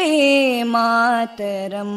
[0.72, 1.96] मातरम्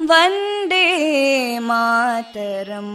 [0.00, 0.84] वन्दे
[1.68, 2.94] मातरम्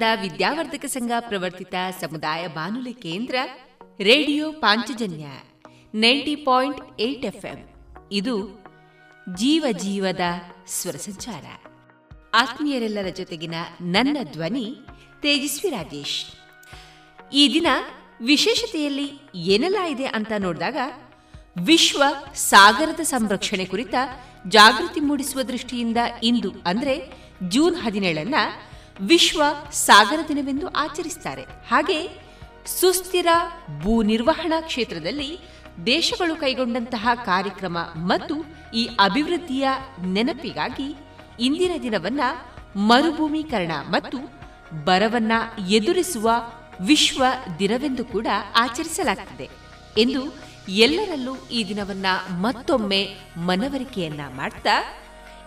[0.00, 3.34] ವಿವೇಕಾನಂದ ವಿದ್ಯಾವರ್ಧಕ ಸಂಘ ಪ್ರವರ್ತಿತ ಸಮುದಾಯ ಬಾನುಲಿ ಕೇಂದ್ರ,
[4.00, 5.26] radio Panchajanya
[5.94, 7.44] ninety point eight F
[8.12, 8.64] ಇದು
[9.34, 10.20] ಜೀವ ಜೀವದ
[10.66, 11.44] ಸ್ವರ ಸಂಚಾರ.
[12.34, 14.76] ಆತ್ಮೀಯರೆಲ್ಲರ ಜೊತೆಗಿನ ನನ್ನ ಧ್ವನಿ
[15.22, 16.26] ತೇಜಸ್ವಿ ರಾಜೇಶ್.
[17.32, 17.66] ಈ ದಿನ
[18.20, 20.76] ವಿಶೇಷತೆಯಲ್ಲಿ ಏನೆಲ್ಲ ಇದೆ ಅಂತ ನೋಡಿದಾಗ
[21.64, 22.02] ವಿಶ್ವ
[22.34, 23.94] ಸಾಗರದ ಸಂರಕ್ಷಣೆ ಕುರಿತ
[24.48, 27.12] ಜಾಗೃತಿ ಮೂಡಿಸುವ ದೃಷ್ಟಿಯಿಂದ ಇಂದು ಅಂದ್ರೆ
[27.48, 28.34] ಜೂನ್ ಹದಿನೇಳನ್ನ
[28.96, 29.42] ವಿಶ್ವ
[29.78, 31.98] ಸಾಗರ ದಿನವೆಂದು ಆಚರಿಸುತ್ತಾರೆ ಹಾಗೆ
[32.74, 33.28] ಸುಸ್ಥಿರ
[33.82, 35.30] ಭೂ ನಿರ್ವಹಣಾ ಕ್ಷೇತ್ರದಲ್ಲಿ
[35.86, 38.34] ದೇಶಗಳು ಕೈಗೊಂಡಂತಹ ಕಾರ್ಯಕ್ರಮ ಮತ್ತು
[38.74, 39.66] ಈ ಅಭಿವೃದ್ಧಿಯ
[40.06, 40.88] ನೆನಪಿಗಾಗಿ
[41.38, 42.22] ಇಂದಿನ ದಿನವನ್ನ
[42.90, 44.18] ಮರುಭೂಮೀಕರಣ ಮತ್ತು
[44.84, 45.32] ಬರವನ್ನ
[45.68, 46.28] ಎದುರಿಸುವ
[46.80, 47.22] ವಿಶ್ವ
[47.58, 49.46] ದಿನವೆಂದು ಕೂಡ ಆಚರಿಸಲಾಗುತ್ತದೆ
[49.96, 50.22] ಎಂದು
[50.78, 52.06] ಎಲ್ಲರಲ್ಲೂ ಈ ದಿನವನ್ನ
[52.40, 53.00] ಮತ್ತೊಮ್ಮೆ
[53.46, 54.74] ಮನವರಿಕೆಯನ್ನ ಮಾಡ್ತಾ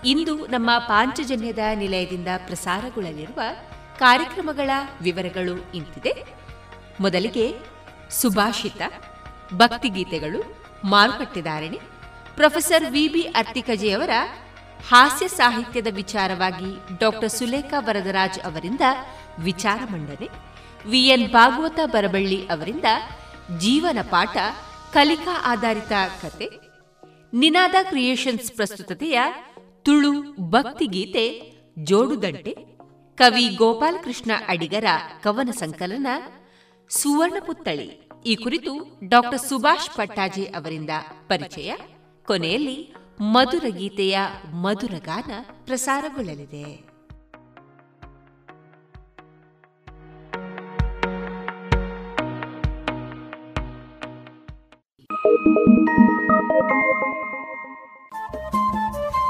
[0.06, 3.40] ಇಂದು ನಮ್ಮ ಪಾಂಚಜನ್ಯದ ನಿಲಯದಿಂದ ಪ್ರಸಾರಗೊಳ್ಳಲಿರುವ
[4.00, 4.70] ಕಾರ್ಯಕ್ರಮಗಳ
[5.02, 6.14] ವಿವರಗಳು ಇಂತಿದೆ.
[7.00, 7.54] ಮೊದಲಿಗೆ
[8.10, 8.82] ಸುಭಾಷಿತ,
[9.54, 11.80] ಭಕ್ತಿಗೀತೆಗಳು ಮಾರುಕಟ್ಟೆದಾರಣಿ
[12.36, 14.10] ಪ್ರೊಫೆಸರ್ ವಿಬಿ ಅರ್ತಿಕಜೆಯವರ
[14.90, 18.82] ಹಾಸ್ಯ ಸಾಹಿತ್ಯದ ವಿಚಾರವಾಗಿ ಡಾಕ್ಟರ್ ಸುಲೇಖಾ ವರದರಾಜ್ ಅವರಿಂದ
[19.40, 20.30] ವಿಚಾರ ಮಂಡನೆ
[20.90, 22.86] ವಿಎನ್ ಭಾಗವತ ಬರಬಳ್ಳಿ ಅವರಿಂದ
[23.58, 24.38] ಜೀವನ ಪಾಠ,
[24.94, 25.92] ಕಲಿಕಾ ಆಧಾರಿತ
[26.22, 26.50] ಕತೆ,
[27.34, 29.22] ನಿನಾದ ಕ್ರಿಯೇಷನ್ಸ್ ಪ್ರಸ್ತುತತೆಯ
[29.86, 30.12] ತುಳು
[30.50, 32.52] ಭಕ್ತಿಗೀತೆ, ಜೋಡುದಂಟೆ,
[33.16, 34.86] ಕವಿ ಗೋಪಾಲಕೃಷ್ಣ ಅಡಿಗರ
[35.24, 36.08] ಕವನ ಸಂಕಲನ
[36.90, 40.90] ಸುವರ್ಣ ಪುತ್ತಳಿ ಈ ಕುರಿತು ಡಾಕ್ಟರ್ ಸುಭಾಷ್ ಪಟ್ಟಾಜಿ ಅವರಿಂದ
[41.28, 41.74] ಪರಿಚಯ.
[42.26, 44.20] ಕೊನೆಯಲ್ಲಿ ಮಧುರ ಗೀತೆಯ
[44.54, 45.32] ಮಧುರ ಗಾನ
[45.66, 46.94] ಪ್ರಸಾರಗೊಳ್ಳಲಿದೆ.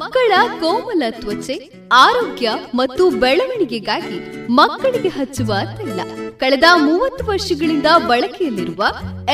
[0.00, 1.54] ಮಕ್ಕಳ ಕೋಮಲ ತ್ವಚೆ,
[1.92, 4.16] ಆರೋಗ್ಯ ಮತ್ತು ಬೆಳವಣಿಗೆಗಾಗಿ
[4.50, 6.00] ಮಕ್ಕಳಿಗೆ ಹಚ್ಚುವ ತೈಲ
[6.40, 8.82] ಕಳೆದ ಮೂವತ್ತು ವರ್ಷಗಳಿಂದ ಬಳಕೆಯಲ್ಲಿರುವ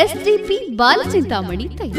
[0.03, 1.99] ಎಸ್ಡಿಪಿ ಬಾಲಚಿಂತಾಮಣಿ ತೈಲ.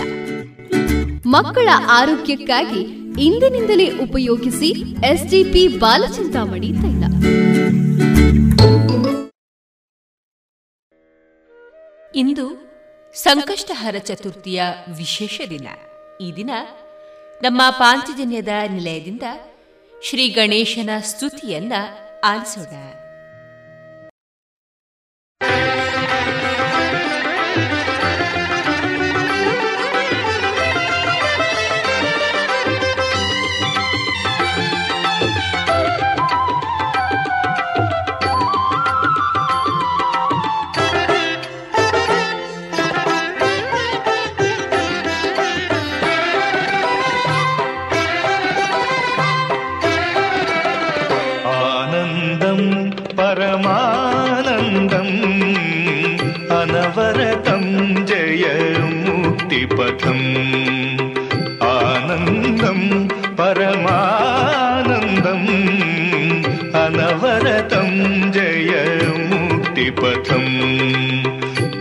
[1.26, 1.68] ಮಕ್ಕಳ
[2.00, 2.82] ಆರೋಗ್ಯಕ್ಕಾಗಿ
[3.28, 4.70] ಇಂದಿನಿಂದಲೇ ಉಪಯೋಗಿಸಿ
[5.12, 7.04] ಎಸ್ಡಿಪಿ ಬಾಲಚಿಂತಾಮಣಿ ತೈಲ.
[12.16, 12.48] ಇಂದು
[13.14, 14.64] ಸಂಕಷ್ಟಹರ ಚತುರ್ಥಿಯ
[14.98, 15.68] ವಿಶೇಷ ದಿನ.
[16.22, 16.52] ಈ ದಿನ
[17.42, 19.24] ನಮ್ಮ ಪಾಂಚಜನ್ಯದ ನಿಲಯದಿಂದ
[20.04, 21.74] ಶ್ರೀ ಗಣೇಶನ ಸ್ತುತಿಯನ್ನ
[22.24, 22.74] ಆಲಿಸೋಣ.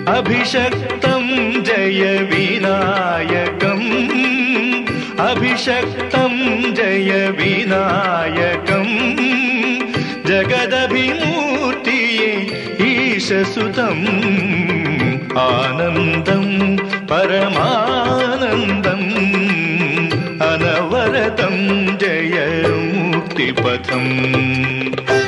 [0.08, 4.08] अभिषक्तं जय विनायकम्।
[5.28, 9.16] अभिषक्तं जय विनायकम्।
[10.26, 12.46] जगदभिमूर्तिये
[12.82, 14.06] ईशसुतम्।
[15.38, 19.14] आनन्दं परमानन्दम्।
[20.42, 25.23] अनवरतं जय मुक्तिपथम्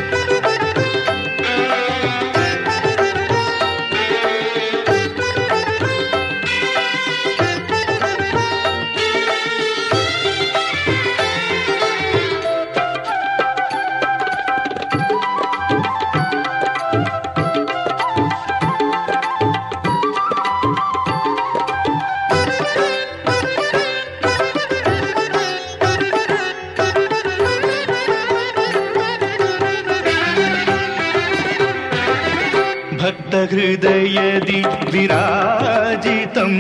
[33.76, 34.60] भक्तहृदयदि
[34.92, 36.56] विराजितम्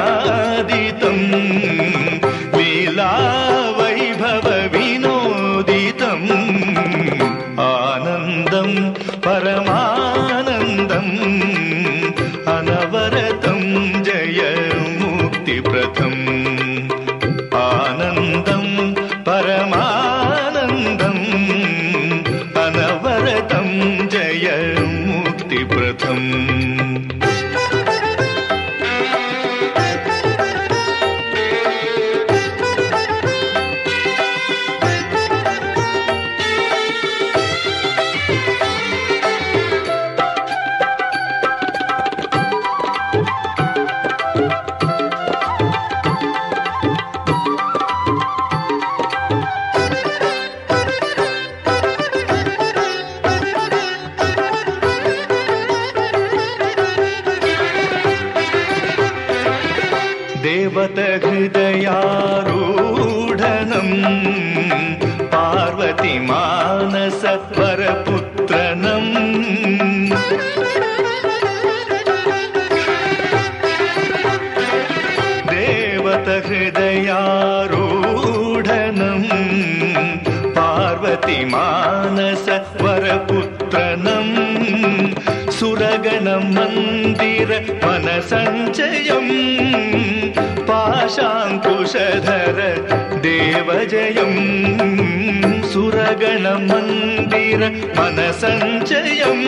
[96.53, 97.61] सुरगणमन्दिर
[97.97, 99.45] मनसञ्चयम्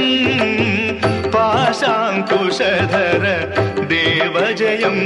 [1.33, 3.23] पाशाङ्कुशधर
[3.91, 5.03] देवजयम्।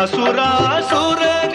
[0.00, 1.53] असुरासुरगण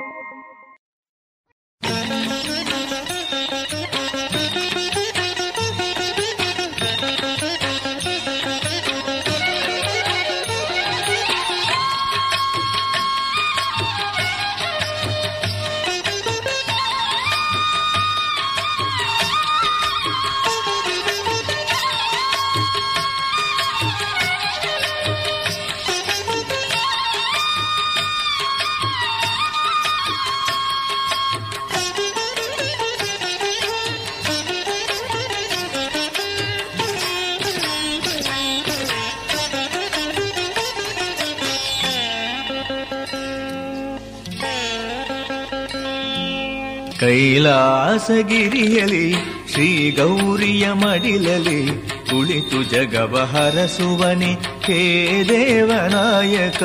[48.07, 49.15] ಕೈಲಾಸಗಿರಿಯಲಿ
[49.51, 56.63] ಶ್ರೀ ಗೌರಿಯ ಮಡಿಲಲಿ ಕುಳಿತು ಜಗವ ಹರಸುವನೆ ಹೇ ದೇವನಾಯಕ.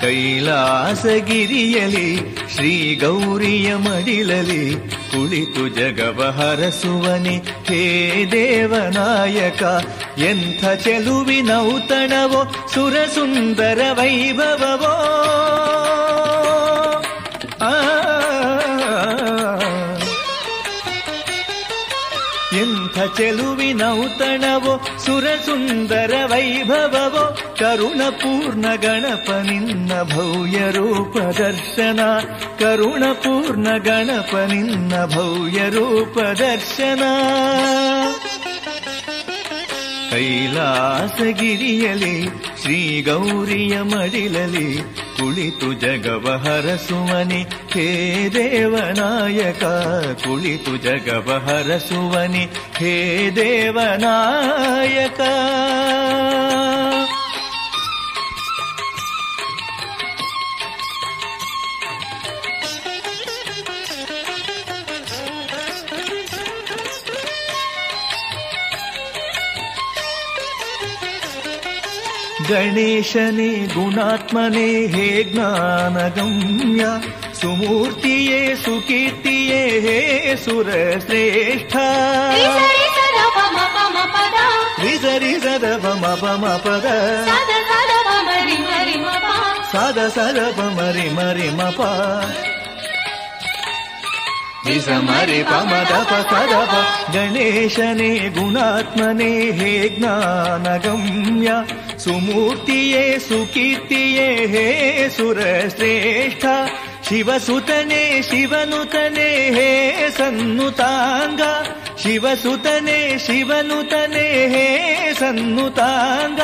[0.00, 9.62] ಕೈಲಾಸಗಿರಿಯಲಿ, ಶ್ರೀ ಗೌರಿಯ ಮಡಿಲಲಿ ಕುಳಿತು ಜಗವ ಹರಸುವನೆ ಹೇ ದೇವನಾಯಕ.
[10.18, 15.15] ಎಂಥ ಚೆಲುವಿನೌತಣವೋ ಸುರಸುಂದರ ವೈಭವವೋ.
[22.96, 32.00] ಎಂಥ ಚೆಲುವಿನೌತಣವೋ ಸುರಸುಂದರ ವೈಭವವೋ ಕರುಣಪೂರ್ಣ ಗಣಪ ನಿನ್ನ ಭವ್ಯ ರೂಪ ದರ್ಶನ.
[32.58, 37.02] ಕರುಣಪೂರ್ಣ ಗಣಪ ನಿನ್ನ ಭವ್ಯ ರೂಪ ದರ್ಶನ.
[40.10, 42.28] ಕೈಲಾಸಗಿರಿಯಲಿ
[42.62, 44.78] ಶ್ರೀ ಗೌರಿಯ ಮಡಿಲಲಿ
[45.16, 47.40] ಕುಳಿತು ಜಗವ ಹರಸುವನೆ
[47.72, 47.86] ಹೇ
[48.34, 49.64] ದೇವನಾಯಕ
[50.24, 52.94] ಕುಳಿತು ಜಗವ ಹರಸುವನೆ ಹೇ
[53.36, 55.20] ದೇವನಾಯಕ.
[72.48, 76.84] ಗಣೇಶನೇ ಗುಣಾತ್ಮನೇ ಹೇ ಜ್ಞಾನಗಮ್ಯ
[77.32, 79.98] ಸುಮೂರ್ತಿಯೇ ಸುಕೀರ್ತಿಯೇ ಹೇ
[80.44, 80.68] ಸುರ
[81.06, 81.76] ಶ್ರೇಷ್ಠ
[84.80, 86.86] ರಿಸರಿ ಸದ ಪಮ ಪಮ ಪದ
[89.72, 91.80] ಸದ ಸದ ಪಮರಿ ಮರಿ ಮಪ
[94.66, 94.88] ನಿಸ
[102.05, 104.65] ಮರಿ ಪಮ ದಪ ಸದಪ ಗಣೇಶನೇ ಗುಣಾತ್ಮನೇ ಹೇ ಜ್ಞಾನಗಮ್ಯ ಸುಮೂರ್ತಿಯೇ ಸುಕೀರ್ತಿಯೇ ಹೇ
[105.17, 105.39] ಸುರ
[105.75, 106.45] ಶ್ರೇಷ್ಠ
[107.07, 109.69] ಶಿವಸುತನೇ ಶಿವನುತನೇ ಹೇ
[110.17, 111.41] ಸನ್ನುತಾಂಗ
[111.97, 114.67] ಶಿವಸುತನೇ ಶಿವನುತನೇ ಹೇ
[115.13, 116.41] ಸನ್ನುತಾಂಗ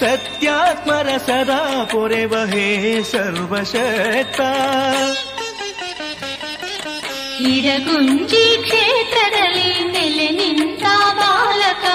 [0.00, 1.60] ಸತ್ಯಾತ್ಮರ ಸದಾ
[1.92, 2.66] ಪೊರೆವ ಹೇ
[3.12, 4.40] ಸರ್ವಶಕ್ತ
[7.52, 10.84] ಇಡಗುಂಜಿ ಕ್ಷೇತ್ರದಲ್ಲಿ ನೆಲೆ ನಿಂತ
[11.20, 11.86] ಬಾಲಕ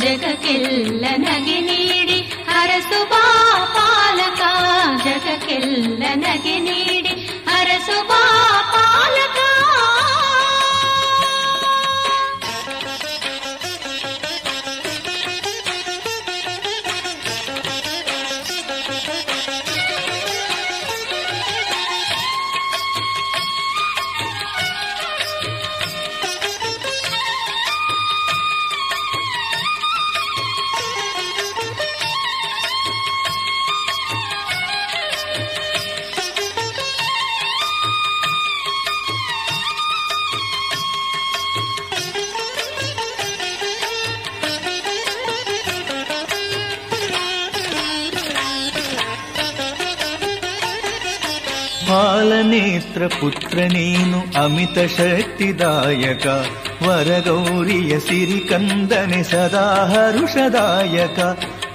[0.00, 1.79] ಜಗಕ್ಕೆಲ್ಲ ನಗೆ ನೀಡಿ
[5.81, 7.10] ಜಗಕ್ಕೆಲ್ಲ ನಗೆ
[52.91, 56.25] ಬಾಲನೇತ್ರ ಪುತ್ರ ನೀನು ಅಮಿತ ಶಕ್ತಿದಾಯಕ?
[56.87, 61.19] ವರಗೌರಿಯ ಸಿರಿ ಕಂದನೆ ಸದಾ ಹರುಷದಾಯಕ.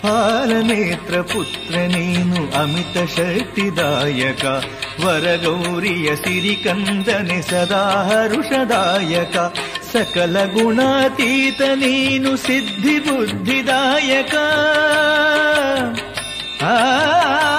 [0.02, 4.44] ಪಾಲನೇತ್ರ ಪುತ್ರ ನೀನು ಅಮಿತ ಶಕ್ತಿದಾಯಕ?
[5.04, 9.36] ವರಗೌರಿಯ ಸಿರಿ ಕಂದನೆ ಸದಾ ಹರುಷದಾಯಕ.
[9.92, 14.34] ಸಕಲ ಗುಣಾತೀತ ನೀನು ಸಿದ್ಧಿ ಬುದ್ಧಿದಾಯಕ.
[16.62, 17.55] ಆ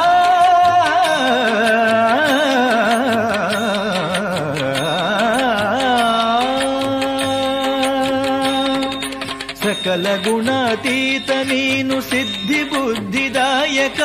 [9.97, 14.01] ಸಕಲ ಗುಣಾತೀತ ನೀನು ಸಿದ್ಧಿ ಬುದ್ಧಿದಾಯಕ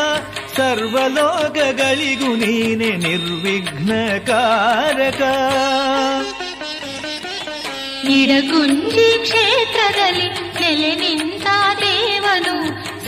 [0.56, 4.30] ಸರ್ವಲೋಕಗಳಿಗೂ ನೀನೆ ನಿರ್ವಿಘ್ನಕಾರಕ
[8.14, 10.28] ಇಡಗುಂಜಿ ಕ್ಷೇತ್ರದಲ್ಲಿ
[10.62, 11.46] ನೆಲೆ ನಿಂತ
[11.82, 12.56] ದೇವನು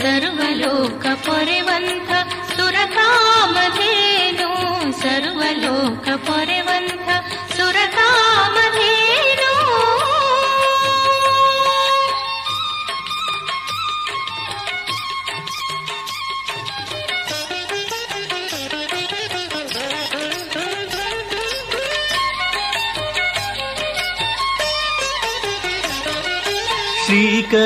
[0.01, 2.11] ಸರ್ವಲೋಕ ಪೊರೆವಂತ
[2.53, 4.51] ಸುರಕಾಮಧೇನು
[5.01, 7.04] ಸರ್ವಲೋಕ ಪೊರೆವಂತ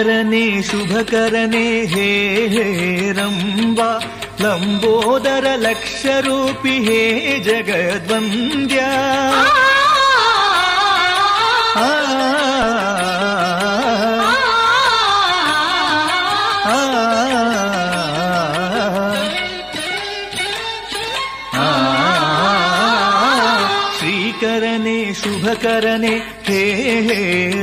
[0.07, 3.79] रणे शुभकरणे हेरम्ब
[4.41, 7.01] लम्बोदरलक्ष्यरूपि हे
[7.47, 8.89] जगद्वन्द्या
[23.99, 26.13] श्रीकरणे शुभकरणे
[26.47, 26.61] हे
[27.07, 27.19] हे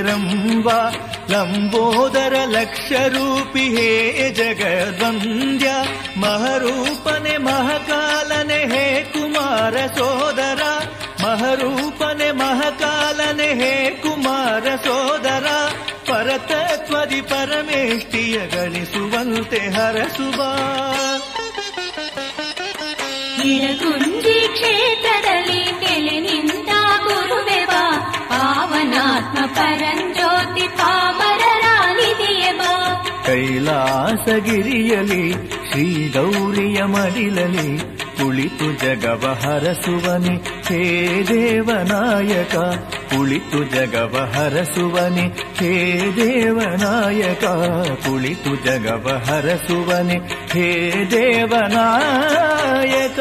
[0.09, 0.79] रम्बा
[1.26, 3.90] ಶುಭಕರನೆ ಹೇ ಹೇರಂಬ ಲಂಬೋದರ ಲಕ್ಷರೂಪಿ ಹೇ
[4.30, 5.70] ಜಗದ್ವಂದ್ಯ
[6.18, 10.62] ಮಹರೂಪನೆ ಮಹಕಾಲನೆ ಹೇ ಕುಮಾರ ಸೋದರ
[11.24, 15.48] ಮಹರೂಪನೆ ಮಹಕಾಲನೆ ಹೇ ಕುಮಾರ ಸೋದರ
[16.10, 20.40] ಪರತತ್ವದಿ ಪರಮೇಷ್ಟಿಯ ಗಳಿಸುವಂತೆ ಹರಸುವ
[23.46, 26.65] ಇರಗುಂಜಿ ಕ್ಷೇತ್ರದಲ್ಲಿ ನೆಲೆ ನಿಂತ ಗುರುವೆವ ಪಾವನಾತ್ಮ
[29.55, 31.43] ಪರಂಜ್ಯೋತಿ ತಾಮರ
[32.59, 35.35] ಬಾ ಕೈಲಾಸಗಿರಿಯಲಿ
[35.71, 42.57] ಶ್ರೀ ಗೌರಿಯ ಮಡಿಲಲಿ, ಕುಳಿತು ಜಗವ ಹರಸುವನಿ ಹೇ ದೇವನಾಯಕ.
[43.15, 47.45] ಕುಳಿತು ಜಗವ ಹರಸುವನಿ ಹೇ ದೇವನಾಯಕ.
[48.09, 50.21] ಕುಳಿತು ಜಗವ ಹರಸುವನಿ
[50.53, 53.21] ಹೇ ದೇವನಾಯಕ.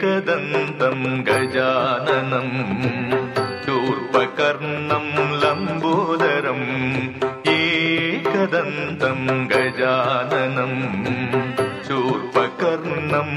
[0.00, 2.54] एकदन्तम् गजाननम्
[3.64, 5.10] शूर्पकर्णम्
[5.42, 6.68] लम्बोदरम्
[7.54, 10.80] एकदन्तम् गजाननम्
[11.88, 13.36] शूर्पकर्णम्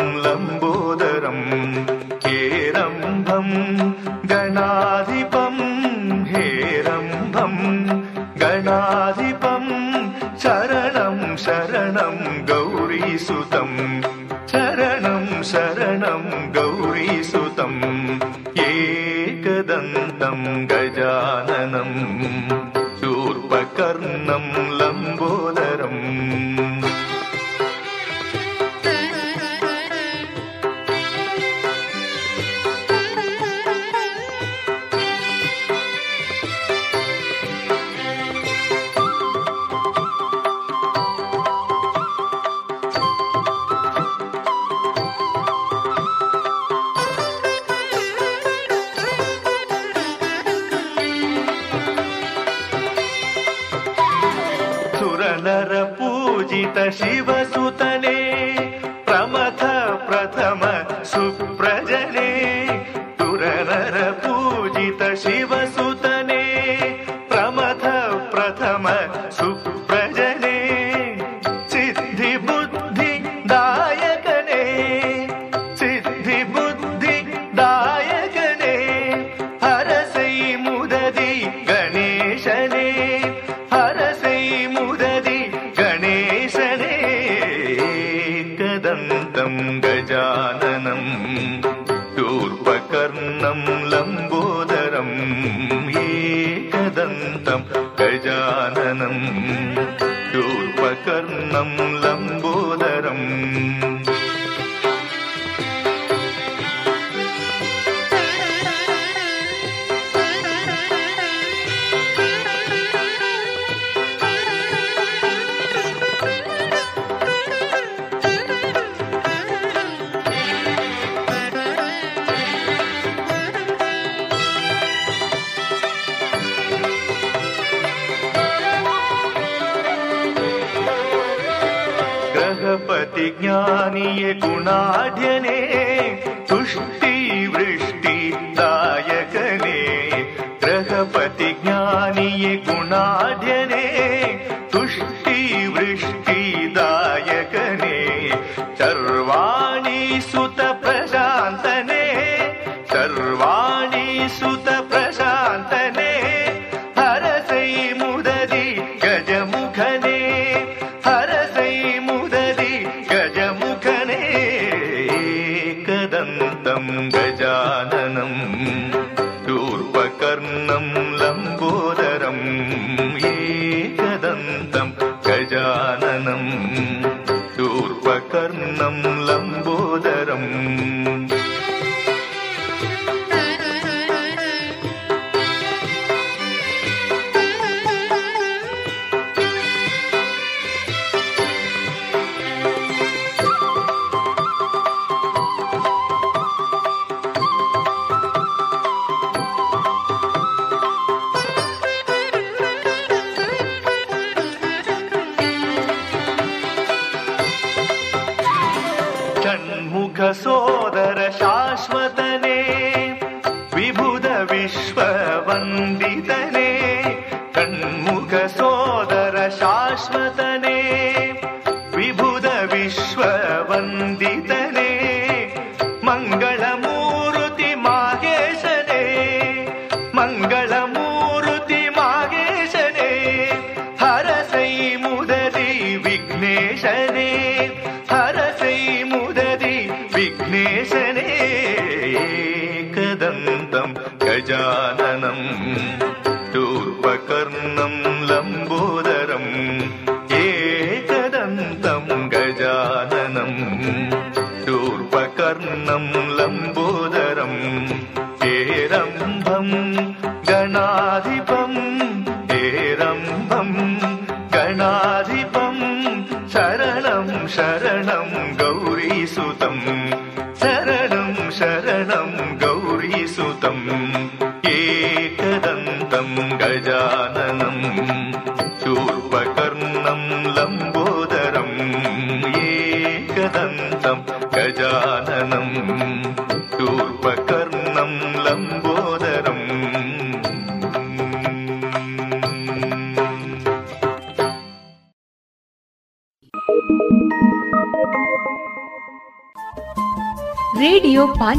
[217.57, 220.39] मुख सोदर शाश्वत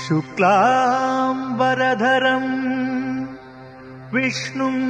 [0.00, 1.52] शुक्लाम्बरधरम्
[4.14, 4.84] विष्णुम्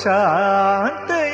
[0.07, 1.26] सर्वविघ्नोपशान्तये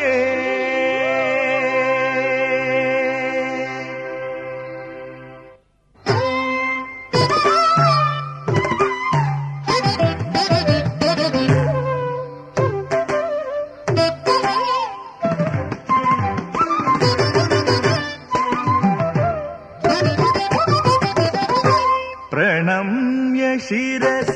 [23.67, 24.32] Shire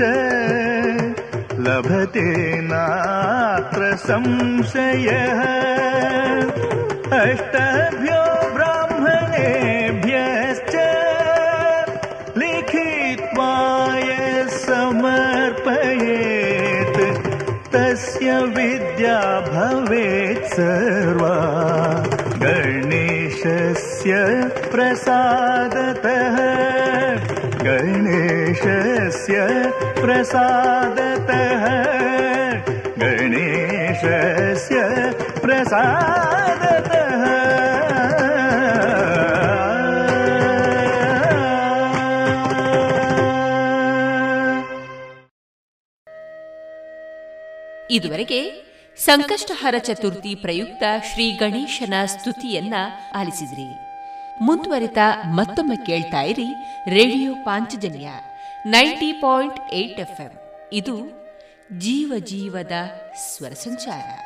[1.60, 5.42] लभते नात्र संशयः।
[7.20, 7.85] अष्टभ्यो
[20.55, 21.35] सर्वा
[22.43, 24.13] गणेशस्य
[24.71, 26.37] प्रसादतः
[27.67, 29.37] गणेशस्य
[30.01, 31.65] प्रसादतः
[33.03, 34.79] गणेशस्य
[35.43, 37.25] प्रसादतः
[47.97, 48.41] ಇದುವರೆಗೆ
[49.06, 50.82] ಸಂಕಷ್ಟಹರ ಚತುರ್ಥಿ ಪ್ರಯುಕ್ತ
[51.12, 52.74] ಶ್ರೀ ಗಣೇಶನ ಸ್ತುತಿಯನ್ನ
[53.14, 53.68] ಆಲಿಸಿದ್ರಿ.
[54.40, 54.98] ಮುಂದುವರಿತ
[55.34, 56.46] ಮತ್ತೊಮ್ಮೆ ಕೇಳ್ತಾ ಇರಿ
[56.88, 58.08] radio Panchajanya
[58.66, 60.20] ninety point eight F
[60.72, 60.96] ಇದು
[61.78, 62.72] ಜೀವ ಜೀವದ
[63.32, 64.25] ಸ್ವರ ಸಂಚಾರ.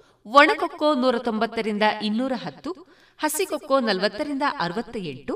[0.25, 2.71] ಒಣಕೊಕ್ಕೋ ನೂರ ತೊಂಬತ್ತರಿಂದ ಇನ್ನೂರ ಹತ್ತು,
[3.19, 5.33] ಹಸಿಕೊಕ್ಕೋ ನಲವತ್ತರಿಂದ ಅರವತ್ತ ಎಂಟು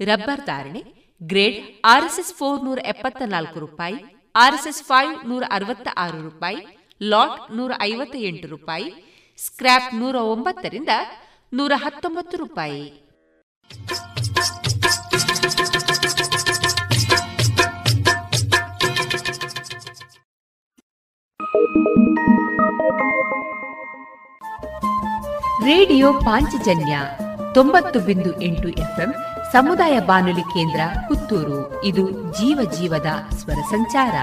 [0.00, 0.82] ರಬ್ಬರ್ ಧಾರಣೆ,
[1.22, 3.98] ಗ್ರೇಡ್ ಆರ್ಎಸ್ಎಸ್ ಫೋರ್ ನೂರ ಎಪ್ಪತ್ತ ನಾಲ್ಕು ರೂಪಾಯಿ,
[4.34, 6.60] ಆರ್ಎಸ್ಎಸ್ ಫೈವ್ ನೂರ ಅರವತ್ತ ಆರು ರೂಪಾಯಿ,
[7.02, 8.88] ಲಾಟ್ ನೂರ ಐವತ್ತ ಎಂಟು ರೂಪಾಯಿ
[9.38, 10.88] ಸ್ಕ್ರಾಪ್ ನೂರ ಒಂಬತ್ತರಿಂದ
[11.52, 12.84] ನೂರ ಹತ್ತೊಂಬತ್ತು ರೂಪಾಯಿ.
[25.66, 26.98] ರೇಡಿಯೋ ಪಾಂಚಜನ್ಯ
[27.54, 29.14] ತೊಂಬತ್ತು ಬಿಂದು ಎಂಟು ಎಫ್ಎಂ
[29.52, 31.84] ಸಮುದಾಯ ಬಾನುಲಿ ಕೇಂದ್ರ ಪುತ್ತೂರು.
[31.84, 34.14] ಇದು ಜೀವ ಜೀವದ ಸ್ವರ ಸಂಚಾರ.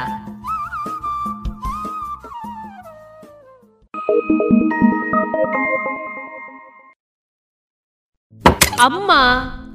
[8.82, 9.12] ಅಮ್ಮ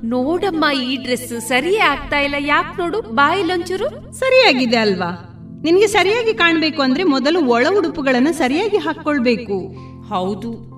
[0.04, 2.34] ನೋಡಮ್ಮ ಈ ಡ್ರೆಸ್ ಸರಿಯೇ ಆಗ್ತಾ ಇಲ್ಲ.
[2.38, 5.34] ಯಾಕೆ ನೋಡು ಬಾಯಿಲೊಂಚೂರು ಸರಿಯಾಗಿದೆ ಅಲ್ವಾ?
[5.62, 10.77] ನಿನ್ಗೆ ಸರಿಯಾಗಿ ಕಾಣ್ಬೇಕು ಅಂದ್ರೆ ಮೊದಲು ಒಳ ಉಡುಪುಗಳನ್ನ ಸರಿಯಾಗಿ ಹಾಕೊಳ್ಬೇಕು ಹೌದು.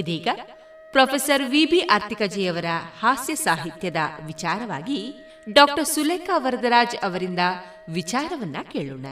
[0.00, 0.28] ಇದೀಗ
[0.90, 2.68] ಪ್ರೊಫೆಸರ್ ವಿಬಿ ಆರ್ತಿಕಜಿಯವರ
[3.00, 5.00] ಹಾಸ್ಯ ಸಾಹಿತ್ಯದ ವಿಚಾರವಾಗಿ
[5.52, 7.38] ಡಾಕ್ಟರ್ ಸುಲೇಖಾ ವರದರಾಜ್ ಅವರಿಂದ
[7.88, 9.06] ವಿಚಾರವನ್ನ ಕೇಳೋಣ.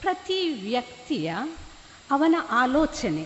[0.00, 1.34] ಪ್ರತಿ ವ್ಯಕ್ತಿಯ
[2.10, 3.24] ಅವನ ಆಲೋಚನೆ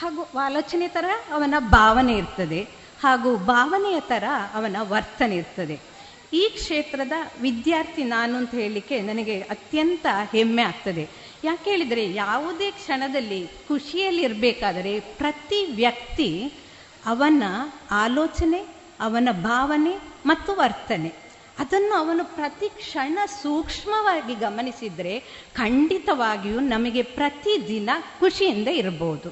[0.00, 2.60] ಹಾಗೂ ಆಲೋಚನೆ ತರ ಅವನ ಭಾವನೆ ಇರ್ತದೆ
[3.02, 5.80] ಹಾಗೂ ಭಾವನೆಯ ತರ ಅವನ ವರ್ತನೆ ಇರ್ತದೆ.
[6.32, 11.04] ಈ ಕ್ಷೇತ್ರದ ವಿದ್ಯಾರ್ಥಿ ನಾನು ಅಂತ ಹೇಳಲಿಕ್ಕೆ ನನಗೆ ಅತ್ಯಂತ ಹೆಮ್ಮೆ ಆಗ್ತದೆ.
[11.44, 12.04] ಯಾಕೆ ಹೇಳಿದರೆ?
[12.14, 16.30] ಯಾವುದೇ ಕ್ಷಣದಲ್ಲಿ ಖುಷಿಯಲ್ಲಿರಬೇಕಾದರೆ ಪ್ರತಿ ವ್ಯಕ್ತಿ
[17.06, 17.42] ಅವನ
[18.04, 18.60] ಆಲೋಚನೆ,
[19.00, 19.94] ಅವನ ಭಾವನೆ
[20.26, 21.10] ಮತ್ತು ವರ್ತನೆ
[21.58, 25.14] ಅದನ್ನು ಅವನು ಪ್ರತಿ ಕ್ಷಣ ಸೂಕ್ಷ್ಮವಾಗಿ ಗಮನಿಸಿದರೆ
[25.54, 29.30] ಖಂಡಿತವಾಗಿಯೂ ನಮಗೆ ಪ್ರತಿದಿನ ಖುಷಿಯಿಂದ ಇರಬಹುದು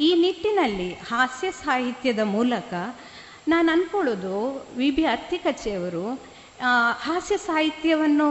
[0.00, 2.72] ಈ ನಿಟ್ಟಿನಲ್ಲಿ ಹಾಸ್ಯ ಸಾಹಿತ್ಯದ ಮೂಲಕ
[3.48, 4.34] ನಾನು ಅಂದ್ಕೊಳ್ಳೋದು
[4.76, 6.04] ವಿ ಬಿ ಅತ್ತಿಕಚ್ಚೆಯವರು
[7.00, 8.28] ಹಾಸ್ಯ ಸಾಹಿತ್ಯವನ್ನು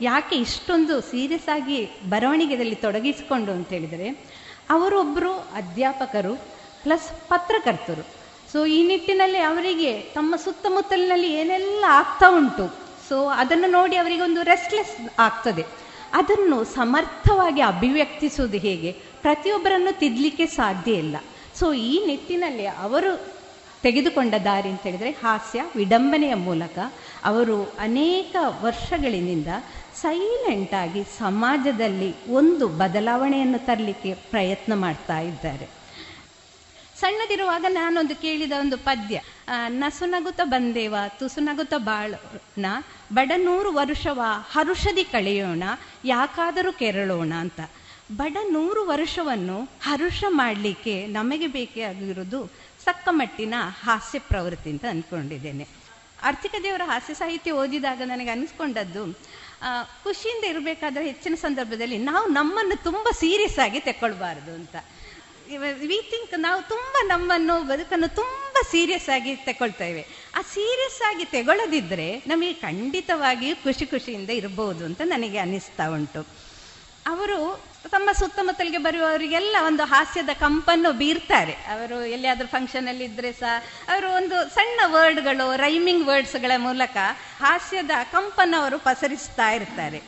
[0.00, 4.08] ಯಾಕೆ ಇಷ್ಟೊಂದು ಸೀರಿಯಸ್ ಆಗಿ ಬರವಣಿಗೆಯಲ್ಲಿ ತೊಡಗಿಸಿಕೊಂಡು ಅಂತ ಹೇಳಿದರೆ
[4.70, 6.34] ಅವರೊಬ್ಬರು ಅಧ್ಯಾಪಕರು
[6.82, 8.22] ಪ್ಲಸ್ ಪತ್ರಕರ್ತರು.
[8.52, 12.74] ಸೊ ಈ ನಿಟ್ಟಿನಲ್ಲಿ ಅವರಿಗೆ ತಮ್ಮ ಸುತ್ತಮುತ್ತಲಿನಲ್ಲಿ ಏನೆಲ್ಲ ಆಗ್ತಾ ಉಂಟು
[13.08, 15.66] ಸೊ ಅದನ್ನು ನೋಡಿ ಅವರಿಗೆ ಒಂದು ರೆಸ್ಟ್ಲೆಸ್ ಆಗ್ತದೆ.
[16.12, 18.92] ಅದನ್ನು ಸಮರ್ಥವಾಗಿ ಅಭಿವ್ಯಕ್ತಿಸುವುದು ಹೇಗೆ?
[18.92, 21.16] ಪ್ರತಿಯೊಬ್ಬರನ್ನು ತಿದ್ದಲಿಕ್ಕೆ ಸಾಧ್ಯ ಇಲ್ಲ.
[21.54, 23.32] ಸೊ ಈ ನಿಟ್ಟಿನಲ್ಲಿ ಅವರು
[23.82, 26.78] ತೆಗೆದುಕೊಂಡ ದಾರಿ ಅಂತ ಹೇಳಿದರೆ, ಹಾಸ್ಯ ವಿಡಂಬನೆಯ ಮೂಲಕ
[27.24, 29.46] ಅವರು ಅನೇಕ ವರ್ಷಗಳಿನಿಂದ
[30.02, 35.66] ಸೈಲೆಂಟಾಗಿ ಸಮಾಜದಲ್ಲಿ ಒಂದು ಬದಲಾವಣೆಯನ್ನು ತರಲಿಕ್ಕೆ ಪ್ರಯತ್ನ ಮಾಡ್ತಾ ಇದ್ದಾರೆ.
[37.00, 39.16] ಸಣ್ಣದಿರುವಾಗ ನಾನೊಂದು ಕೇಳಿದ ಒಂದು ಪದ್ಯ
[39.68, 42.66] ನಸುನಗುತ ಬಂದೇವ, ತುಸುನಗುತ ಬಾಳೋಣ
[43.14, 44.20] ಬಡ ನೂರು ವರುಷವ
[44.52, 45.62] ಹರುಷದಿ ಕಳೆಯೋಣ,
[46.04, 47.60] ಯಾಕಾದರೂ ಕೆರಳೋಣ ಅಂತ.
[48.16, 52.40] ಬಡ ನೂರು ವರ್ಷವನ್ನು ಹರುಷ ಮಾಡಲಿಕ್ಕೆ ನಮಗೆ ಬೇಕಾಗಿರೋದು
[52.84, 55.66] ಸಕ್ಕಮಟ್ಟಿನ ಹಾಸ್ಯ ಪ್ರವೃತ್ತಿ ಅಂತ ಅಂದ್ಕೊಂಡಿದ್ದೇನೆ.
[56.22, 59.02] ಆರ್ಥಿಕ ದೇವರ ಹಾಸ್ಯ ಸಾಹಿತ್ಯ ಓದಿದಾಗ ನನಗೆ ಅನಿಸ್ಕೊಂಡದ್ದು
[60.04, 64.76] ಖುಷಿಯಿಂದ ಇರಬೇಕಾದ್ರೆ ಹೆಚ್ಚಿನ ಸಂದರ್ಭದಲ್ಲಿ ನಾವು ನಮ್ಮನ್ನು ತುಂಬ ಸೀರಿಯಸ್ ಆಗಿ ತೆಕ್ಕೊಳ್ಬಾರ್ದು ಅಂತ.
[65.86, 70.02] ವಿ ಥಿಂಕ್ ನಾವು ತುಂಬ ನಮ್ಮನ್ನು, ಬದುಕನ್ನು ತುಂಬ ಸೀರಿಯಸ್ ಆಗಿ ತಗೊಳ್ತೇವೆ
[70.38, 76.26] ಆ ಸೀರಿಯಸ್ ಆಗಿ ತಗೊಳ್ಳದಿದ್ದರೆ ನಮಗೆ ಖಂಡಿತವಾಗಿಯೂ ಖುಷಿ ಖುಷಿಯಿಂದ ಇರಬಹುದು ಅಂತ ನನಗೆ ಅನಿಸ್ತಾ ಉಂಟು.
[77.06, 81.52] ಅವರು ತಮ್ಮ ಸುತ್ತಮುತ್ತಲಿಗೆ ಬರುವವರಿಗೆಲ್ಲ ಒಂದು ಹಾಸ್ಯದ ಕಂಪನ್ನು ಬೀರ್ತಾರೆ.
[81.52, 83.54] ಅವರು ಎಲ್ಲಿಯಾದ್ರೂ ಫಂಕ್ಷನ್ ಅಲ್ಲಿ ಇದ್ರೆ ಸಹ
[83.92, 86.96] ಅವರು ಒಂದು ಸಣ್ಣ ವರ್ಡ್ಗಳು ರೈಮಿಂಗ್ ವರ್ಡ್ಸ್ಗಳ ಮೂಲಕ
[87.40, 90.00] ಹಾಸ್ಯದ ಕಂಪನ್ನು ಅವರು ಪಸರಿಸ್ತಾ ಇರ್ತಾರೆ.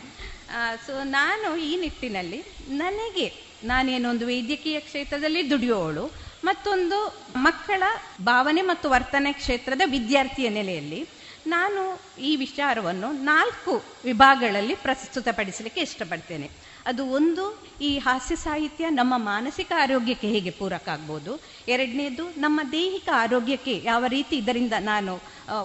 [0.87, 3.27] ಸೊ ನಾನು ಈ ನಿಟ್ಟಿನಲ್ಲಿ ನನಗೆ
[3.65, 6.05] ನಾನೇನು ಒಂದು ವೈದ್ಯಕೀಯ ಕ್ಷೇತ್ರದಲ್ಲಿ ದುಡಿಯೋಳು,
[6.45, 6.99] ಮತ್ತೊಂದು
[7.37, 7.83] ಮಕ್ಕಳ
[8.25, 11.01] ಭಾವನೆ ಮತ್ತು ವರ್ತನೆ ಕ್ಷೇತ್ರದ ವಿದ್ಯಾರ್ಥಿಯ ನೆಲೆಯಲ್ಲಿ
[11.47, 11.83] ನಾನು
[12.19, 16.49] ಈ ವಿಚಾರವನ್ನು ನಾಲ್ಕು ವಿಭಾಗಗಳಲ್ಲಿ ಪ್ರಸ್ತುತಪಡಿಸಲಿಕ್ಕೆ ಇಷ್ಟಪಡ್ತೇನೆ.
[16.87, 17.45] ಅದು ಒಂದು
[17.81, 21.33] ಈ ಹಾಸ್ಯ ಸಾಹಿತ್ಯ ನಮ್ಮ ಮಾನಸಿಕ ಆರೋಗ್ಯಕ್ಕೆ ಹೇಗೆ ಪೂರಕ ಆಗ್ಬೋದು.
[21.69, 25.13] ಎರಡನೇದು, ನಮ್ಮ ದೈಹಿಕ ಆರೋಗ್ಯಕ್ಕೆ ಯಾವ ರೀತಿ ಇದರಿಂದ ನಾನು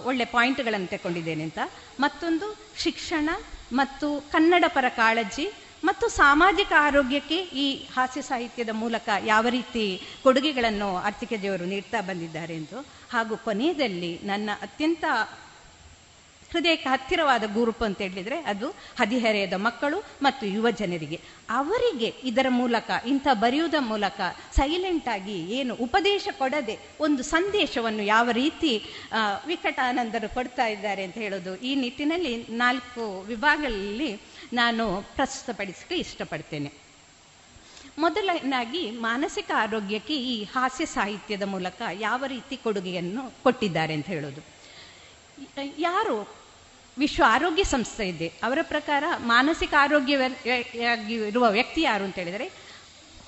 [0.04, 1.58] ಒಳ್ಳೆ ಪಾಯಿಂಟ್ಗಳನ್ನು ತಗೊಂಡಿದ್ದೇನೆ ಅಂತ.
[2.00, 3.28] ಮತ್ತೊಂದು, ಶಿಕ್ಷಣ
[3.72, 5.46] ಮತ್ತು ಕನ್ನಡ ಪರ ಕಾಳಜಿ
[5.84, 7.66] ಮತ್ತು ಸಾಮಾಜಿಕ ಆರೋಗ್ಯಕ್ಕೆ ಈ
[7.96, 9.84] ಹಾಸ್ಯ ಸಾಹಿತ್ಯದ ಮೂಲಕ ಯಾವ ರೀತಿ
[10.22, 12.78] ಕೊಡುಗೆಗಳನ್ನು ಆರ್ಥಿಕತೆಯವರು ನೀಡ್ತಾ ಬಂದಿದ್ದಾರೆ ಎಂದು.
[13.10, 15.04] ಹಾಗೂ ಕೊನೆಯಲ್ಲಿ ನನ್ನ ಅತ್ಯಂತ
[16.52, 18.68] ಹೃದಯಕ್ಕೆ ಹತ್ತಿರವಾದ ಗುರುಪು ಅಂತ ಹೇಳಿದ್ರೆ ಅದು
[19.00, 21.18] ಹದಿಹರೆಯದ ಮಕ್ಕಳು ಮತ್ತು ಯುವ ಜನರಿಗೆ.
[21.60, 24.20] ಅವರಿಗೆ ಇದರ ಮೂಲಕ, ಇಂಥ ಬರೆಯುವುದ ಮೂಲಕ
[24.58, 26.76] ಸೈಲೆಂಟ್ ಆಗಿ ಏನು ಉಪದೇಶ ಕೊಡದೆ
[27.06, 28.72] ಒಂದು ಸಂದೇಶವನ್ನು ಯಾವ ರೀತಿ
[29.50, 32.34] ವಿಕಟಾನಂದರು ಕೊಡ್ತಾ ಇದ್ದಾರೆ ಅಂತ ಹೇಳೋದು, ಈ ನಿಟ್ಟಿನಲ್ಲಿ
[32.64, 34.12] ನಾಲ್ಕು ವಿಭಾಗಗಳಲ್ಲಿ
[34.60, 34.86] ನಾನು
[35.16, 36.70] ಪ್ರಸ್ತುತಪಡಿಸಕ್ಕೆ ಇಷ್ಟಪಡ್ತೇನೆ.
[37.98, 44.42] ಮೊದಲನಾಗಿ ಮಾನಸಿಕ ಆರೋಗ್ಯಕ್ಕೆ ಈ ಹಾಸ್ಯ ಸಾಹಿತ್ಯದ ಮೂಲಕ ಯಾವ ರೀತಿ ಕೊಡುಗೆಯನ್ನು ಕೊಟ್ಟಿದ್ದಾರೆ ಅಂತ ಹೇಳೋದು.
[45.88, 46.16] ಯಾರು
[47.02, 48.28] ವಿಶ್ವ ಆರೋಗ್ಯ ಸಂಸ್ಥೆ ಇದೆ.
[48.46, 50.14] ಅವರ ಪ್ರಕಾರ ಮಾನಸಿಕ ಆರೋಗ್ಯ
[51.30, 52.46] ಇರುವ ವ್ಯಕ್ತಿ ಯಾರು ಅಂತ ಹೇಳಿದರೆ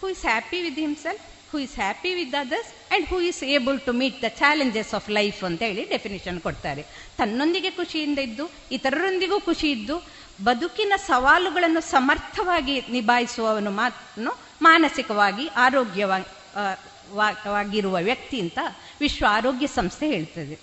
[0.00, 3.92] who is happy with himself who is happy with others and who is able to
[4.00, 6.82] meet the challenges of life ಅಂತ ಹೇಳಿ ಡೆಫಿನೇಷನ್ ಕೊಡ್ತಾರೆ.
[7.18, 8.44] ತನ್ನೊಂದಿಗೆ ಖುಷಿಯಿಂದ ಇದ್ದು,
[8.76, 9.96] ಇತರರೊಂದಿಗೂ ಖುಷಿ ಇದ್ದು,
[10.44, 14.32] ಬದುಕಿನ ಸವಾಲುಗಳನ್ನು ಸಮರ್ಥವಾಗಿ ನಿಭಾಯಿಸುವವನು ಮಾತ್ರ
[14.68, 18.58] ಮಾನಸಿಕವಾಗಿ ಆರೋಗ್ಯವಾಗಿರುವ ವ್ಯಕ್ತಿ ಅಂತ
[19.00, 20.56] ವಿಶ್ವ ಆರೋಗ್ಯ ಸಂಸ್ಥೆ ಹೇಳ್ತದೆ.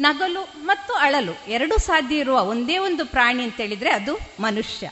[0.00, 4.84] ನಗಲು ಮತ್ತು ಅಳಲು ಎರಡು ಸಾಧ್ಯ ಇರುವ ಒಂದೇ ಒಂದು ಪ್ರಾಣಿ ಅಂತ ಹೇಳಿದ್ರೆ ಅದು ಮನುಷ್ಯ.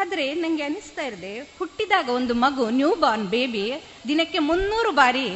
[0.00, 3.64] ಆದರೆ ನನಗೆ ಅನಿಸ್ತಾ ಇರದೆ, ಹುಟ್ಟಿದಾಗ ಒಂದು ಮಗು ನ್ಯೂ ಬಾರ್ನ್ ಬೇಬಿ
[4.08, 5.28] ದಿನಕ್ಕೆ ಮುನ್ನೂರು ಬಾರಿ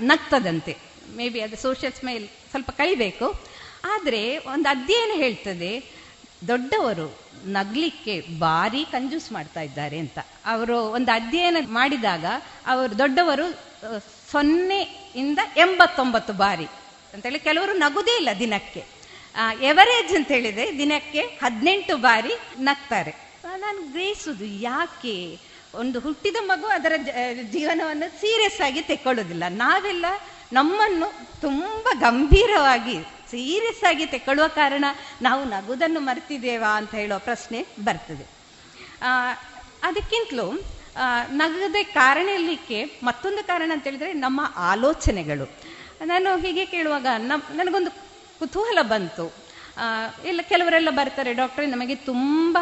[0.00, 0.74] ನಗ್ತದಂತೆ.
[1.16, 3.26] ಮೇ ಬಿ ಅದು ಸೋಷಿಯಲ್ಸ್ ಸ್ಮೈಲ್ ಸ್ವಲ್ಪ ಕಲಿಬೇಕು
[3.94, 5.72] ಆದರೆ ಒಂದು ಅಧ್ಯಯನ ಹೇಳ್ತದೆ,
[6.48, 7.08] ದೊಡ್ಡವರು
[7.46, 10.18] ನಗ್ಲಿಕ್ಕೆ ಭಾರಿ ಕಂಜೂಸ್ ಮಾಡ್ತಾ ಇದ್ದಾರೆ ಅಂತ.
[10.44, 12.24] ಅವರು ಒಂದು ಅಧ್ಯಯನ ಮಾಡಿದಾಗ
[12.66, 13.46] ಅವರು ದೊಡ್ಡವರು
[14.30, 16.66] ಸೊನ್ನೆ ಸೊನ್ನೆಯಿಂದ ಎಂಬತ್ತೊಂಬತ್ತು ಬಾರಿ
[17.14, 18.82] ಅಂತೇಳಿ ಕೆಲವರು ನಗುದೇ ಇಲ್ಲ ದಿನಕ್ಕೆ.
[19.62, 23.12] ಎವರೇಜ್ ಅಂತ ಹೇಳಿದ್ರೆ ದಿನಕ್ಕೆ ಹದಿನೆಂಟು ಬಾರಿ ನಗ್ತಾರೆ.
[23.56, 25.16] ನಾನು ಗ್ರಹಿಸುದು ಯಾಕೆ?
[25.74, 26.92] ಒಂದು ಹುಟ್ಟಿದ ಮಗು ಅದರ
[27.54, 29.44] ಜೀವನವನ್ನು ಸೀರಿಯಸ್ ಆಗಿ ತೆಕ್ಕೊಳ್ಳೋದಿಲ್ಲ.
[29.48, 30.06] ನಾವೆಲ್ಲ
[30.52, 31.08] ನಮ್ಮನ್ನು
[31.40, 32.96] ತುಂಬ ಗಂಭೀರವಾಗಿ
[33.30, 34.84] ಸೀರಿಯಸ್ ಆಗಿ ತೆಕ್ಕೊಳ್ಳುವ ಕಾರಣ
[35.22, 38.26] ನಾವು ನಗುದನ್ನು ಮರ್ತಿದ್ದೇವಾ ಅಂತ ಹೇಳೋ ಪ್ರಶ್ನೆ ಬರ್ತದೆ.
[39.82, 40.46] ಅದಕ್ಕಿಂತಲೂ
[41.32, 44.40] ನಗದೆ ಕಾರಣ ಇರಲಿಕ್ಕೆ ಮತ್ತೊಂದು ಕಾರಣ ಅಂತ ಹೇಳಿದ್ರೆ ನಮ್ಮ
[44.70, 45.46] ಆಲೋಚನೆಗಳು.
[46.04, 47.06] ನಾನು ಹೀಗೆ ಕೇಳುವಾಗ
[47.54, 47.90] ನನಗೊಂದು
[48.38, 49.26] ಕುತೂಹಲ ಬಂತು.
[50.28, 52.58] ಇಲ್ಲ, ಕೆಲವರೆಲ್ಲ ಬರ್ತಾರೆ, ಡಾಕ್ಟ್ರೆ, ನಮಗೆ ತುಂಬ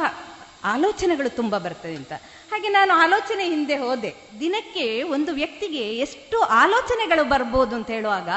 [0.65, 2.13] ಆಲೋಚನೆಗಳು ತುಂಬ ಬರ್ತದೆ ಅಂತ.
[2.51, 4.11] ಹಾಗೆ ನಾನು ಆಲೋಚನೆ ಹಿಂದೆ ಹೋದೆ.
[4.41, 8.29] ದಿನಕ್ಕೆ ಒಂದು ವ್ಯಕ್ತಿಗೆ ಎಷ್ಟು ಆಲೋಚನೆಗಳು ಬರ್ಬೋದು ಅಂತ ಹೇಳುವಾಗ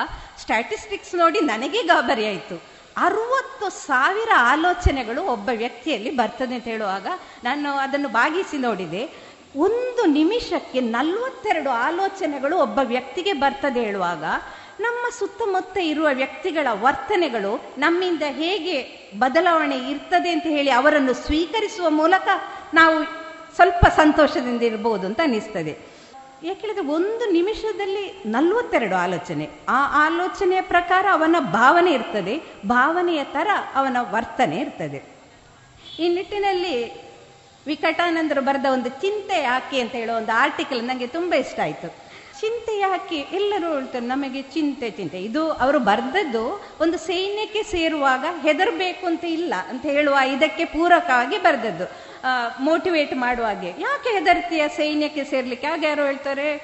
[0.42, 2.58] ಸ್ಟ್ಯಾಟಿಸ್ಟಿಕ್ಸ್ ನೋಡಿ ನನಗೆ ಗಾಬರಿ ಆಯಿತು.
[2.98, 7.08] ಅರುವತ್ತು ಸಾವಿರ ಆಲೋಚನೆಗಳು ಒಬ್ಬ ವ್ಯಕ್ತಿಯಲ್ಲಿ ಬರ್ತದೆ ಅಂತ ಹೇಳುವಾಗ
[7.44, 9.04] ನಾನು ಅದನ್ನು ಭಾಗಿಸಿ ನೋಡಿದೆ.
[9.56, 14.24] ಒಂದು ನಿಮಿಷಕ್ಕೆ ನಲವತ್ತೆರಡು ಆಲೋಚನೆಗಳು ಒಬ್ಬ ವ್ಯಕ್ತಿಗೆ ಬರ್ತದೆ ಹೇಳುವಾಗ
[14.80, 22.28] ನಮ್ಮ ಸುತ್ತಮುತ್ತ ಇರುವ ವ್ಯಕ್ತಿಗಳ ವರ್ತನೆಗಳು ನಮ್ಮಿಂದ ಹೇಗೆ ಬದಲಾವಣೆ ಇರ್ತದೆ ಅಂತ ಹೇಳಿ ಅವರನ್ನು ಸ್ವೀಕರಿಸುವ ಮೂಲಕ
[22.74, 23.04] ನಾವು
[23.56, 25.96] ಸ್ವಲ್ಪ ಸಂತೋಷದಿಂದ ಇರಬಹುದು ಅಂತ ಅನ್ನಿಸ್ತದೆ.
[26.44, 29.50] ಯಾಕೆಳಿದ್ರೆ ಒಂದು ನಿಮಿಷದಲ್ಲಿ ನಲ್ವತ್ತೆರಡು ಆಲೋಚನೆ.
[29.70, 35.04] ಆ ಆಲೋಚನೆಯ ಪ್ರಕಾರ ಅವನ ಭಾವನೆ ಇರ್ತದೆ, ಭಾವನೆಯ ಥರ ಅವನ ವರ್ತನೆ ಇರ್ತದೆ.
[36.00, 37.06] ಈ ನಿಟ್ಟಿನಲ್ಲಿ
[37.68, 42.05] ವಿಕಟಾನಂದರು ಬರೆದ ಒಂದು ಚಿಂತೆ ಯಾಕೆ ಅಂತ ಹೇಳೋ ಒಂದು ಆರ್ಟಿಕಲ್ ನನಗೆ ತುಂಬ ಇಷ್ಟ ಆಯ್ತು.
[42.46, 45.20] ಚಿಂತೆ ಯಾಕೆ ಎಲ್ಲರೂ ಹೇಳ್ತಾರೆ, ನಮಗೆ ಚಿಂತೆ ಚಿಂತೆ.
[45.30, 46.44] ಇದು ಅವರು ಬರೆದದ್ದು
[46.82, 51.86] ಒಂದು ಸೈನ್ಯಕ್ಕೆ ಸೇರುವಾಗ ಹೆದರ್ಬೇಕು ಅಂತ ಇಲ್ಲ ಅಂತ ಹೇಳುವ ಇದಕ್ಕೆ ಪೂರಕವಾಗಿ ಬರೆದದ್ದು.
[52.60, 53.68] ಮೋಟಿವೇಟ್ ಮಾಡುವ ಹಾಗೆ.
[53.68, 55.68] ಯಾಕೆ ಹೆದರ್ತೀಯ ಸೈನ್ಯಕ್ಕೆ ಸೇರ್ಲಿಕ್ಕೆ?
[55.68, 56.58] ಆಗ ಯಾರು ಹೇಳ್ತಾರೆ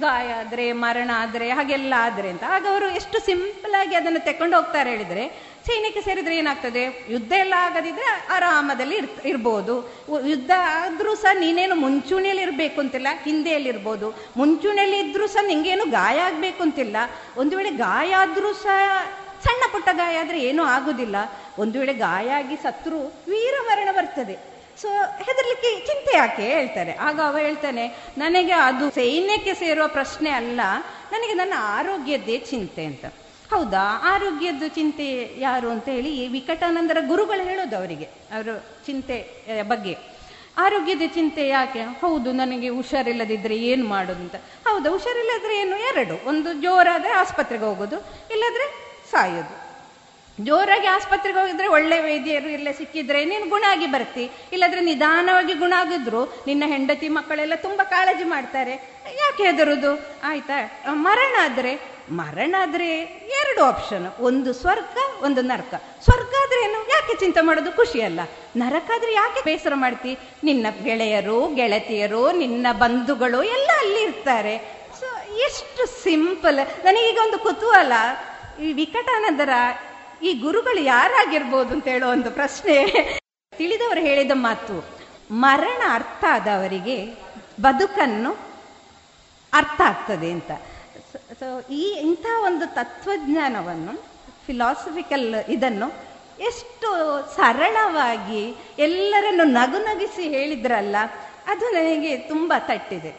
[0.00, 2.44] ಗಾಯ ಆದರೆ, ಮರಣ ಆದ್ರೆ, ಹಾಗೆಲ್ಲ ಆದ್ರೆ ಅಂತ.
[2.44, 7.06] ಆಗ ಅವರು ಎಷ್ಟು ಸಿಂಪಲ್ ಆಗಿ ಅದನ್ನು ತಕೊಂಡು ಹೋಗ್ತಾರೆ ಹೇಳಿದ್ರೆ, ಸೈನ್ಯಕ್ಕೆ ಸೇರಿದ್ರೆ ಏನಾಗ್ತದೆ?
[7.08, 9.94] ಯುದ್ಧ ಎಲ್ಲ ಆಗದಿದ್ರೆ ಆರಾಮದಲ್ಲಿ ಇರ್, ಇರ್ಬೋದು.
[10.26, 14.14] ಯುದ್ಧ ಆದ್ರೂ ಸಹ ನೀನೇನು ಮುಂಚೂಣಿಯಲ್ಲಿ ಇರಬೇಕು ಅಂತಿಲ್ಲ, ಹಿಂದೆಯಲ್ಲಿ ಇರ್ಬೋದು.
[14.36, 16.96] ಮುಂಚೂಣಿಯಲ್ಲಿ ಇದ್ರೂ ಸಹ ನಿಂಗೇನು ಗಾಯ ಆಗಬೇಕು ಅಂತಿಲ್ಲ.
[17.36, 19.04] ಒಂದು ವೇಳೆ ಗಾಯ ಆದ್ರೂ ಸಹ,
[19.44, 21.16] ಸಣ್ಣ ಪುಟ್ಟ ಗಾಯ ಆದ್ರೆ ಏನೂ ಆಗುದಿಲ್ಲ.
[21.58, 24.51] ಒಂದು ವೇಳೆ ಗಾಯ ಆಗಿ ಸತ್ರು ವೀರ ಮರಣ ಬರ್ತದೆ.
[24.80, 24.88] ಸೊ
[25.22, 26.92] ಹೆದರ್ಲಿಕ್ಕೆ ಚಿಂತೆ ಯಾಕೆ ಹೇಳ್ತಾರೆ?
[26.96, 27.84] ಆಗ ಅವ ಹೇಳ್ತಾನೆ,
[28.18, 30.60] ನನಗೆ ಅದು ಸೈನ್ಯಕ್ಕೆ ಸೇರುವ ಪ್ರಶ್ನೆ ಅಲ್ಲ,
[31.12, 33.04] ನನಗೆ ನನ್ನ ಆರೋಗ್ಯದ್ದೇ ಚಿಂತೆ ಅಂತ.
[33.52, 33.82] ಹೌದಾ?
[34.04, 35.06] ಆರೋಗ್ಯದ್ದು ಚಿಂತೆ
[35.40, 38.48] ಯಾರು ಅಂತ ಹೇಳಿ ವಿಕಟಾನಂದರ ಗುರುಗಳು ಹೇಳೋದು ಅವರಿಗೆ, ಅವರ
[38.86, 39.18] ಚಿಂತೆ
[39.62, 39.94] ಬಗ್ಗೆ.
[40.58, 41.82] ಆರೋಗ್ಯದ ಚಿಂತೆ ಯಾಕೆ?
[41.82, 44.34] ಹೌದು, ನನಗೆ ಹುಷಾರಿಲ್ಲದಿದ್ರೆ ಏನು ಮಾಡೋದು ಅಂತ.
[44.66, 44.92] ಹೌದು?
[44.92, 45.76] ಹುಷಾರಿಲ್ಲದ್ರೆ ಏನು?
[45.76, 46.28] ಎರಡು.
[46.28, 48.00] ಒಂದು ಜೋರಾದರೆ ಆಸ್ಪತ್ರೆಗೆ ಹೋಗೋದು,
[48.30, 48.66] ಇಲ್ಲದ್ರೆ
[49.10, 49.61] ಸಾಯೋದು.
[50.40, 54.30] ಜೋರಾಗಿ ಆಸ್ಪತ್ರೆಗೆ ಹೋಗಿದ್ರೆ ಒಳ್ಳೆ ವೈದ್ಯರು ಎಲ್ಲ ಸಿಕ್ಕಿದ್ರೆ ನೀನು ಗುಣ ಆಗಿ ಬರ್ತಿ.
[54.52, 58.72] ಇಲ್ಲಾದ್ರೆ ನಿಧಾನವಾಗಿ ಗುಣ ಆಗಿದ್ರು ನಿನ್ನ ಹೆಂಡತಿ ಮಕ್ಕಳೆಲ್ಲ ತುಂಬಾ ಕಾಳಜಿ ಮಾಡ್ತಾರೆ.
[59.14, 60.06] ಯಾಕೆ ಹೆದರುದು?
[60.22, 60.82] ಆಯ್ತಾ?
[60.88, 61.80] ಮರಣ ಆದ್ರೆ
[62.10, 63.00] ಮರಣ ಆದ್ರೆ
[63.40, 65.74] ಎರಡು ಆಪ್ಷನ್ ಒಂದು ಸ್ವರ್ಗ, ಒಂದು ನರಕ.
[66.04, 66.82] ಸ್ವರ್ಗ ಆದ್ರೆ ಏನು?
[66.88, 67.72] ಯಾಕೆ ಚಿಂತೆ ಮಾಡೋದು?
[67.72, 68.20] ಖುಷಿ ಅಲ್ಲ.
[68.56, 70.18] ನರಕ ಆದ್ರೆ ಯಾಕೆ ಬೇಸರ ಮಾಡ್ತಿ?
[70.44, 74.58] ನಿನ್ನ ಗೆಳೆಯರು, ಗೆಳತಿಯರು, ನಿನ್ನ ಬಂಧುಗಳು ಎಲ್ಲ ಅಲ್ಲಿ ಇರ್ತಾರೆ.
[75.00, 77.92] ಸೊ ಎಷ್ಟು ಸಿಂಪಲ್ ನನಗೀಗ ಒಂದು ಕುತೂಹಲ.
[78.62, 79.48] ಈ ವಿಕಟಾನಂದರ
[80.26, 82.76] ಈ ಗುರುಗಳು ಯಾರಾಗಿರ್ಬೋದು ಅಂತ ಹೇಳೋ ಒಂದು ಪ್ರಶ್ನೆ.
[83.52, 84.76] ತಿಳಿದವರು ಹೇಳಿದ ಮಾತು,
[85.44, 86.96] ಮರಣ ಅರ್ಥ ಆದವರಿಗೆ
[87.66, 88.30] ಬದುಕನ್ನು
[89.52, 90.52] ಅರ್ಥ ಆಗ್ತದೆ ಅಂತ.
[91.40, 91.48] ಸೊ
[91.80, 93.94] ಈ ಇಂಥ ಒಂದು ತತ್ವಜ್ಞಾನವನ್ನು
[94.46, 95.88] ಫಿಲಾಸಫಿಕಲ್ ಇದನ್ನು
[96.50, 96.88] ಎಷ್ಟು
[97.36, 98.42] ಸರಳವಾಗಿ
[98.86, 100.96] ಎಲ್ಲರನ್ನು ನಗು ನಗಿಸಿ ಹೇಳಿದ್ರಲ್ಲ,
[101.52, 103.12] ಅದು ನನಗೆ ತುಂಬ ತಟ್ಟಿದೆ.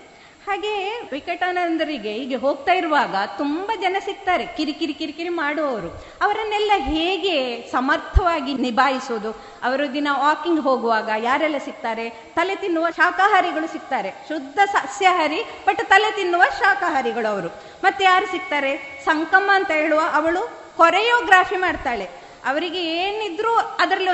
[0.47, 0.71] ಹಾಗೆ
[1.11, 5.89] ವಿಕಟಾನಂದರಿಗೆ ಹೀಗೆ ಹೋಗ್ತಾ ಇರುವಾಗ ತುಂಬಾ ಜನ ಸಿಗ್ತಾರೆ, ಕಿರಿಕಿರಿ ಕಿರಿಕಿರಿ ಮಾಡುವವರು.
[6.21, 7.35] ಅವರನ್ನೆಲ್ಲ ಹೇಗೆ
[7.71, 9.31] ಸಮರ್ಥವಾಗಿ ನಿಭಾಯಿಸೋದು?
[9.63, 12.09] ಅವರು ದಿನ ವಾಕಿಂಗ್ ಹೋಗುವಾಗ ಯಾರೆಲ್ಲ ಸಿಗ್ತಾರೆ?
[12.09, 14.11] ತಲೆ ತಿನ್ನುವ ಶಾಕಾಹಾರಿಗಳು ಸಿಗ್ತಾರೆ.
[14.27, 17.47] ಶುದ್ಧ ಸಸ್ಯಾಹಾರಿ ಬಟ್ ತಲೆ ತಿನ್ನುವ ಶಾಕಾಹಾರಿಗಳು ಅವರು
[17.83, 19.01] ಮತ್ತೆ ಯಾರು ಸಿಗ್ತಾರೆ?
[19.05, 20.43] ಸಂಕಮ್ಮ ಅಂತ ಹೇಳುವ ಅವಳು
[20.77, 22.05] ಕೊರಿಯೋಗ್ರಾಫಿ ಮಾಡ್ತಾಳೆ.
[22.45, 24.09] ಅವರಿಗೆ ಏನಿದ್ರೂ ಅದರಲ್ಲಿ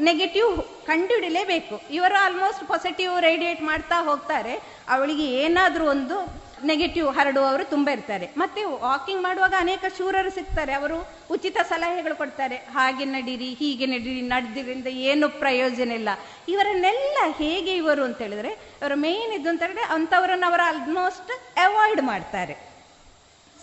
[0.00, 4.54] ನೆಗೆಟಿವ್ ಕಂಡುಹಿಡಿಲೇಬೇಕು ಇವರು ಆಲ್ಮೋಸ್ಟ್ ಪಾಸಿಟಿವ್ ರೇಡಿಯೇಟ್ ಮಾಡ್ತಾ ಹೋಗ್ತಾರೆ.
[4.88, 8.30] ಅವಳಿಗೆ ಏನಾದರೂ ಒಂದು ನೆಗೆಟಿವ್ ಹರಡುವವರು ತುಂಬ ಇರ್ತಾರೆ.
[8.36, 10.72] ಮತ್ತೆ ವಾಕಿಂಗ್ ಮಾಡುವಾಗ ಅನೇಕ ಶೂರರು ಸಿಗ್ತಾರೆ.
[10.72, 12.56] ಅವರು ಉಚಿತ ಸಲಹೆಗಳು ಕೊಡ್ತಾರೆ.
[12.56, 16.08] ಹಾಗೆ ನಡೀರಿ, ಹೀಗೆ ನಡೀರಿ, ನಡೆದಿರಿಂದ ಏನು ಪ್ರಯೋಜನ ಇಲ್ಲ.
[16.48, 22.68] ಇವರನ್ನೆಲ್ಲ ಹೇಗೆ ಇವರು ಅಂತ ಹೇಳಿದ್ರೆ ಇವರ ಮೇನ್ ಇದು ಅಂತ ಹೇಳಿದ್ರೆ ಅಂಥವರನ್ನು ಅವರು ಆಲ್ಮೋಸ್ಟ್ ಅವಾಯ್ಡ್ ಮಾಡ್ತಾರೆ.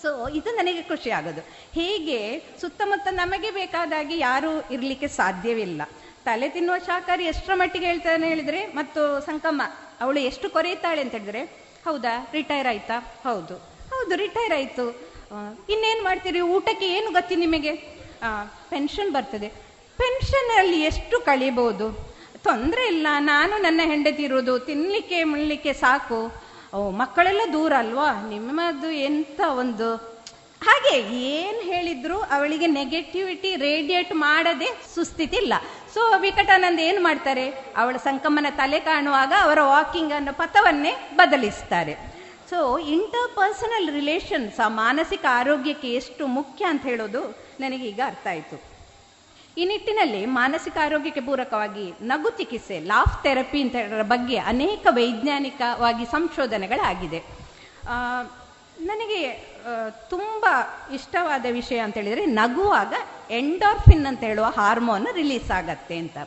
[0.01, 1.41] ಸೊ ಇದು ನನಗೆ ಖುಷಿ ಆಗೋದು.
[1.73, 5.81] ಹೇಗೆ ಸುತ್ತಮುತ್ತ ನಮಗೆ ಬೇಕಾದಾಗಿ ಯಾರೂ ಇರಲಿಕ್ಕೆ ಸಾಧ್ಯವಿಲ್ಲ.
[6.25, 9.61] ತಲೆ ತಿನ್ನುವ ಶಾಕಾರಿ ಎಷ್ಟರ ಮಟ್ಟಿಗೆ ಹೇಳ್ತಾನೆ ಹೇಳಿದ್ರೆ, ಮತ್ತು ಸಂಕಮ್ಮ,
[10.01, 11.41] ಅವಳು ಎಷ್ಟು ಕೊರೆಯುತ್ತಾಳೆ ಅಂತ ಹೇಳಿದ್ರೆ,
[11.85, 12.97] ಹೌದಾ, ರಿಟೈರ್ ಆಯ್ತಾ?
[13.23, 13.55] ಹೌದು.
[13.91, 14.85] ಹೌದು, ರಿಟೈರ್ ಆಯ್ತು.
[15.69, 16.41] ಇನ್ನೇನು ಮಾಡ್ತೀರಿ?
[16.41, 17.71] ಊಟಕ್ಕೆ ಏನು ಗತಿ ನಿಮಗೆ?
[18.69, 19.49] ಪೆನ್ಷನ್ ಬರ್ತದೆ.
[19.97, 23.07] ಪೆನ್ಷನ್ ಅಲ್ಲಿ ಎಷ್ಟು ಕಳಿಬಹುದು ತೊಂದರೆ ಇಲ್ಲ.
[23.19, 26.19] ನಾನು ನನ್ನ ಹೆಂಡತಿ ಇರೋದು, ತಿನ್ಲಿಕ್ಕೆ, ಮುಳ್ಲಿಕ್ಕೆ ಸಾಕು.
[26.73, 28.09] ಓ, ಮಕ್ಕಳೆಲ್ಲ ದೂರ ಅಲ್ವಾ?
[28.29, 29.93] ನಿಮ್ಮದು ಎಂತ ಒಂದು
[30.65, 35.53] ಹಾಗೆ ಏನ್ ಹೇಳಿದ್ರು ಅವಳಿಗೆ ನೆಗೆಟಿವಿಟಿ ರೇಡಿಯೇಟ್ ಮಾಡದೆ ಸುಸ್ಥಿತಿ ಇಲ್ಲ
[35.95, 37.43] ಸೊ ವಿಕಟಾನಂದ ಏನು ಮಾಡ್ತಾರೆ?
[37.81, 41.93] ಅವಳ ಸಂಕಮನ ತಲೆ ಕಾಣುವಾಗ ಅವರ ವಾಕಿಂಗ್ ಅನ್ನೋ ಪಥವನ್ನೇ ಬದಲಿಸ್ತಾರೆ.
[42.49, 42.57] ಸೊ
[42.95, 47.21] ಇಂಟರ್ ಪರ್ಸನಲ್ ರಿಲೇಷನ್ಸ್ ಆ ಮಾನಸಿಕ ಆರೋಗ್ಯಕ್ಕೆ ಎಷ್ಟು ಮುಖ್ಯ ಅಂತ ಹೇಳೋದು
[47.59, 48.57] ನನಗೀಗ ಅರ್ಥ ಆಯಿತು.
[49.61, 57.19] ಈ ನಿಟ್ಟಿನಲ್ಲಿ ಮಾನಸಿಕ ಆರೋಗ್ಯಕ್ಕೆ ಪೂರಕವಾಗಿ ನಗು ಚಿಕಿತ್ಸೆ ಲಾಫ್ ಥೆರಪಿ ಅಂತ ಹೇಳೋದ್ರ ಬಗ್ಗೆ ಅನೇಕ ವೈಜ್ಞಾನಿಕವಾಗಿ ಸಂಶೋಧನೆಗಳಾಗಿದೆ.
[58.91, 59.21] ನನಗೆ
[60.09, 60.45] ತುಂಬ
[60.93, 62.93] ಇಷ್ಟವಾದ ವಿಷಯ ಅಂತ ಹೇಳಿದರೆ ನಗುವಾಗ
[63.31, 66.17] ಎಂಡಾರ್ಫಿನ್ ಅಂತ ಹೇಳುವ ಹಾರ್ಮೋನ್ ರಿಲೀಸ್ ಆಗತ್ತೆ ಅಂತ.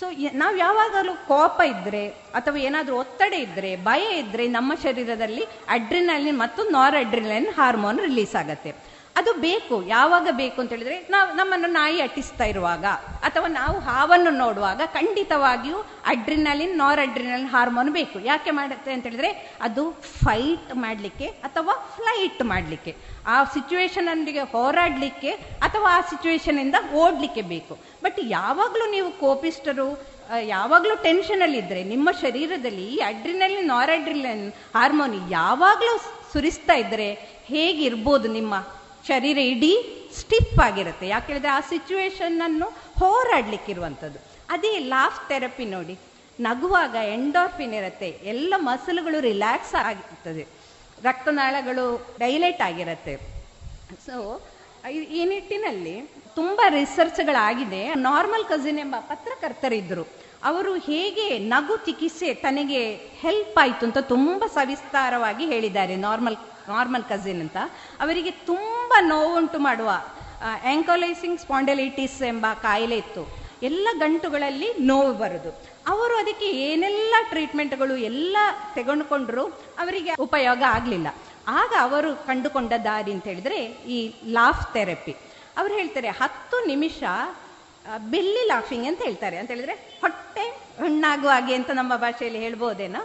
[0.00, 6.70] ಸೊ ನಾವು ಯಾವಾಗಲೂ ಕೋಪ ಇದ್ದರೆ ಅಥವಾ ಏನಾದರೂ ಒತ್ತಡ ಇದ್ದರೆ ಭಯ ಇದ್ದರೆ ನಮ್ಮ ಶರೀರದಲ್ಲಿ ಅಡ್ರಿನಲಿನ್ ಮತ್ತು
[6.70, 8.70] ನಾರ್ ಅಡ್ರಿನಲಿನ್ ಹಾರ್ಮೋನ್ ರಿಲೀಸ್ ಆಗತ್ತೆ.
[9.18, 9.76] ಅದು ಬೇಕು.
[9.96, 12.84] ಯಾವಾಗ ಬೇಕು ಅಂತ ಹೇಳಿದ್ರೆ ನಾವು ನಮ್ಮನ್ನು ನಾಯಿ ಅಟ್ಟಿಸ್ತಾ ಇರುವಾಗ
[13.28, 15.78] ಅಥವಾ ನಾವು ಹಾವನ್ನು ನೋಡುವಾಗ ಖಂಡಿತವಾಗಿಯೂ
[16.12, 18.16] ಅಡ್ರಿನಲಿನ್ ನಾರ್ ಅಡ್ರಿನಲಿನ್ ಹಾರ್ಮೋನ್ ಬೇಕು.
[18.30, 19.30] ಯಾಕೆ ಮಾಡುತ್ತೆ ಅಂತ ಹೇಳಿದ್ರೆ
[19.68, 19.84] ಅದು
[20.24, 22.94] ಫೈಟ್ ಮಾಡಲಿಕ್ಕೆ ಅಥವಾ ಫ್ಲೈಟ್ ಮಾಡಲಿಕ್ಕೆ.
[23.26, 25.32] ಆ ಸಿಚುವೇಶನ್ ಅಂದಿಗೆ ಹೋರಾಡಲಿಕ್ಕೆ
[25.68, 27.76] ಅಥವಾ ಆ ಸಿಚುವೇಶನ್ ಇಂದ ಓಡಲಿಕ್ಕೆ ಬೇಕು.
[28.04, 29.88] ಬಟ್ ಯಾವಾಗಲೂ ನೀವು ಕೋಪಿಸ್ಟರು
[30.54, 35.94] ಯಾವಾಗಲೂ ಟೆನ್ಷನ್ ಅಲ್ಲಿ ಇದ್ರೆ ನಿಮ್ಮ ಶರೀರದಲ್ಲಿ ಈ ಅಡ್ರಿನಲಿನ್ ನಾರ್ ಅಡ್ರಿನಲಿನ್ ಹಾರ್ಮೋನ್ ಯಾವಾಗಲೂ
[36.32, 37.06] ಸುರಿಸ್ತಾ ಇದ್ರೆ
[37.52, 38.54] ಹೇಗಿರ್ಬೋದು ನಿಮ್ಮ
[39.08, 39.72] ಶರೀರ ಇಡೀ
[40.18, 41.06] ಸ್ಟಿಫ್ ಆಗಿರುತ್ತೆ.
[41.08, 42.68] ಯಾಕೆ ಹೇಳಿದ್ರೆ ಆ ಸಿಚುವೇಶನ್ ಅನ್ನು
[43.00, 44.18] ಹೋರಾಡ್ಲಿಕ್ಕಿರುವಂಥದ್ದು.
[44.54, 45.94] ಅದೇ ಲಾಫ್ ಥೆರಪಿ ನೋಡಿ,
[46.40, 48.08] ನಗುವಾಗ ಎಂಡೋರ್ಫಿನ್ ಇರುತ್ತೆ.
[48.32, 50.44] ಎಲ್ಲ ಮಸಲುಗಳು ರಿಲ್ಯಾಕ್ಸ್ ಆಗಿರ್ತದೆ
[51.08, 51.86] ರಕ್ತನಾಳಗಳು
[52.18, 53.14] ಡೈಲೇಟ್ ಆಗಿರುತ್ತೆ.
[54.06, 54.16] ಸೊ
[55.18, 55.94] ಈ ನಿಟ್ಟಿನಲ್ಲಿ
[56.38, 60.04] ತುಂಬ ರಿಸರ್ಚ್ಗಳಾಗಿದೆ ನಾರ್ಮಲ್ ಕಸಿನ್ ಎಂಬ ಪತ್ರಕರ್ತರಿದ್ದರು
[60.50, 62.82] ಅವರು ಹೇಗೆ ನಗು ಚಿಕಿತ್ಸೆ ತನಗೆ
[63.22, 65.96] ಹೆಲ್ಪ್ ಆಯಿತು ಅಂತ ತುಂಬ ಸವಿಸ್ತಾರವಾಗಿ ಹೇಳಿದ್ದಾರೆ.
[65.96, 66.36] ನಾರ್ಮಲ್
[66.70, 67.58] ನಾರ್ಮಲ್ ಕಸಿನ್ ಅಂತ,
[68.00, 69.90] ಅವರಿಗೆ ತುಂಬ ನೋವುಂಟು ಮಾಡುವ
[70.72, 73.22] ಆಂಕೋಲೈಸಿಂಗ್ ಸ್ಪಾಂಡಲೈಟಿಸ್ ಎಂಬ ಕಾಯಿಲೆ ಇತ್ತು.
[73.68, 75.50] ಎಲ್ಲ ಗಂಟುಗಳಲ್ಲಿ ನೋವು ಬರೋದು.
[75.92, 78.36] ಅವರು ಅದಕ್ಕೆ ಏನೆಲ್ಲ ಟ್ರೀಟ್ಮೆಂಟ್ಗಳು ಎಲ್ಲ
[78.74, 79.44] ತೆಗೆದುಕೊಂಡ್ರು,
[79.82, 81.08] ಅವರಿಗೆ ಉಪಯೋಗ ಆಗಲಿಲ್ಲ.
[81.60, 83.58] ಆಗ ಅವರು ಕಂಡುಕೊಂಡ ದಾರಿ ಅಂತ ಹೇಳಿದ್ರೆ,
[83.94, 83.98] ಈ
[84.36, 85.14] ಲಾಫ್ ಥೆರಪಿ
[85.58, 87.02] ಅವ್ರು ಹೇಳ್ತಾರೆ, ಹತ್ತು ನಿಮಿಷ
[88.10, 89.36] ಬೆಲ್ಲಿ ಲಾಫಿಂಗ್ ಅಂತ ಹೇಳ್ತಾರೆ.
[89.40, 90.44] ಅಂತ ಹೇಳಿದ್ರೆ, ಹೊಟ್ಟೆ
[90.80, 93.00] ಹಣ್ಣಾಗುವ ಹಾಗೆ ಅಂತ ನಮ್ಮ ಭಾಷೆಯಲ್ಲಿ ಹೇಳ್ಬೋದೇನೋ.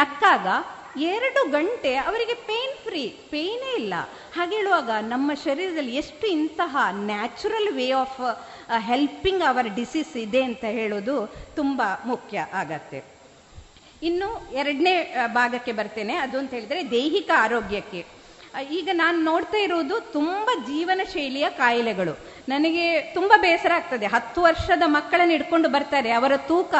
[0.00, 0.46] ನಕ್ಕಾಗ
[1.00, 3.94] ಎರಡು ಗಂಟೆ ಅವರಿಗೆ ಪೇನ್ ಫ್ರೀ ಪೇನೇ ಇಲ್ಲ.
[4.36, 8.20] ಹಾಗೆ ಹೇಳುವಾಗ ನಮ್ಮ ಶರೀರದಲ್ಲಿ ಎಷ್ಟು ಇಂತಹ natural way of
[8.78, 11.26] helping our disease ಇದೆ ಅಂತ ಹೇಳೋದು
[11.56, 13.04] ತುಂಬ ಮುಖ್ಯ ಆಗತ್ತೆ.
[14.02, 16.14] ಇನ್ನು ಎರಡನೇ ಭಾಗಕ್ಕೆ ಬರ್ತೇನೆ.
[16.14, 18.06] ಅದು ಅಂತ ಹೇಳಿದ್ರೆ ದೈಹಿಕ ಆರೋಗ್ಯಕ್ಕೆ.
[18.70, 22.18] ಈಗ ನಾನು ನೋಡ್ತಾ ಇರೋದು ತುಂಬ ಜೀವನ ಶೈಲಿಯ ಕಾಯಿಲೆಗಳು.
[22.48, 24.06] ನನಗೆ ತುಂಬ ಬೇಸರ ಆಗ್ತದೆ.
[24.06, 26.10] ಹತ್ತು ವರ್ಷದ ಮಕ್ಕಳನ್ನು ಹಿಡ್ಕೊಂಡು ಬರ್ತಾರೆ.
[26.10, 26.74] ಅವರ ತೂಕ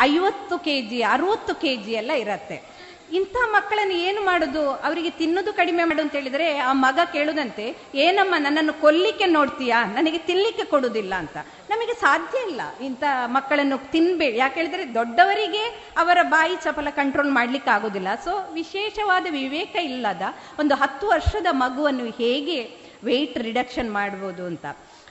[0.00, 2.71] ಐವತ್ತು ಕೆ ಜಿ ಅರುವತ್ತು ಕೆ ಜಿ ಎಲ್ಲ ಇರತ್ತೆ.
[3.12, 4.70] ಇಂಥ ಮಕ್ಕಳನ್ನು ಏನು ಮಾಡುದು?
[4.70, 9.84] ಅವರಿಗೆ ತಿನ್ನೋದು ಕಡಿಮೆ ಮಾಡು ಅಂತ ಹೇಳಿದ್ರೆ ಆ ಮಗ ಕೇಳುದಂತೆ, ಏನಮ್ಮ ನನ್ನನ್ನು ಕೊಲ್ಲಿಕ್ಕೆ ನೋಡ್ತೀಯಾ?
[9.84, 11.36] ನನಗೆ ತಿನ್ನಲಿಕ್ಕೆ ಕೊಡುವುದಿಲ್ಲ ಅಂತ.
[11.70, 14.38] ನಮಗೆ ಸಾಧ್ಯ ಇಲ್ಲ ಇಂಥ ಮಕ್ಕಳನ್ನು ತಿನ್ಬೇಡಿ.
[14.38, 15.64] ಯಾಕೆ ಹೇಳಿದ್ರೆ ದೊಡ್ಡವರಿಗೆ
[15.96, 18.08] ಅವರ ಬಾಯಿ ಚಪಲ ಕಂಟ್ರೋಲ್ ಮಾಡ್ಲಿಕ್ಕೆ ಆಗೋದಿಲ್ಲ.
[18.24, 20.22] ಸೊ ವಿಶೇಷವಾದ ವಿವೇಕ ಇಲ್ಲದ
[20.58, 22.58] ಒಂದು ಹತ್ತು ವರ್ಷದ ಮಗುವನ್ನು ಹೇಗೆ
[23.04, 24.66] ವೆಯ್ಟ್ ರಿಡಕ್ಷನ್ ಮಾಡ್ಬೋದು ಅಂತ.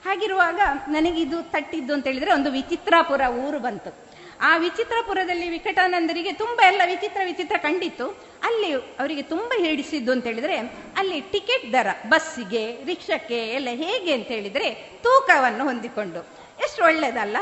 [0.06, 4.11] ಹಾಗಿರುವಾಗ ನನಗಿದು ತಟ್ಟಿದ್ದು ಅಂತ ಹೇಳಿದ್ರೆ ಒಂದು ವಿಚಿತ್ರಾಪುರ ಊರು ಬಂತು.
[4.42, 8.08] ಆ ವಿಚಿತ್ರಪುರದಲ್ಲಿ ವಿಕಟಾನಂದರಿಗೆ ತುಂಬ ಎಲ್ಲ ವಿಚಿತ್ರ ವಿಚಿತ್ರ ಕಂಡಿತ್ತು.
[8.44, 10.58] ಅಲ್ಲಿ ಅವರಿಗೆ ತುಂಬ ಹಿಡಿಸಿದ್ದು ಅಂತ ಹೇಳಿದ್ರೆ
[10.98, 14.74] ಅಲ್ಲಿ ಟಿಕೆಟ್ ದರ ಬಸ್ಸಿಗೆ ರಿಕ್ಷಕ್ಕೆ ಎಲ್ಲ ಹೇಗೆ ಅಂತ ಹೇಳಿದ್ರೆ
[15.04, 16.20] ತೂಕವನ್ನು ಹೊಂದಿಕೊಂಡು.
[16.64, 17.38] ಎಷ್ಟು ಒಳ್ಳೇದಲ್ಲ.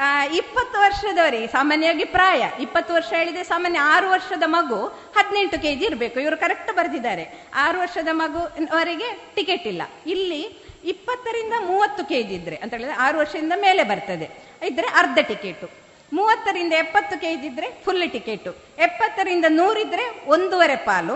[0.00, 5.84] ಆ, ಇಪ್ಪತ್ತು ವರ್ಷದವರಿಗೆ ಸಾಮಾನ್ಯವಾಗಿ ಪ್ರಾಯ ಇಪ್ಪತ್ತು ವರ್ಷ ಹೇಳಿದ್ರೆ ಸಾಮಾನ್ಯ ಆರು ವರ್ಷದ ಮಗು ಹದಿನೆಂಟು ಕೆ ಜಿ
[5.84, 6.20] ಇರಬೇಕು.
[6.20, 7.48] ಇವರು ಕರೆಕ್ಟ್ ಬರೆದಿದ್ದಾರೆ.
[7.54, 9.82] ಆರು ವರ್ಷದ ಮಗುವರೆಗೆ ಟಿಕೆಟ್ ಇಲ್ಲ.
[10.06, 14.30] ಇಲ್ಲಿ ಇಪ್ಪತ್ತರಿಂದ ಮೂವತ್ತು ಕೆ ಜಿ ಇದ್ರೆ ಅಂತ ಹೇಳಿದ್ರೆ ಆರು ವರ್ಷದಿಂದ ಮೇಲೆ ಬರ್ತದೆ.
[14.66, 15.83] ಇದ್ರೆ ಅರ್ಧ ಟಿಕೆಟು.
[16.14, 18.50] ಮೂವತ್ತರಿಂದ ಎಪ್ಪತ್ತು ಕೆ ಜಿ ಇದ್ರೆ ಫುಲ್ ಟಿಕೆಟು.
[18.78, 21.14] ಎಪ್ಪತ್ತರಿಂದ ನೂರಿದ್ರೆ ಒಂದೂವರೆ ಪಾಲು.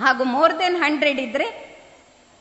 [0.00, 1.68] ಹಾಗೂ ಮೋರ್ ದೆನ್ ಹಂಡ್ರೆಡ್ ಇದ್ರೆ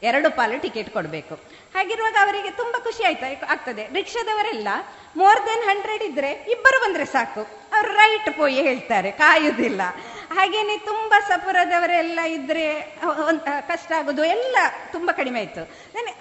[0.03, 1.35] ಎರಡು ಪಾಲು ಟಿಕೆಟ್ ಕೊಡಬೇಕು.
[1.75, 3.87] ಹಾಗಿರುವಾಗ ಅವರಿಗೆ ತುಂಬಾ ಖುಷಿ ಆಯ್ತಾ, ಆಗ್ತದೆ.
[3.93, 4.67] ರಿಕ್ಷಾದವರೆಲ್ಲ
[5.15, 7.41] ಮೋರ್ ದೆನ್ ಹಂಡ್ರೆಡ್ ಇದ್ರೆ ಇಬ್ಬರು ಬಂದ್ರೆ ಸಾಕು.
[7.75, 9.81] ಅವರು ರೈಟ್ ಪೋಯಿ ಹೇಳ್ತಾರೆ, ಕಾಯುವುದಿಲ್ಲ.
[10.33, 12.81] ಹಾಗೇನೆ ತುಂಬಾ ಸಪುರದವರೆಲ್ಲ ಇದ್ರೆ
[13.67, 14.57] ಕಷ್ಟ ಆಗೋದು ಎಲ್ಲ
[14.91, 15.63] ತುಂಬಾ ಕಡಿಮೆ ಆಯ್ತು.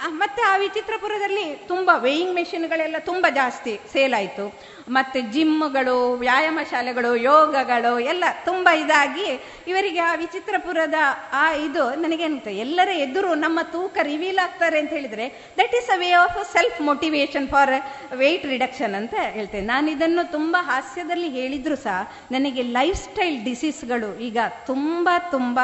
[0.08, 4.75] ಮತ್ತೆ ಆ ವಿಚಿತ್ರಪುರದಲ್ಲಿ ತುಂಬಾ ವೇಯಿಂಗ್ ಮೆಷಿನ್ಗಳೆಲ್ಲ ತುಂಬಾ ಜಾಸ್ತಿ ಸೇಲ್ ಆಯ್ತು.
[4.88, 9.26] ಮತ್ತೆ ಜಿಮ್ಗಳು ವ್ಯಾಯಾಮ ಶಾಲೆಗಳು ಯೋಗಗಳು ಎಲ್ಲ ತುಂಬ ಇದಾಗಿ
[9.68, 10.94] ಇವರಿಗೆ ಆ ವಿಚಿತ್ರಪುರದ
[11.32, 15.98] ಆ ಇದು ನನಗೆ ಅಂತ ಎಲ್ಲರ ಎದುರು ನಮ್ಮ ತೂಕ ರಿವೀಲ್ ಆಗ್ತಾರೆ ಅಂತ ಹೇಳಿದರೆ that is a
[15.98, 17.70] way of self motivation for
[18.14, 19.66] weight reduction ಅಂತ ಹೇಳ್ತೇನೆ.
[19.66, 25.60] ನಾನು ಇದನ್ನು ತುಂಬ ಹಾಸ್ಯದಲ್ಲಿ ಹೇಳಿದ್ರು ಸಹ ನನಗೆ ಲೈಫ್ ಸ್ಟೈಲ್ ಡಿಸೀಸ್ಗಳು ಈಗ ತುಂಬ ತುಂಬ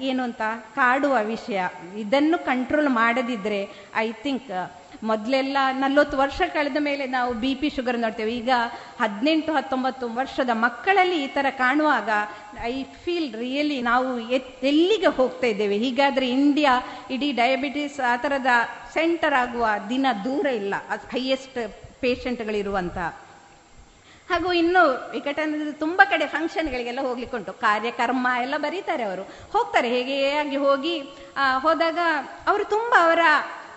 [0.00, 0.42] ಏನು ಅಂತ
[0.74, 1.62] ಕಾಡುವ ವಿಷಯ.
[1.96, 4.72] ಇದನ್ನು ಕಂಟ್ರೋಲ್ ಮಾಡದಿದ್ದರೆ ಐ ಥಿಂಕ್
[5.02, 8.32] ಮೊದಲೆಲ್ಲ ನಲ್ವತ್ತು ವರ್ಷ ಕಳೆದ ಮೇಲೆ ನಾವು ಬಿ ಪಿ ಶುಗರ್ ನೋಡ್ತೇವೆ.
[8.34, 8.50] ಈಗ
[9.00, 12.10] ಹದಿನೆಂಟು, ಹತ್ತೊಂಬತ್ತು ವರ್ಷದ ಮಕ್ಕಳಲ್ಲಿ ಈ ಥರ ಕಾಣುವಾಗ
[12.62, 15.78] ಐ ಫೀಲ್ ರಿಯಲಿ ನಾವು ಎಲ್ಲಿಗೆ ಹೋಗ್ತಾ ಇದ್ದೇವೆ?
[15.78, 16.74] ಹೀಗಾದರೆ ಇಂಡಿಯಾ
[17.10, 18.52] ಇಡೀ ಡಯಾಬಿಟಿಸ್ ಆ ಥರದ
[18.94, 20.74] ಸೆಂಟರ್ ಆಗುವ ದಿನ ದೂರ ಇಲ್ಲ.
[21.12, 21.58] ಹೈಯೆಸ್ಟ್
[22.00, 23.08] ಪೇಷಂಟ್ಗಳಿರುವಂತಹ
[24.30, 27.52] ಹಾಗೂ ಇನ್ನು ವಿಕಟನದಲ್ಲಿ ತುಂಬ ಕಡೆ ಫಂಕ್ಷನ್ಗಳಿಗೆಲ್ಲ ಹೋಗ್ಲಿಕ್ಕೆ ಉಂಟು.
[27.52, 29.22] ಕಾರ್ಯಕ್ರಮ ಎಲ್ಲ ಬರೀತಾರೆ ಅವರು.
[29.52, 29.88] ಹೋಗ್ತಾರೆ.
[29.88, 30.94] ಹೇಗೆ ಆಗಿ ಹೋಗಿ
[31.64, 31.98] ಹೋದಾಗ
[32.46, 33.18] ಅವರು ತುಂಬ ಅವರ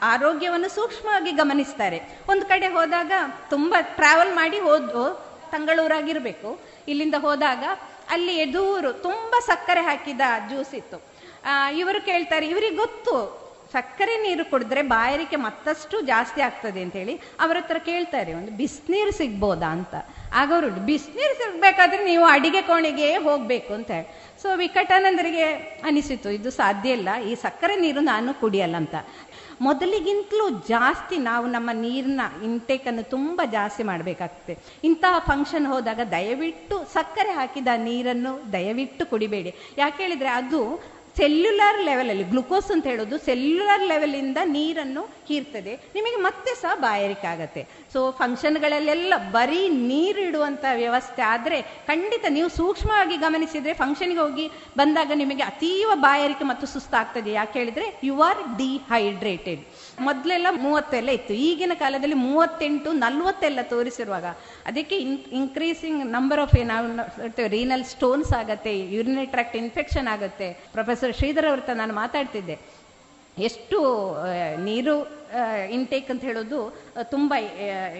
[0.01, 1.99] ಆರೋಗ್ಯವನ್ನು ಸೂಕ್ಷ್ಮವಾಗಿ ಗಮನಿಸ್ತಾರೆ.
[2.29, 3.11] ಒಂದು ಕಡೆ ಹೋದಾಗ
[3.49, 5.05] ತುಂಬಾ ಟ್ರಾವೆಲ್ ಮಾಡಿ ಹೋದ್ವು
[5.51, 6.59] ತಂಗಳೂರಾಗಿರ್ಬೇಕು.
[6.87, 7.63] ಇಲ್ಲಿಂದ ಹೋದಾಗ
[8.09, 10.97] ಅಲ್ಲಿ ಎದುರು ತುಂಬಾ ಸಕ್ಕರೆ ಹಾಕಿದ ಜ್ಯೂಸ್ ಇತ್ತು.
[11.77, 17.15] ಇವರು ಕೇಳ್ತಾರೆ, ಇವರಿಗೆ ಗೊತ್ತು, ಸಕ್ಕರೆ ನೀರು ಕುಡಿದ್ರೆ ಬಾಯಾರಿಕೆ ಮತ್ತಷ್ಟು ಜಾಸ್ತಿ ಆಗ್ತದೆ ಅಂತ ಹೇಳಿ.
[17.39, 19.95] ಅವ್ರ ಹತ್ರ ಕೇಳ್ತಾರೆ, ಒಂದು ಬಿಸಿನೀರು ಸಿಗ್ಬೋದಾ ಅಂತ.
[20.33, 24.07] ಆಗ ಅವರು, ಬಿಸಿನೀರು ಸಿಗ್ಬೇಕಾದ್ರೆ ನೀವು ಅಡಿಗೆ ಕೋಣೆಗೆ ಹೋಗ್ಬೇಕು ಅಂತ ಹೇಳಿ.
[24.41, 25.45] ಸೊ ವಿಕಟಾನಂದರಿಗೆ
[25.89, 28.95] ಅನಿಸಿತು, ಇದು ಸಾಧ್ಯ ಇಲ್ಲ, ಈ ಸಕ್ಕರೆ ನೀರು ನಾನು ಕುಡಿಯಲ್ಲ ಅಂತ.
[29.61, 34.57] ಮೊದಲಿಗಿಂತಲೂ ಜಾಸ್ತಿ ನಾವು ನಮ್ಮ ನೀರಿನ ಇಂಟೇಕನ್ನು ತುಂಬ ಜಾಸ್ತಿ ಮಾಡಬೇಕಾಗ್ತದೆ.
[34.83, 39.53] ಇಂತಹ ಫಂಕ್ಷನ್ ಹೋದಾಗ ದಯವಿಟ್ಟು ಸಕ್ಕರೆ ಹಾಕಿದ ನೀರನ್ನು ದಯವಿಟ್ಟು ಕುಡಿಬೇಡಿ.
[39.77, 45.75] ಯಾಕೆ ಹೇಳಿದ್ರೆ ಅದು ಸೆಲ್ಯುಲರ್ ಲೆವೆಲಲ್ಲಿ ಗ್ಲುಕೋಸ್ ಅಂತ ಹೇಳೋದು ಸೆಲ್ಯುಲರ್ ಲೆವೆಲಿಂದ ನೀರನ್ನು ಹೀರ್ತದೆ.
[45.95, 47.67] ನಿಮಗೆ ಮತ್ತೆ ಸಹ ಬಾಯಾರಿಕೆ ಆಗತ್ತೆ.
[47.95, 51.57] ಸೊ ಫಂಕ್ಷನ್ಗಳಲ್ಲೆಲ್ಲ ಬರೀ ನೀರಿಡುವಂಥ ವ್ಯವಸ್ಥೆ ಆದರೆ
[51.89, 54.45] ಖಂಡಿತ ನೀವು ಸೂಕ್ಷ್ಮವಾಗಿ ಗಮನಿಸಿದರೆ ಫಂಕ್ಷನ್ಗೆ ಹೋಗಿ
[54.79, 57.31] ಬಂದಾಗ ನಿಮಗೆ ಅತೀವ ಬಾಯಾರಿಕೆ ಮತ್ತು ಸುಸ್ತಾಗ್ತದೆ.
[57.39, 59.63] ಯಾಕೆ ಹೇಳಿದರೆ ಯು ಆರ್ ಡಿಹೈಡ್ರೇಟೆಡ್
[60.07, 61.33] ಮೊದಲೆಲ್ಲ ಮೂವತ್ತೆಲ್ಲ ಇತ್ತು.
[61.47, 64.27] ಈಗಿನ ಕಾಲದಲ್ಲಿ ಮೂವತ್ತೆಂಟು, ನಲ್ವತ್ತೆಲ್ಲ ತೋರಿಸಿರುವಾಗ
[64.69, 64.97] ಅದಕ್ಕೆ
[65.41, 66.87] ಇನ್ಕ್ರೀಸಿಂಗ್ ನಂಬರ್ ಆಫ್ ನಾವು
[67.57, 70.49] ರೀನಲ್ ಸ್ಟೋನ್ಸ್ ಆಗತ್ತೆ ಯೂರಿನರಿ ಟ್ರಾಕ್ಟ್ ಇನ್ಫೆಕ್ಷನ್ ಆಗುತ್ತೆ.
[70.75, 72.57] ಪ್ರೊಫೆಸರ್ ಶ್ರೀಧರ್ ಅವ್ರ ನಾನು ಮಾತಾಡ್ತಿದ್ದೆ.
[73.37, 73.77] ಎಷ್ಟು
[74.67, 74.93] ನೀರು
[75.71, 77.33] ಇಂಟೇಕ್ ಅಂತ ಹೇಳೋದು ತುಂಬ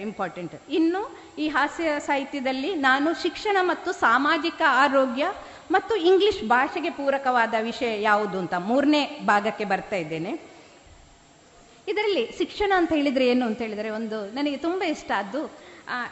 [0.00, 5.26] ಇಂಪಾರ್ಟೆಂಟ್ ಇನ್ನು ಈ ಹಾಸ್ಯ ಸಾಹಿತ್ಯದಲ್ಲಿ ನಾನು ಶಿಕ್ಷಣ ಮತ್ತು ಸಾಮಾಜಿಕ ಆರೋಗ್ಯ
[5.70, 10.56] ಮತ್ತು ಇಂಗ್ಲಿಷ್ ಭಾಷೆಗೆ ಪೂರಕವಾದ ವಿಷಯ ಯಾವುದು ಅಂತ ಮೂರನೇ ಭಾಗಕ್ಕೆ ಬರ್ತಾ ಇದ್ದೇನೆ.
[11.88, 15.52] ಇದರಲ್ಲಿ ಶಿಕ್ಷಣ ಅಂತ ಹೇಳಿದ್ರೆ ಏನು ಅಂತ ಹೇಳಿದರೆ ಒಂದು ನನಗೆ ತುಂಬ ಇಷ್ಟ ಅದು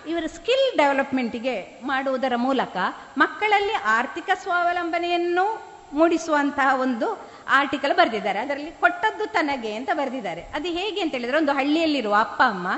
[0.09, 2.77] ಇವರ ಸ್ಕಿಲ್ ಡೆವಲಪ್ಮೆಂಟಿಗೆ ಮಾಡುವುದರ ಮೂಲಕ
[3.19, 8.39] ಮಕ್ಕಳಲ್ಲಿ ಆರ್ಥಿಕ ಸ್ವಾವಲಂಬನೆಯನ್ನು ಮೂಡಿಸುವಂತಹ ಒಂದು ಆರ್ಟಿಕಲ್ ಬರೆದಿದ್ದಾರೆ.
[8.39, 10.41] ಅದರಲ್ಲಿ ಕೊಟ್ಟದ್ದು ತನಗೆ ಅಂತ ಬರೆದಿದ್ದಾರೆ.
[10.41, 12.69] ಅದು ಹೇಗೆ ಅಂತ ಹೇಳಿದ್ರೆ ಒಂದು ಹಳ್ಳಿಯಲ್ಲಿರುವ ಅಪ್ಪ, ಅಮ್ಮ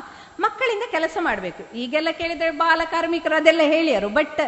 [0.41, 1.77] ಮಕ್ಕಳಿಂದ ಕೆಲಸ ಮಾಡಬೇಕು.
[1.77, 4.09] ಈಗೆಲ್ಲ ಕೇಳಿದರೆ ಬಾಲಕಾರ್ಮಿಕರು ಅದೆಲ್ಲ ಹೇಳಿಯರು.
[4.09, 4.41] ಬಟ್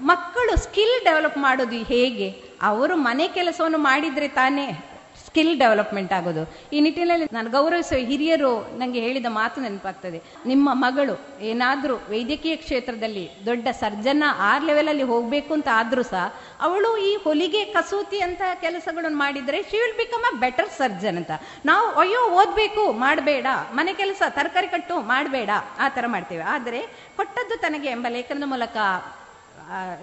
[0.00, 2.30] ಮಕ್ಕಳು ಸ್ಕಿಲ್ ಡೆವಲಪ್ ಮಾಡೋದು ಹೇಗೆ?
[2.62, 4.84] ಅವರು ಮನೆ ಕೆಲಸವನ್ನು ಮಾಡಿದ್ರೆ ತಾನೇ
[5.32, 6.42] ಸ್ಕಿಲ್ ಡೆವಲಪ್ಮೆಂಟ್ ಆಗೋದು.
[6.72, 10.18] ಈ ನಿಟ್ಟಿನಲ್ಲಿ ನಾನು ಗೌರವಿಸುವ ಹಿರಿಯರು ನನಗೆ ಹೇಳಿದ ಮಾತು ನೆನಪಾಗ್ತದೆ.
[10.50, 11.14] ನಿಮ್ಮ ಮಗಳು
[11.50, 16.24] ಏನಾದರೂ ವೈದ್ಯಕೀಯ ಕ್ಷೇತ್ರದಲ್ಲಿ ದೊಡ್ಡ ಸರ್ಜನ ಆರ್ ಲೆವೆಲಲ್ಲಿ ಹೋಗಬೇಕು ಅಂತ ಆದ್ರೂ ಸಹ,
[16.60, 21.30] ಅವಳು ಈ ಹೊಲಿಗೆ ಕಸೂತಿ ಅಂತ ಕೆಲಸಗಳನ್ನು ಮಾಡಿದರೆ she will become a better surgeon ಅಂತ.
[21.64, 26.42] ನಾವು ಅಯ್ಯೋ ಓದಬೇಕು, ಮಾಡಬೇಡ, ಮನೆ ಕೆಲಸ, ತರಕಾರಿ ಕಟ್ಟು, ಮಾಡಬೇಡ, ಆ ಥರ ಮಾಡ್ತೇವೆ.
[26.42, 26.82] ಆದರೆ
[27.16, 28.76] ಕೊಟ್ಟದ್ದು ತನಗೆ ಎಂಬ ಲೇಖನದ ಮೂಲಕ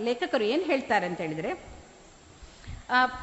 [0.05, 1.68] ಲೇಖಕರು ಏನು ಹೇಳ್ತಾರೆ ಅಂತ ಹೇಳಿದ್ರೆ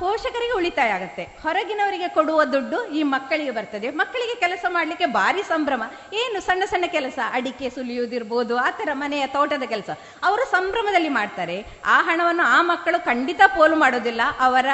[0.00, 1.22] ಪೋಷಕರಿಗೆ ಉಳಿತಾಯ ಆಗುತ್ತೆ.
[1.42, 3.90] ಹೊರಗಿನವರಿಗೆ ಕೊಡುವ ದುಡ್ಡು ಈ ಮಕ್ಕಳಿಗೆ ಬರ್ತದೆ.
[3.90, 5.82] ಮಕ್ಕಳಿಗೆ ಕೆಲಸ ಮಾಡಲಿಕ್ಕೆ ಭಾರಿ ಸಂಭ್ರಮ.
[6.12, 7.18] ಏನು ಸಣ್ಣ ಸಣ್ಣ ಕೆಲಸ?
[7.32, 9.90] ಅಡಿಕೆ ಸುಲಿಯುವುದಿರ್ಬೋದು, ಆ ಥರ ಮನೆಯ ತೋಟದ ಕೆಲಸ.
[10.24, 11.66] ಅವರು ಸಂಭ್ರಮದಲ್ಲಿ ಮಾಡ್ತಾರೆ.
[11.84, 14.20] ಆ ಹಣವನ್ನು ಆ ಮಕ್ಕಳು ಖಂಡಿತ ಪೋಲು ಮಾಡೋದಿಲ್ಲ.
[14.40, 14.66] ಅವರ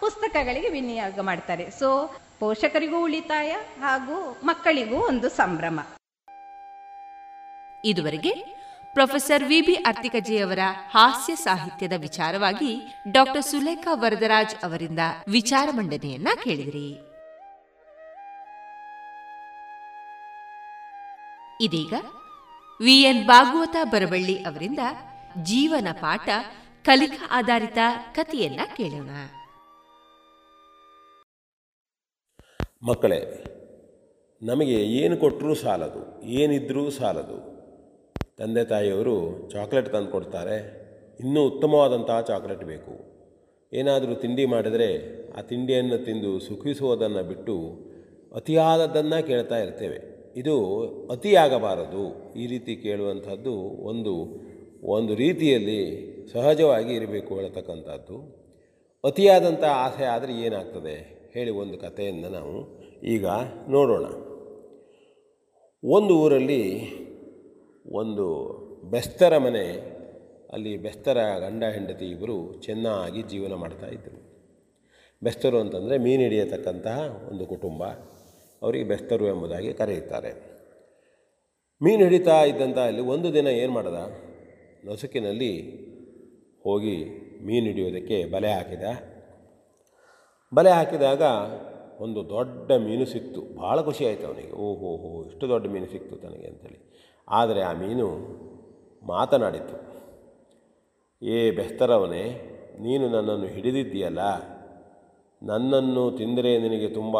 [0.00, 1.70] ಪುಸ್ತಕಗಳಿಗೆ ವಿನಿಯೋಗ ಮಾಡ್ತಾರೆ.
[1.70, 5.80] ಸೊ ಪೋಷಕರಿಗೂ ಉಳಿತಾಯ ಹಾಗೂ ಮಕ್ಕಳಿಗೂ ಒಂದು ಸಂಭ್ರಮ.
[7.84, 8.63] ಇದುವರೆಗೆ
[8.94, 10.58] ಪ್ರೊಫೆಸರ್ ವಿಬಿ ಅರ್ತಿಕಜೆಯವರ
[10.90, 16.90] ಹಾಸ್ಯ ಸಾಹಿತ್ಯದ ವಿಚಾರವಾಗಿ ಡಾಕ್ಟರ್ ಸುಲೇಖಾ ವರದರಾಜ್ ಅವರಿಂದ ವಿಚಾರ ಮಂಡನೆಯನ್ನ ಕೇಳಿದಿರಿ.
[21.60, 21.94] ಇದೀಗ
[22.80, 24.78] ವಿಎನ್ ಭಾಗವತ ಬರವಳ್ಳಿ ಅವರಿಂದ
[25.42, 26.28] ಜೀವನ ಪಾಠ
[26.84, 27.78] ಕಲಿಕಾ ಆಧಾರಿತ
[28.12, 29.10] ಕಥೆಯನ್ನ ಕೇಳೋಣ.
[32.82, 33.20] ಮಕ್ಕಳೇ,
[34.42, 37.53] ನಮಗೆ ಏನು ಕೊಟ್ಟರೂ ಸಾಲದು, ಏನಿದ್ರೂ ಸಾಲದು.
[38.38, 40.56] ತಂದೆ ತಾಯಿಯವರು ಚಾಕ್ಲೇಟ್ ತಂದು ಕೊಡ್ತಾರೆ.
[41.20, 42.94] ಇನ್ನೂ ಉತ್ತಮವಾದಂತಹ ಚಾಕ್ಲೇಟ್ ಬೇಕು.
[43.72, 44.88] ಏನಾದರೂ ತಿಂಡಿ ಮಾಡಿದರೆ
[45.32, 47.56] ಆ ತಿಂಡಿಯನ್ನು ತಿಂದು ಸುಖಿಸುವುದನ್ನು ಬಿಟ್ಟು
[48.34, 50.00] ಅತಿಯಾದದ್ದನ್ನು ಕೇಳ್ತಾ ಇರ್ತೇವೆ.
[50.36, 50.56] ಇದು
[51.10, 52.32] ಅತಿಯಾಗಬಾರದು.
[52.34, 53.52] ಈ ರೀತಿ ಕೇಳುವಂಥದ್ದು
[53.90, 54.14] ಒಂದು
[54.84, 55.80] ಒಂದು ರೀತಿಯಲ್ಲಿ
[56.32, 58.16] ಸಹಜವಾಗಿ ಇರಬೇಕು ಹೇಳ್ತಕ್ಕಂಥದ್ದು.
[59.04, 60.94] ಅತಿಯಾದಂಥ ಆಸೆ ಆದರೆ ಏನಾಗ್ತದೆ?
[61.32, 63.26] ಹೇಳಿ ಒಂದು ಕಥೆಯನ್ನು ನಾವು ಈಗ
[63.68, 64.04] ನೋಡೋಣ.
[65.88, 66.62] ಒಂದು ಊರಲ್ಲಿ
[67.92, 68.26] ಒಂದು
[68.90, 69.94] ಬೆಸ್ತರ ಮನೆ,
[70.52, 74.34] ಅಲ್ಲಿ ಬೆಸ್ತರ ಗಂಡ ಹೆಂಡತಿ ಇಬ್ಬರು ಚೆನ್ನಾಗಿ ಜೀವನ ಮಾಡ್ತಾ ಇದ್ದರು.
[75.22, 77.84] ಬೆಸ್ತರು ಅಂತಂದರೆ ಮೀನು ಹಿಡಿಯತಕ್ಕಂತಹ ಒಂದು ಕುಟುಂಬ,
[78.62, 80.54] ಅವರಿಗೆ ಬೆಸ್ತರು ಎಂಬುದಾಗಿ ಕರೆಯುತ್ತಾರೆ.
[81.82, 83.94] ಮೀನು ಹಿಡಿತಾ ಇದ್ದಂಥ ಅಲ್ಲಿ ಒಂದು ದಿನ ಏನು ಮಾಡ್ದ?
[84.88, 85.84] ನಸುಕಿನಲ್ಲಿ
[86.62, 87.04] ಹೋಗಿ
[87.44, 88.82] ಮೀನು ಹಿಡಿಯೋದಕ್ಕೆ ಬಲೆ ಹಾಕಿದ.
[90.54, 91.22] ಬಲೆ ಹಾಕಿದಾಗ
[92.00, 93.56] ಒಂದು ದೊಡ್ಡ ಮೀನು ಸಿಕ್ತು.
[93.56, 94.52] ಭಾಳ ಖುಷಿ ಆಯಿತು ಅವನಿಗೆ.
[94.52, 96.94] ಓಹೋ ಹೋ ಇಷ್ಟು ದೊಡ್ಡ ಮೀನು ಸಿಕ್ತು ತನಗೆ ಅಂತೇಳಿ.
[97.28, 98.08] ಆದರೆ ಆ ಮೀನು
[99.02, 99.76] ಮಾತನಾಡಿತು,
[101.22, 102.24] ಏ ಬೆಸ್ತರವನೇ
[102.80, 104.22] ನೀನು ನನ್ನನ್ನು ಹಿಡಿದಿದ್ದೀಯಲ್ಲ?
[105.42, 107.16] ನನ್ನನ್ನು ತಿಂದರೆ ನಿನಗೆ ತುಂಬ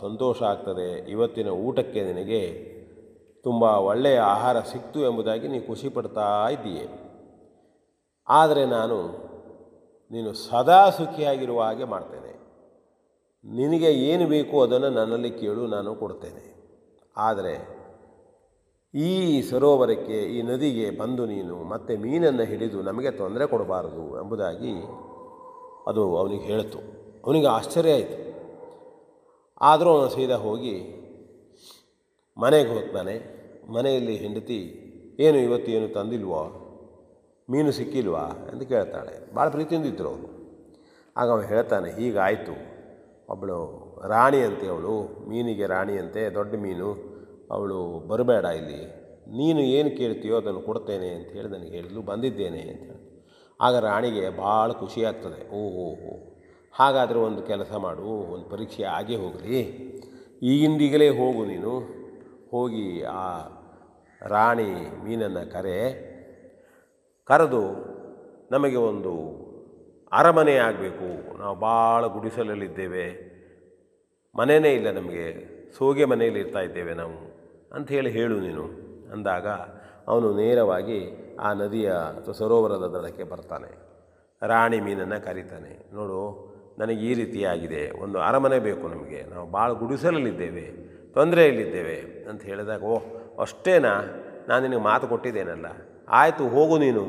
[0.00, 0.88] ಸಂತೋಷ ಆಗ್ತದೆ.
[1.10, 2.42] ಇವತ್ತಿನ ಊಟಕ್ಕೆ ನಿನಗೆ
[3.44, 6.86] ತುಂಬ ಒಳ್ಳೆಯ ಆಹಾರ ಸಿಕ್ತು ಎಂಬುದಾಗಿ ನೀನು ಖುಷಿ ಪಡ್ತಾ ಇದ್ದೀಯೆ.
[8.28, 8.98] ಆದರೆ ನಾನು
[10.10, 12.32] ನೀನು ಸದಾ ಸುಖಿಯಾಗಿರುವ ಹಾಗೆ ಮಾಡ್ತೇನೆ.
[13.44, 16.44] ನಿನಗೆ ಏನು ಬೇಕು ಅದನ್ನು ನನ್ನಲ್ಲಿ ಕೇಳು, ನಾನು ಕೊಡ್ತೇನೆ.
[17.16, 17.81] ಆದರೆ
[18.94, 19.10] ಈ
[19.42, 24.74] ಸರೋವರಕ್ಕೆ, ಈ ನದಿಗೆ ಬಂದು ನೀನು ಮತ್ತೆ ಮೀನನ್ನು ಹಿಡಿದು ನಮಗೆ ತೊಂದರೆ ಕೊಡಬಾರದು ಎಂಬುದಾಗಿ
[25.86, 26.80] ಅದು ಅವನಿಗೆ ಹೇಳಿತು.
[27.24, 28.18] ಅವನಿಗೆ ಆಶ್ಚರ್ಯ ಆಯಿತು.
[29.60, 30.74] ಆದರೂ ಅವನು ಸೀದಾ ಹೋಗಿ
[32.36, 33.14] ಮನೆಗೆ ಹೋಗ್ತಾನೆ.
[33.72, 34.60] ಮನೆಯಲ್ಲಿ ಹೆಂಡತಿ,
[35.20, 36.42] ಏನು ಇವತ್ತು ಏನು ತಂದಿಲ್ವೋ?
[37.48, 38.24] ಮೀನು ಸಿಕ್ಕಿಲ್ವಾ?
[38.50, 39.34] ಅಂತ ಕೇಳ್ತಾಳೆ.
[39.34, 40.28] ಭಾಳ ಪ್ರೀತಿಯಿಂದ ಇದ್ದರು ಅವರು
[41.16, 42.54] ಆಗ ಅವನು ಹೇಳ್ತಾನೆ, ಹೀಗಾಯಿತು.
[43.28, 43.58] ಒಬ್ಬಳು
[44.08, 44.94] ರಾಣಿ ಅಂತೆ ಅವಳು,
[45.28, 47.11] ಮೀನಿಗೆ ರಾಣಿ ಅಂತೆ ದೊಡ್ಡ ಮೀನು.
[47.52, 49.02] ಅವಳು ಬರಬೇಡ ಇಲ್ಲಿ.
[49.36, 52.02] ನೀನು ಏನು ಕೇಳ್ತೀಯೋ ಅದನ್ನು ಕೊಡ್ತೇನೆ ಅಂತ ಹೇಳಿ ನನಗೆ ಹೇಳಿದ್ಲು.
[52.02, 52.90] ಬಂದಿದ್ದೇನೆ ಅಂತ
[53.60, 55.50] ಆಗ ರಾಣಿಗೆ ಭಾಳ ಖುಷಿ ಆಗ್ತದೆ.
[55.50, 56.38] ಓಹೋ ಹೋ.
[56.72, 59.60] ಹಾಗಾದರೆ ಒಂದು ಕೆಲಸ ಮಾಡು, ಒಂದು ಪರೀಕ್ಷೆ ಆಗೇ ಹೋಗಲಿ.
[60.42, 62.02] ಈಗಿಂದೀಗಲೇ ಹೋಗು ನೀನು.
[62.50, 63.38] ಹೋಗಿ ಆ
[64.22, 66.12] ರಾಣಿ ಮೀನನ್ನು ಕರೆ,
[67.24, 67.62] ಕರೆದು
[68.52, 69.42] ನಮಗೆ ಒಂದು
[70.12, 71.38] ಅರಮನೆ ಆಗಬೇಕು.
[71.38, 73.32] ನಾವು ಭಾಳ ಗುಡಿಸಲಲ್ಲಿದ್ದೇವೆ.
[74.36, 75.52] ಮನೆಯೇ ಇಲ್ಲ ನಮಗೆ.
[75.78, 77.41] ಸೋಗೆ ಮನೆಯಲ್ಲಿ ಇರ್ತಾ ಇದ್ದೇವೆ ನಾವು.
[77.72, 78.64] ಅಂತ ಹೇಳಿ ಹೇಳು ನೀನು
[79.12, 79.46] ಅಂದಾಗ
[80.08, 83.92] ಅವನು ನೇರವಾಗಿ ಆ ನದಿಯ ಅಥವಾ ಸರೋವರದ ದಡಕ್ಕೆ ಬರ್ತಾನೆ.
[84.46, 85.90] ರಾಣಿ ಮೀನನ್ನು ಕರೀತಾನೆ.
[85.94, 88.02] ನೋಡು, ನನಗೆ ಈ ರೀತಿಯಾಗಿದೆ.
[88.02, 89.22] ಒಂದು ಅರಮನೆ ಬೇಕು ನಮಗೆ.
[89.22, 90.62] ನಾವು ಭಾಳ ಗುಡಿಸಲಲ್ಲಿದ್ದೇವೆ,
[91.14, 94.02] ತೊಂದರೆಯಲ್ಲಿದ್ದೇವೆ ಅಂತ ಹೇಳಿದಾಗ, ಓಹ್, ಅಷ್ಟೇನಾ?
[94.48, 95.66] ನಾನು ನಿನಗೆ ಮಾತು ಕೊಟ್ಟಿದ್ದೇನಲ್ಲ.
[96.08, 97.02] ಆಯಿತು, ಹೋಗು ನೀನು.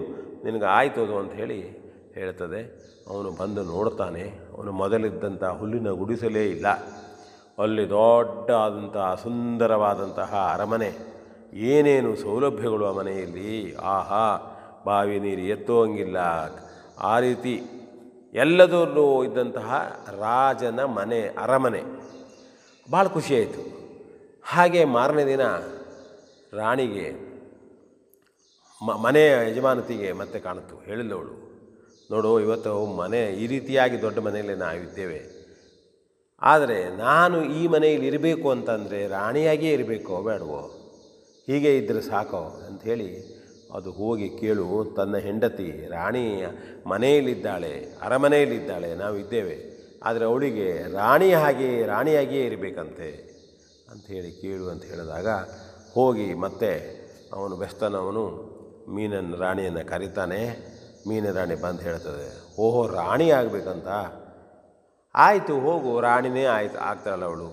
[0.44, 1.62] ನಿನಗೆ ಆಯಿತು ಅದು ಅಂತ ಹೇಳಿ
[2.14, 2.94] ಹೇಳ್ತದೆ.
[3.08, 4.40] ಅವನು ಬಂದು ನೋಡ್ತಾನೆ.
[4.58, 6.66] ಅವನು ಮೊದಲಿದ್ದಂಥ ಹುಲ್ಲಿನ ಗುಡಿಸಲೇ ಇಲ್ಲ.
[7.60, 10.92] ಅಲ್ಲಿ ದೊಡ್ಡ ಆದಂತಹ ಸುಂದರವಾದಂತಹ ಅರಮನೆ.
[11.54, 13.76] ಏನೇನು ಸೌಲಭ್ಯಗಳು ಆ ಮನೆಯಲ್ಲಿ?
[13.76, 14.26] ಆಹಾ,
[14.86, 16.18] ಬಾವಿ ನೀರು ಎತ್ತುವಂಗಿಲ್ಲ.
[17.00, 17.62] ಆ ರೀತಿ
[18.34, 19.74] ಎಲ್ಲದರಲ್ಲೂ ಇದ್ದಂತಹ
[20.12, 21.84] ರಾಜನ ಮನೆ, ಅರಮನೆ.
[22.92, 23.62] ಭಾಳ ಖುಷಿಯಾಯಿತು.
[24.44, 25.46] ಹಾಗೆ ಮಾರನೇ ದಿನ
[26.54, 27.08] ರಾಣಿಗೆ,
[28.82, 31.36] ಮ ಮನೆಯ ಯಜಮಾನತಿಗೆ ಮತ್ತೆ ಕಾಣಿತು ಹೇಳಿದವಳು,
[32.12, 35.33] ನೋಡು, ಇವತ್ತು ಮನೆ ಈ ರೀತಿಯಾಗಿ ದೊಡ್ಡ ಮನೆಯಲ್ಲಿ ನಾವಿದ್ದೇವೆ.
[36.44, 40.62] ಆದರೆ ನಾನು ಈ ಮನೆಯಲ್ಲಿ ಇರಬೇಕು ಅಂತಂದರೆ ರಾಣಿಯಾಗಿಯೇ ಇರಬೇಕೋ, ಬೇಡವೋ?
[41.48, 43.10] ಹೀಗೆ ಇದ್ದರೆ ಸಾಕೋ ಅಂಥೇಳಿ
[43.74, 46.44] ಅದು ಹೋಗಿ ಕೇಳು, ತನ್ನ ಹೆಂಡತಿ ರಾಣಿ
[46.88, 49.58] ಮನೆಯಲ್ಲಿದ್ದಾಳೆ, ಅರಮನೆಯಲ್ಲಿದ್ದಾಳೆ, ನಾವು ಇದ್ದೇವೆ.
[50.04, 53.10] ಆದರೆ ಅವಳಿಗೆ ರಾಣಿ ಹಾಗೆ, ರಾಣಿಯಾಗಿಯೇ ಇರಬೇಕಂತೆ
[53.92, 55.28] ಅಂಥೇಳಿ ಕೇಳು ಅಂತ ಹೇಳಿದಾಗ
[55.94, 56.72] ಹೋಗಿ ಮತ್ತೆ
[57.34, 58.26] ಅವನು ಬೆಸ್ತನವನು
[58.94, 60.42] ಮೀನನ್ನು ರಾಣಿಯನ್ನು ಕರೀತಾನೆ.
[61.08, 62.28] ಮೀನ ರಾಣಿ ಬಂದು ಹೇಳ್ತದೆ,
[62.62, 63.88] ಓಹೋ, ರಾಣಿ ಆಗಬೇಕಂತ?
[65.16, 67.48] ಆಯಿತು ಹೋಗು, ರಾಣಿನೇ ಆಯ್ತು, ಆಗ್ತಾಳಲ್ಲ ಅವಳು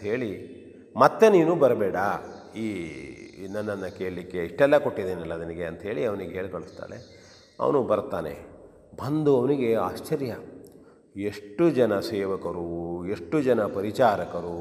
[0.00, 0.30] ಹೇಳಿ,
[0.96, 1.96] ಮತ್ತೆ ನೀನು ಬರಬೇಡ.
[2.56, 2.66] ಈ
[3.52, 6.98] ನನ್ನನ್ನು ಕೇಳಲಿಕ್ಕೆ ಇಷ್ಟೆಲ್ಲ ಕೊಟ್ಟಿದ್ದೇನಲ್ಲ ನನಗೆ ಅಂಥೇಳಿ ಅವನಿಗೆ ಹೇಳಿ ಕಳಿಸ್ತಾಳೆ
[7.60, 8.34] ಅವನು ಬರ್ತಾನೆ.
[8.96, 10.36] ಬಂದು ಅವನಿಗೆ ಆಶ್ಚರ್ಯ.
[11.16, 14.58] ಎಷ್ಟು ಜನ ಸೇವಕರು, ಎಷ್ಟು ಜನ ಪರಿಚಾರಕರು,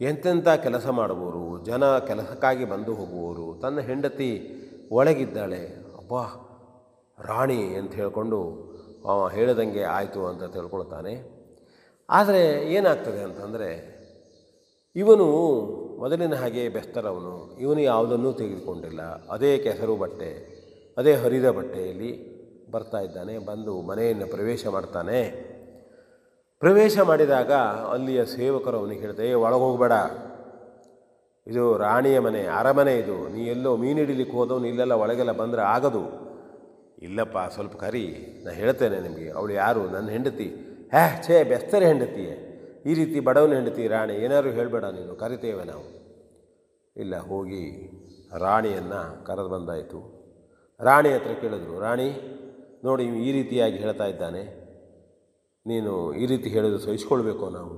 [0.00, 4.30] ಎಂತೆಂಥ ಕೆಲಸ ಮಾಡುವವರು, ಜನ ಕೆಲಸಕ್ಕಾಗಿ ಬಂದು ಹೋಗುವವರು, ತನ್ನ ಹೆಂಡತಿ
[4.92, 5.66] ಒಳಗಿದ್ದಾಳೆ.
[5.98, 6.24] ಅಬ್ಬಾ,
[7.18, 8.40] ರಾಣಿ ಅಂತ ಹೇಳಿಕೊಂಡು
[9.32, 11.39] ಹೇಳಿದಂಗೆ ಆಯಿತು ಅಂತ ತಿಳ್ಕೊಳ್ತಾನೆ.
[12.10, 14.00] ಆದರೆ ಏನಾಗ್ತದೆ ಅಂತಂದರೆ
[14.96, 15.26] ಇವನು
[15.98, 17.56] ಮೊದಲಿನ ಹಾಗೆ ಬೆಸ್ತರವನು.
[17.60, 19.02] ಇವನು ಯಾವುದನ್ನೂ ತೆಗೆದುಕೊಂಡಿಲ್ಲ.
[19.30, 20.60] ಅದೇ ಕೆಸರು ಬಟ್ಟೆ,
[20.98, 22.40] ಅದೇ ಹರಿದ ಬಟ್ಟೆಯಲ್ಲಿ
[22.70, 25.50] ಬರ್ತಾ ಇದ್ದಾನೆ, ಬಂದು ಮನೆಯನ್ನು ಪ್ರವೇಶ ಮಾಡ್ತಾನೆ.
[26.58, 27.52] ಪ್ರವೇಶ ಮಾಡಿದಾಗ
[27.92, 29.92] ಅಲ್ಲಿಯ ಸೇವಕರು ಅವನಿಗೆ ಹೇಳ್ತಾರೆ, ಏ ಒಳಗೆ ಹೋಗಬೇಡ
[31.46, 33.28] ಇದು ರಾಣಿಯ ಮನೆ, ಅರಮನೆ ಇದು.
[33.28, 36.30] ನೀ ಎಲ್ಲೋ ಮೀನು ಹಿಡಿಲಿಕ್ಕೆ ಹೋದವನು, ಇಲ್ಲೆಲ್ಲ ಒಳಗೆಲ್ಲ ಬಂದರೆ ಆಗದು.
[37.02, 38.06] ಇಲ್ಲಪ್ಪ, ಸ್ವಲ್ಪ ಕರಿ.
[38.44, 39.30] ನಾನು ಹೇಳ್ತೇನೆ ನಿಮಗೆ.
[39.30, 39.88] ಅವಳು ಯಾರು?
[39.88, 40.69] ನನ್ನ ಹೆಂಡತಿ.
[40.92, 42.36] ಹ್ಯಾ ಛೇ, ಬೆಸ್ತರ ಹೆಂಡತಿಯೇ
[42.86, 45.84] ಈ ರೀತಿ ಬಡವನ ಹೆಂಡತಿ ರಾಣಿ, ಏನಾದರೂ ಹೇಳಬೇಡ ನೀನು, ಕರಿತೇವೆ ನಾವು.
[46.96, 47.62] ಇಲ್ಲ, ಹೋಗಿ
[48.36, 50.00] ರಾಣಿಯನ್ನು ಕರೆದು ಬಂದಾಯಿತು.
[50.80, 52.08] ರಾಣಿ ಹತ್ರ ಕೇಳಿದ್ರು, ರಾಣಿ,
[52.84, 54.42] ನೋಡಿ, ಈ ರೀತಿಯಾಗಿ ಹೇಳ್ತಾ ಇದ್ದಾನೆ.
[55.66, 57.74] ನೀನು ಈ ರೀತಿ ಹೇಳಿದ್ರು ಸಹಿಸ್ಕೊಳ್ಬೇಕು ನಾವು.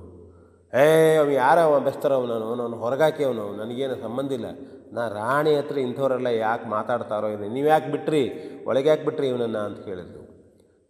[0.73, 4.47] ಏ ಅವ ಯಾರವ ಬೆಸ್ತರವನವನು ನಾನು ಅವನು ಹೊರಗಾಕಿ ಅವನು ನನಗೇನು ಸಂಬಂಧ ಇಲ್ಲ.
[4.93, 8.23] ನಾ ರಾಣಿ ಹತ್ರ ಇಂಥವರೆಲ್ಲ ಯಾಕೆ ಮಾತಾಡ್ತಾರೋ ಏನು ನೀವು ಯಾಕೆ ಬಿಟ್ರಿ?
[8.67, 10.23] ಒಳಗೆ ಯಾಕೆ ಬಿಟ್ರಿ ಇವನನ್ನು ಅಂತ ಕೇಳಿದ್ರು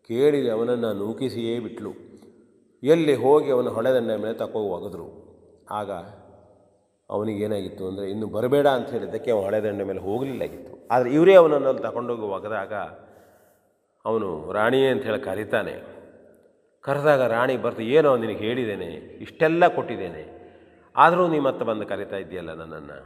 [0.10, 2.13] ಕೇಳಿ ಅವನನ್ನು ನೂಕಿಸಿಯೇ ಬಿಟ್ಲು.
[2.84, 5.08] ಎಲ್ಲಿ ಹೋಗಿ ಅವನು ಹೊಳೆದಂಡೆ ಮೇಲೆ ತಕೋ ಒಗೆದ್ರು
[5.80, 5.92] ಆಗ
[7.10, 11.82] ಅವನಿಗೇನಾಗಿತ್ತು ಅಂದರೆ, ಇನ್ನು ಬರಬೇಡ ಅಂತ ಹೇಳಿದ್ದಕ್ಕೆ ಅವನು ಹೊಳೆದಂಡೆ ಮೇಲೆ ಹೋಗಲಿಲ್ಲ ಆಗಿತ್ತು ಆದರೆ ಇವರೇ ಅವನನ್ನು ಅಲ್ಲಿ
[11.82, 12.74] ತಗೊಂಡೋಗಿ ಒಗೆದಾಗ
[14.06, 15.76] ಅವನು ರಾಣಿಯೇ ಅಂತ ಹೇಳಿ ಕರೀತಾನೆ.
[16.84, 18.90] ಕರೆದಾಗ, ರಾಣಿ ಬರ್ತು ಏನೋ ನಿನಗೆ ಹೇಳಿದ್ದೇನೆ,
[19.26, 20.24] ಇಷ್ಟೆಲ್ಲ ಕೊಟ್ಟಿದ್ದೇನೆ.
[20.96, 22.98] ಆದರೂ ನೀ ಮತ್ತೆ ಬಂದು ಕರಿತಾ ಇದೆಯಲ್ಲ ನನ್ನನ್ನು?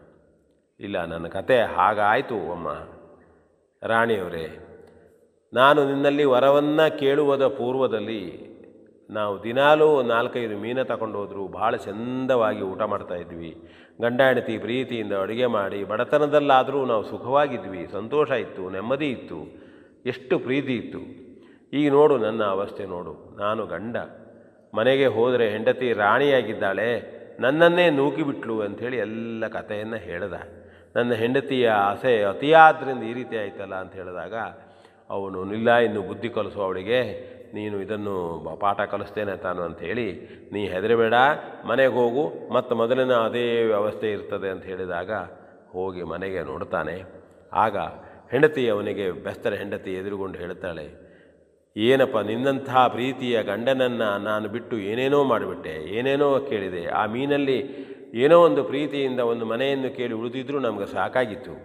[0.79, 2.67] ಇಲ್ಲ, ನನ್ನ ಕತೆ ಹಾಗಾಯಿತು ಅಮ್ಮ.
[3.81, 4.47] ರಾಣಿಯವರೇ,
[5.53, 8.21] ನಾನು ನಿನ್ನಲ್ಲಿ ವರವನ್ನು ಕೇಳುವುದ ಪೂರ್ವದಲ್ಲಿ
[9.09, 13.51] ನಾವು ದಿನಾಲೂ ನಾಲ್ಕೈದು ಮೀನ ತಗೊಂಡು ಹೋದ್ರು ಭಾಳ ಚಂದವಾಗಿ ಊಟ ಮಾಡ್ತಾ ಇದ್ವಿ.
[14.01, 19.39] ಗಂಡ ಹೆಂಡತಿ ಪ್ರೀತಿಯಿಂದ ಅಡುಗೆ ಮಾಡಿ ಬಡತನದಲ್ಲಾದರೂ ನಾವು ಸುಖವಾಗಿದ್ವಿ, ಸಂತೋಷ ಇತ್ತು, ನೆಮ್ಮದಿ ಇತ್ತು,
[20.05, 21.01] ಎಷ್ಟು ಪ್ರೀತಿ ಇತ್ತು.
[21.73, 23.97] ಈಗ ನೋಡು ನನ್ನ ಅವಸ್ಥೆ ನೋಡು, ನಾನು ಗಂಡ.
[24.75, 26.89] ಮನೆಗೆ ಹೋದರೆ ಹೆಂಡತಿ ರಾಣಿಯಾಗಿದ್ದಾಳೆ,
[27.39, 30.33] ನನ್ನನ್ನೇ ನೂಕಿಬಿಟ್ಲು ಅಂಥೇಳಿ ಎಲ್ಲ ಕಥೆಯನ್ನು ಹೇಳ್ದ.
[30.95, 34.35] ನನ್ನ ಹೆಂಡತಿಯ ಆಸೆ ಅತಿಯಾದ್ರಿಂದ ಈ ರೀತಿ ಆಯ್ತಲ್ಲ ಅಂತ ಹೇಳಿದಾಗ,
[35.09, 36.29] ಅವನು ನಿಲ್ಲ ಇನ್ನು ಬುದ್ಧಿ
[36.61, 37.01] ಅವಳಿಗೆ.
[37.59, 38.15] ನೀನು ಇದನ್ನು
[38.63, 40.07] ಪಾಠ ಕಲಿಸ್ತೇನೆ ತಾನು ಅಂಥೇಳಿ
[40.53, 41.15] ನೀ ಹೆದರಬೇಡ,
[41.69, 42.23] ಮನೆಗೆ ಹೋಗು,
[42.55, 45.11] ಮತ್ತು ಮೊದಲಿನ ಅದೇ ವ್ಯವಸ್ಥೆ ಇರ್ತದೆ ಅಂತ ಹೇಳಿದಾಗ
[45.75, 46.95] ಹೋಗಿ ಮನೆಗೆ ನೋಡ್ತಾನೆ.
[47.65, 47.77] ಆಗ
[48.31, 50.87] ಹೆಂಡತಿ ಅವನಿಗೆ ಬೆಸ್ತರ ಹೆಂಡತಿ ಎದುರುಗೊಂಡು ಹೇಳ್ತಾಳೆ,
[51.75, 56.83] ಏನಪ್ಪ ನಿನ್ನಂತಹ ಪ್ರೀತಿಯ ಗಂಡನನ್ನು ನಾನು ಬಿಟ್ಟು ಏನೇನೋ ಮಾಡಿಬಿಟ್ಟೆ, ಏನೇನೋ ಕೇಳಿದೆ.
[56.99, 57.57] ಆ ಮೀನಲ್ಲಿ
[58.23, 61.55] ಏನೋ ಒಂದು ಪ್ರೀತಿಯಿಂದ ಒಂದು ಮನೆಯನ್ನು ಕೇಳಿ ಉಳಿದಿದ್ರೂ ನಮಗೆ ಸಾಕಾಗಿತ್ತು.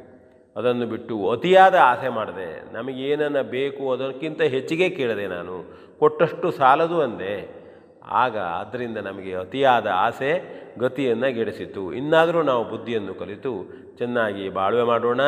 [0.57, 5.57] ಅದನ್ನು ಬಿಟ್ಟು ಅತಿಯಾದ ಆಸೆ ಮಾಡಿದೆ, ನಮಗೇನನ್ನ ಬೇಕು ಅದಕ್ಕಿಂತ ಹೆಚ್ಚಿಗೆ ಕೇಳಿದೆ ನಾನು
[6.01, 7.35] ಕೊಟ್ಟಷ್ಟು ಸಾಲದು ಅಂದೆ.
[8.23, 10.31] ಆಗ ಅದರಿಂದ ನಮಗೆ ಅತಿಯಾದ ಆಸೆ
[10.79, 11.83] ಗತಿಯನ್ನು ಗೆಡಿಸಿತು.
[11.93, 13.53] ಇನ್ನಾದರೂ ನಾವು ಬುದ್ಧಿಯನ್ನು ಕಲಿತು
[13.99, 15.23] ಚೆನ್ನಾಗಿ ಬಾಳ್ವೆ ಮಾಡೋಣ,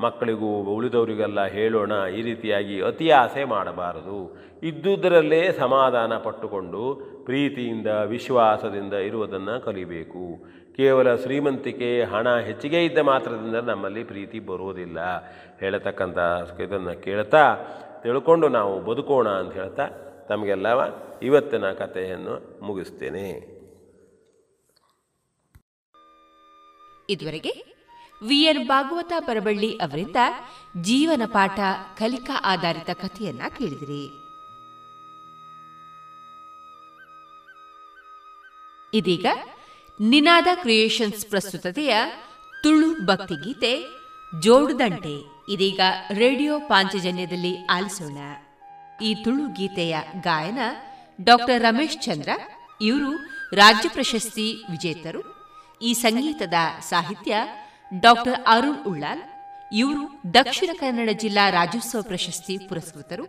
[0.00, 4.18] ಮಕ್ಕಳಿಗೂ ಉಳಿದವರಿಗೆಲ್ಲ ಹೇಳೋಣ, ಈ ರೀತಿಯಾಗಿ ಅತಿ ಆಸೆ ಮಾಡಬಾರದು.
[4.62, 6.82] ಇದ್ದುದರಲ್ಲೇ ಸಮಾಧಾನ ಪಟ್ಟುಕೊಂಡು
[7.24, 10.24] ಪ್ರೀತಿಯಿಂದ, ವಿಶ್ವಾಸದಿಂದ ಇರುವುದನ್ನು ಕಲಿಬೇಕು.
[10.76, 14.98] ಕೇವಲ ಶ್ರೀಮಂತಿಕೆ ಹಣ ಹೆಚ್ಚಿಗೆ ಇದ್ದ ಮಾತ್ರದಿಂದ ನಮ್ಮಲ್ಲಿ ಪ್ರೀತಿ ಬರುವುದಿಲ್ಲ.
[15.60, 16.18] ಹೇಳತಕ್ಕಂಥ
[16.60, 17.54] ಇದನ್ನು ಕೇಳ್ತಾ
[18.02, 19.86] ತಿಳ್ಕೊಂಡು ನಾವು ಬದುಕೋಣ ಅಂತ ಹೇಳ್ತಾ
[20.28, 20.66] ತಮಗೆಲ್ಲ
[21.20, 23.28] ಇವತ್ತಿನ ಕಥೆಯನ್ನು ಮುಗಿಸ್ತೇನೆ.
[27.10, 27.52] ಇದುವರೆಗೆ
[28.28, 30.16] ವಿ ಎನ್ ಭಾಗವತ ಬರಬಳ್ಳಿ ಅವರಿಂದ
[30.80, 31.58] ಜೀವನ ಪಾಠ
[31.96, 34.04] ಕಲಿಕಾ ಆಧಾರಿತ ಕಥೆಯನ್ನ ಕೇಳಿದಿರಿ.
[38.98, 39.26] ಇದೀಗ
[40.00, 41.96] ನಿನಾದ ಕ್ರಿಯೇಷನ್ಸ್ ಪ್ರಸ್ತುತತೆಯ
[42.62, 43.82] ತುಳು ಭಕ್ತಿಗೀತೆ
[44.42, 45.80] ಜೋಡುದಂಟೆ ಇದೀಗ
[46.12, 48.18] ರೇಡಿಯೋ ಪಾಂಚಜನ್ಯದಲ್ಲಿ ಆಲಿಸೋಣ.
[49.02, 50.58] ಈ ತುಳು ಗೀತೆಯ ಗಾಯನ
[51.24, 52.28] ಡಾಕ್ಟರ್ ರಮೇಶ್ ಚಂದ್ರ,
[52.80, 53.16] ಇವರು
[53.56, 55.22] ರಾಜ್ಯ ಪ್ರಶಸ್ತಿ ವಿಜೇತರು.
[55.82, 56.54] ಈ ಸಂಗೀತದ
[56.90, 57.36] ಸಾಹಿತ್ಯ
[58.00, 59.22] ಡಾಕ್ಟರ್ ಅರುಣ್ ಉಳ್ಳಾಲ್,
[59.72, 63.26] ಇವರು ದಕ್ಷಿಣ ಕನ್ನಡ ಜಿಲ್ಲಾ ರಾಜ್ಯೋತ್ಸವ ಪ್ರಶಸ್ತಿ ಪುರಸ್ಕೃತರು.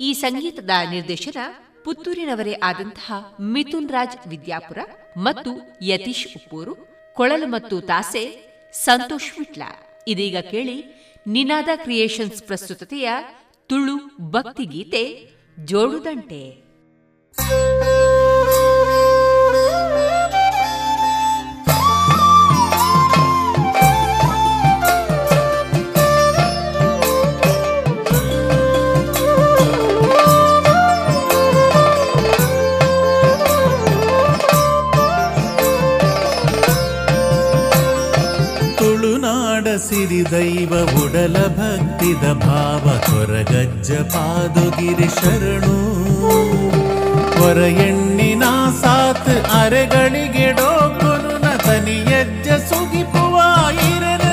[0.00, 1.36] ಈ ಸಂಗೀತದ ನಿರ್ದೇಶನ
[1.84, 4.78] ಪುತ್ತೂರಿನವರೇ ಆದಂತಹ ಮಿಥುನ್ ರಾಜ್ ವಿದ್ಯಾಪುರ
[5.16, 5.50] ಮತ್ತು
[5.82, 6.74] ಯತೀಶ್ ಉಪ್ಪೂರು,
[7.16, 8.24] ಕೊಳಲು ಮತ್ತು ತಾಸೆ,
[8.72, 9.62] ಸಂತೋಷ್ ವಿಟ್ಲ.
[10.08, 10.78] ಇದೀಗ ಕೇಳಿ
[11.26, 13.10] ನಿನಾದ ಕ್ರಿಯೇಷನ್ಸ್ ಪ್ರಸ್ತುತತೆಯ
[13.66, 13.96] ತುಳು
[14.30, 15.02] ಭಕ್ತಿಗೀತೆ
[15.64, 16.42] ಜೋಡುದಂಟೆ.
[39.92, 45.74] ಸಿರಿ ದೈವ ಉಡಲ ಭಕ್ತಿದ ಭಾವ ಕೊರಗಜ್ಜ ಪಾದುಗಿರಿ ಶರಣು.
[47.36, 48.44] ಹೊರ ಎಣ್ಣಿನ
[48.82, 49.28] ಸಾತ್
[49.58, 51.34] ಅರೆಗಳಿಗೆ ಡೋಕೊನು
[51.66, 54.26] ತನಿಯಜ್ಜ ಸುಗಿಪುವಾಯಿರನ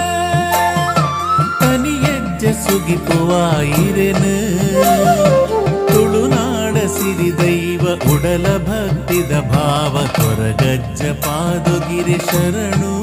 [1.62, 4.26] ತನಿಯಜ್ಜ ಸುಗಿಪುವಾಯಿರನ
[5.92, 7.84] ತುಳುನಾಡ ಸಿರಿ ದೈವ
[8.14, 12.94] ಉಡಲ ಭಕ್ತಿದ ಭಾವ ಕೊರಗಜ್ಜ ಪಾದುಗಿರಿ ಶರಣು.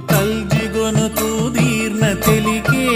[0.07, 2.87] ಕಲ್ಜಿಗೊನು ತೂದೀರ್ನ ತೆಲಿಗೆ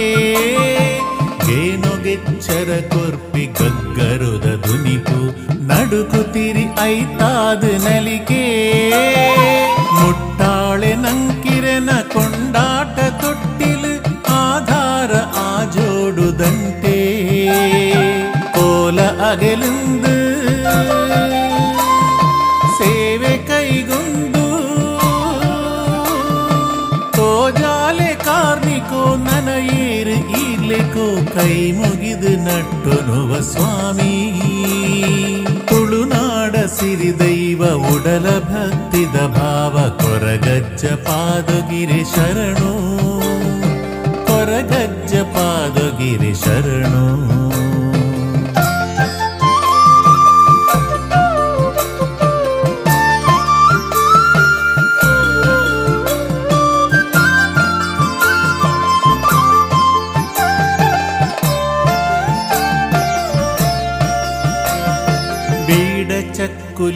[2.05, 5.19] ಗೆಚ್ಚರ ಕೊರ್ಪಿ ಗಗ್ಗರುದ ದುನಿಪು
[5.65, 8.44] ನಡುಕುತಿರಿ ಐತಾದ ನಲಿಕೆ.
[31.45, 34.41] ಕೈ ಮುಗಿದು ನಟ್ಟೊನುವ ಸ್ವಾಮಿ.
[35.66, 42.73] ತುಳುನಾಡ ಸಿರಿ ದೈವ ಉಡಲ ಭಕ್ತಿದ ಭಾವ ಕೊರಗಜ್ಜ ಪಾದಗಿರಿ ಶರಣು.
[44.27, 47.04] ಕೊರಗಜ್ಜ ಪಾದಗಿರಿ ಶರಣು.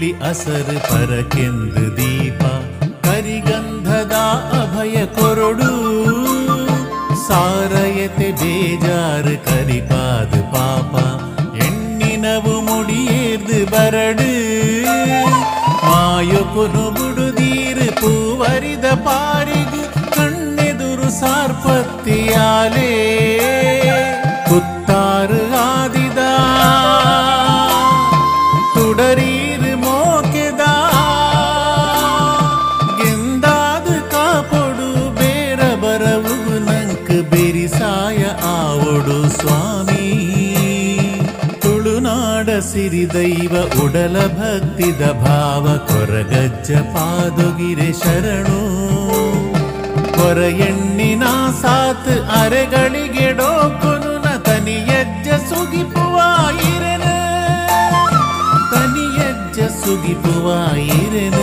[0.07, 2.41] ಚಕ್ಕುಲಿ ಅಸರು ಪರಕೆಂದು ದೀಪ
[3.05, 4.15] ಕರಿಗಂಧದ
[4.59, 5.67] ಅಭಯ ಕೊರಡು
[7.23, 10.93] ಸಾರಯತೆ ಬೇಜಾರು ಕರಿಪಾದ ಪಾಪ
[11.65, 14.29] ಎಣ್ಣಿನವು ಮುಡಿಯೇರ್ದು ಬರಡು
[15.85, 19.83] ಮಾಯೊಕುನು ಬುಡುದೀರು ಪೂವರಿದ ಪಾರಿಗು
[20.15, 22.91] ಕಣ್ಣೆದುರು ಸಾರ್ಪತ್ತಿಯಾಲೇ
[42.88, 45.76] ಸಿರಿದೈವ ಉಡಲ ಭಕ್ತಿದ ಭಾವ.
[45.76, 48.60] ಕೊರಗಜ್ಜ ಪಾದುಗಿರೆ ಶರಣು.
[50.12, 51.22] ಕೊರ ಎಣ್ಣಿನ
[51.62, 57.02] ಸಾತ್ ಅರೆಗಳಿಗೆ ಡೋಕೊನುನ ತನಿಯಜ್ಜ ಸುಗಿಪುವಾಯಿರೆನ
[58.70, 61.34] ತನಿಯಜ್ಜ ಸುಗಿಪುವಾಯಿರೆನ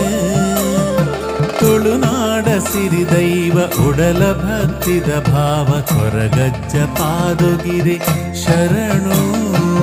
[1.60, 3.58] ತುಳುನಾಡ ಸಿರಿದೈವ
[3.88, 5.80] ಉಡಲ ಭಕ್ತಿದ ಭಾವ.
[5.80, 7.98] ಕೊರಗಜ್ಜ ಪಾದುಗಿರೆ
[8.44, 9.75] ಶರಣು.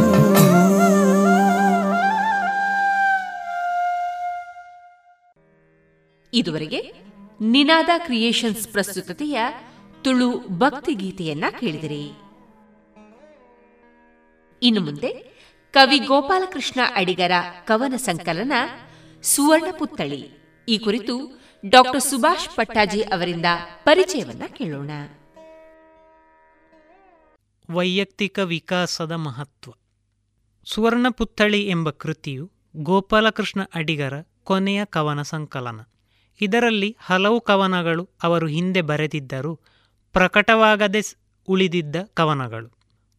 [7.74, 9.40] ನಿನಾದ ಕ್ರಿಯೇಷನ್ಸ್ ಪ್ರಸ್ತುತತೆಯ
[10.02, 12.08] ತುಳು ಭಕ್ತಿ ಗೀತೆಯನ್ನ ಕೇಳಿದಿರಿ.
[14.64, 15.14] ಇನ್ನು ಮುಂದೆ
[15.72, 17.32] ಕವಿ ಗೋಪಾಲಕೃಷ್ಣ ಅಡಿಗರ
[17.66, 18.52] ಕವನ ಸಂಕಲನ
[19.24, 20.30] ಸುವರ್ಣ ಪುತ್ತಳಿ
[20.70, 23.46] ಈ ಕುರಿತು ಡಾಕ್ಟರ್ ಸುಭಾಷ್ ಪಟ್ಟಾಜಿ ಅವರಿಂದ
[23.84, 24.92] ಪರಿಚಯವನ್ನ ಕೇಳೋಣ.
[27.72, 29.72] ವೈಯಕ್ತಿಕ ವಿಕಾಸದ ಮಹತ್ವ.
[30.66, 34.14] ಸುವರ್ಣ ಪುತ್ಥಳಿ ಎಂಬ ಕೃತಿಯು ಗೋಪಾಲಕೃಷ್ಣ ಅಡಿಗರ
[34.44, 35.93] ಕೊನೆಯ ಕವನ ಸಂಕಲನ.
[36.42, 39.60] ಇದರಲ್ಲಿ ಹಲವು ಕವನಗಳು ಅವರು ಹಿಂದೆ ಬರೆದಿದ್ದರೂ.
[40.14, 41.16] ಪ್ರಕಟವಾಗದೆ
[41.48, 42.72] ಉಳಿದಿದ್ದ ಕವನಗಳು.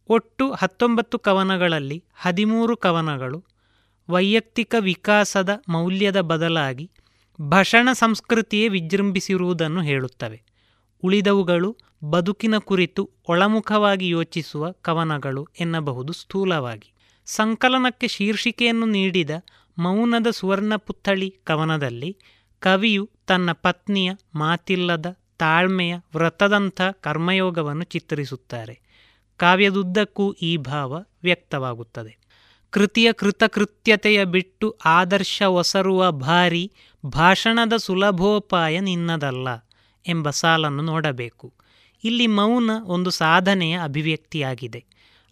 [0.09, 3.43] ಒಟ್ಟು ಹತ್ತೊಂಬತ್ತು ಕವನಗಳಲ್ಲಿ ಹದಿಮೂರು ಕವನಗಳು
[4.09, 6.91] ವೈಯಕ್ತಿಕ ವಿಕಾಸದ ಮೌಲ್ಯದ ಬದಲಾಗಿ
[7.41, 10.43] ಭಷಣ ಸಂಸ್ಕೃತಿಯೇ ವಿಜೃಂಭಿಸಿರುವುದನ್ನು ಹೇಳುತ್ತವೆ.
[11.03, 16.93] ಉಳಿದವುಗಳು ಬದುಕಿನ ಕುರಿತು ಒಳಮುಖವಾಗಿ ಯೋಚಿಸುವ ಕವನಗಳು ಎನ್ನಬಹುದು ಸ್ಥೂಲವಾಗಿ.
[17.25, 19.29] ಸಂಕಲನಕ್ಕೆ ಶೀರ್ಷಿಕೆಯನ್ನು ನೀಡಿದ
[19.77, 22.17] ಮೌನದ ಸುವರ್ಣ ಪುತ್ಥಳಿ ಕವನದಲ್ಲಿ
[22.65, 28.81] ಕವಿಯು ತನ್ನ ಪತ್ನಿಯ ಮಾತಿಲ್ಲದ ತಾಳ್ಮೆಯ ವ್ರತದಂಥ ಕರ್ಮಯೋಗವನ್ನು ಚಿತ್ರಿಸುತ್ತಾರೆ
[29.37, 32.17] ಕಾವ್ಯದುದ್ದಕ್ಕೂ ಈ ಭಾವ ವ್ಯಕ್ತವಾಗುತ್ತದೆ.
[32.69, 36.71] ಕೃತಿಯ ಕೃತಕೃತ್ಯತೆಯ ಬಿಟ್ಟು ಆದರ್ಶ ಒಸರುವ ಭಾರಿ,
[37.05, 39.47] ಭಾಷಣದ ಸುಲಭೋಪಾಯ ನಿನ್ನದಲ್ಲ
[40.07, 41.53] ಎಂಬ ಸಾಲನ್ನು ನೋಡಬೇಕು.
[42.03, 44.85] ಇಲ್ಲಿ ಮೌನ ಒಂದು ಸಾಧನೆಯ ಅಭಿವ್ಯಕ್ತಿಯಾಗಿದೆ.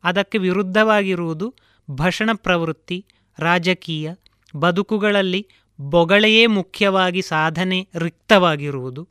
[0.03, 1.55] ಅದಕ್ಕೆ ವಿರುದ್ಧವಾಗಿರುವುದು
[1.91, 3.05] ಭಷಣ ಪ್ರವೃತ್ತಿ,
[3.39, 4.13] ರಾಜಕೀಯ,
[4.55, 5.47] ಬದುಕುಗಳಲ್ಲಿ
[5.81, 9.09] ಬೊಗಳೆಯೇ ಮುಖ್ಯವಾಗಿ ಸಾಧನೆ ರಿಕ್ತವಾಗಿರುವುದು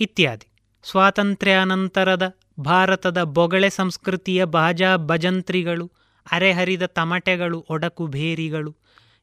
[0.00, 0.48] ಇತ್ಯಾದಿ.
[0.90, 5.92] ಸ್ವಾತಂತ್ರ್ಯಾನಂತರದ ಭಾರತದ ಬೊಗಳೆ ಸಂಸ್ಕೃತಿಯ ಬಾಜಾ ಭಜಂತ್ರಿಗಳು,
[6.32, 8.76] ಅರೆಹರಿದ ತಮಟೆಗಳು, ಒಡಕು ಭೇರಿಗಳು,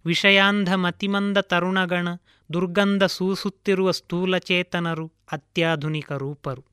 [0.05, 2.07] ವಿಷಯಾಂಧ ಮತಿಮಂದ ತರುಣಗಣ,
[2.53, 6.72] ದುರ್ಗಂಧ ಸೂಸುತ್ತಿರುವ ಸ್ಥೂಲಚೇತನರು, ಅತ್ಯಾಧುನಿಕ ರೂಪರು.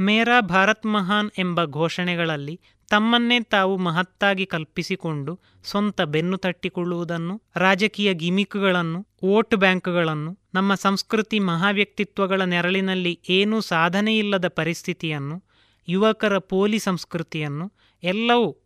[0.00, 9.54] ಮೇರಾ ಭಾರತ್ ಮಹಾನ್ ಎಂಬ ಘೋಷಣೆಗಳಲ್ಲಿ ತಮ್ಮನ್ನೇ ತಾವು ಮಹತ್ತಾಗಿ ಕಲ್ಪಿಸಿಕೊಂಡು ಸ್ವಂತ ಬೆನ್ನು ತಟ್ಟಿಕೊಳ್ಳುವುದನ್ನು, ರಾಜಕೀಯ ಗಿಮಿಕ್ಗಳನ್ನು, ವೋಟ್
[9.54, 15.44] ಬ್ಯಾಂಕ್ಗಳನ್ನು, ನಮ್ಮ ಸಂಸ್ಕೃತಿ ಮಹಾವ್ಯಕ್ತಿತ್ವಗಳ ನೆರಳಿನಲ್ಲಿ ಏನೂ ಸಾಧನೆಯಿಲ್ಲದ ಪರಿಸ್ಥಿತಿಯನ್ನು,
[15.88, 17.72] ಯುವಕರ ಪೋಲಿ ಸಂಸ್ಕೃತಿಯನ್ನು,
[18.02, 18.56] ಎಲ್ಲವೂ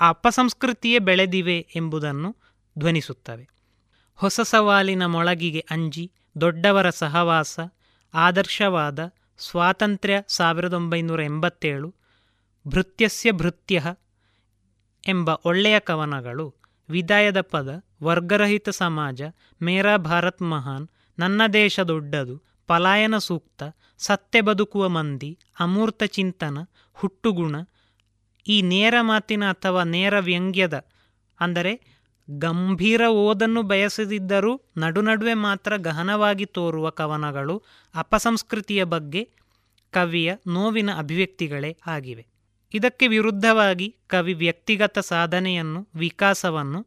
[0.00, 2.36] ಅಪಸಂಸ್ಕೃತಿಯೇ ಬೆಳೆದಿವೆ ಎಂಬುದನ್ನು
[2.78, 3.48] ಧ್ವನಿಸುತ್ತವೆ.
[4.14, 7.60] ಹೊಸ ಸವಾಲಿನ ಮೊಳಗಿಗೆ ಅಂಜಿ, ದೊಡ್ಡವರ ಸಹವಾಸ,
[8.14, 11.94] ಆದರ್ಶವಾದ ಸ್ವಾತಂತ್ರ್ಯ ಸಾವಿರದ ಒಂಬೈನೂರ ಎಂಬತ್ತೇಳು
[12.68, 13.82] ಭೃತ್ಯಸ್ಯ ಭೃತ್ಯ
[15.08, 16.54] ಎಂಬ ಒಳ್ಳೆಯ ಕವನಗಳು
[16.88, 19.22] ವಿದಾಯದ ಪದ ವರ್ಗರಹಿತ ಸಮಾಜ,
[19.62, 20.88] ಮೇರಾ ಭಾರತ್ ಮಹಾನ್,
[21.18, 23.62] ನನ್ನ ದೇಶ ದೊಡ್ಡದು, ಪಲಾಯನ ಸೂಕ್ತ,
[23.98, 26.58] ಸತ್ಯ ಬದುಕುವ ಮಂದಿ, ಅಮೂರ್ತ ಚಿಂತನ,
[26.92, 27.56] ಹುಟ್ಟುಗುಣ,
[28.48, 30.86] ಈ ನೇರ ಮಾತಿನ ಅಥವಾ ನೇರ ವ್ಯಂಗ್ಯದ,
[31.40, 31.93] ಅಂದರೆ
[32.30, 37.62] ಗಂಭೀರ ಓದನ್ನು ಬಯಸದಿದ್ದರೂ ನಡುನಡುವೆ ಮಾತ್ರ ಗಹನವಾಗಿ ತೋರುವ ಕವನಗಳು
[37.94, 39.30] ಅಪಸಂಸ್ಕೃತಿಯ ಬಗ್ಗೆ,
[39.90, 42.26] ಕವಿಯ ನೋವಿನ ಅಭಿವ್ಯಕ್ತಿಗಳೇ ಆಗಿವೆ.
[42.74, 46.86] ಇದಕ್ಕೆ ವಿರುದ್ಧವಾಗಿ ಕವಿ ವ್ಯಕ್ತಿಗತ ಸಾಧನೆಯನ್ನು, ವಿಕಾಸವನ್ನು,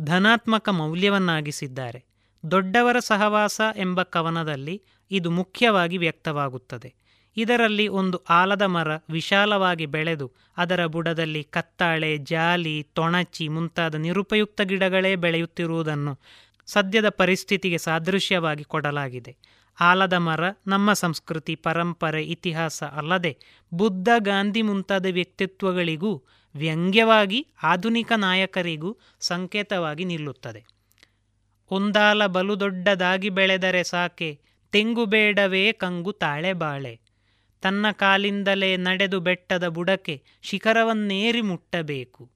[0.00, 2.04] ಧನಾತ್ಮಕ ಮೌಲ್ಯವನ್ನಾಗಿಸಿದ್ದಾರೆ.
[2.50, 7.01] ದೊಡ್ಡವರ ಸಹವಾಸ ಎಂಬ ಕವನದಲ್ಲಿ ಇದು ಮುಖ್ಯವಾಗಿ ವ್ಯಕ್ತವಾಗುತ್ತದೆ.
[7.36, 16.20] ಇದರಲ್ಲಿ ಒಂದು ಆಲದ ಮರ ವಿಶಾಲವಾಗಿ ಬೆಳೆದು, ಅದರ ಬುಡದಲ್ಲಿ ಕತ್ತಾಳೆ, ಜಾಲಿ, ತೊಣಚಿ ಮುಂತಾದ ನಿರುಪಯುಕ್ತ ಗಿಡಗಳೇ ಬೆಳೆಯುತ್ತಿರುವುದನ್ನು
[16.66, 19.36] ಸದ್ಯದ ಪರಿಸ್ಥಿತಿಗೆ ಸಾದೃಶ್ಯವಾಗಿ ಕೊಡಲಾಗಿದೆ.
[19.80, 23.38] ಆಲದ ಮರ ನಮ್ಮ ಸಂಸ್ಕೃತಿ, ಪರಂಪರೆ, ಇತಿಹಾಸ ಅಲ್ಲದೆ
[23.74, 26.22] ಬುದ್ಧ, ಗಾಂಧಿ ಮುಂತಾದ ವ್ಯಕ್ತಿತ್ವಗಳಿಗೂ,
[26.54, 30.64] ವ್ಯಂಗ್ಯವಾಗಿ ಆಧುನಿಕ ನಾಯಕರಿಗೂ ಸಂಕೇತವಾಗಿ ನಿಲ್ಲುತ್ತದೆ.
[31.70, 34.40] ಒಂದಾಲ ಬಲು ದೊಡ್ಡದಾಗಿ ಬೆಳೆದರೆ ಸಾಕೆ,
[34.72, 37.01] ತೆಂಗು ಬೇಡವೇ ಕಂಗು ತಾಳೆ ಬಾಳೆ.
[37.62, 42.30] ತನ್ನ ಕಾಲಿಂದಲೇ ನಡೆದು ಬೆಟ್ಟದ ಬುಡಕೆ ಶಿಖರವನ್ನೇರಿ ಮುಟ್ಟಬೇಕು.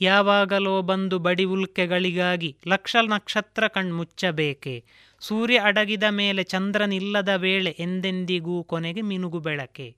[0.00, 4.84] ಯಾವಾಗಲೋ ಬಂದು ಬಡಿವುಲ್ಕೆಗಳಿಗಾಗಿ ಲಕ್ಷ ನಕ್ಷತ್ರ ಕಣ್ಮುಚ್ಚಬೇಕೆ.
[5.20, 9.96] ಸೂರ್ಯ ಅಡಗಿದ ಮೇಲೆ ಚಂದ್ರನಿಲ್ಲದ ವೇಳೆ ಎಂದೆಂದಿಗೂ ಕೊನೆಗೆ ಮಿನುಗು ಬೆಳಕೆ.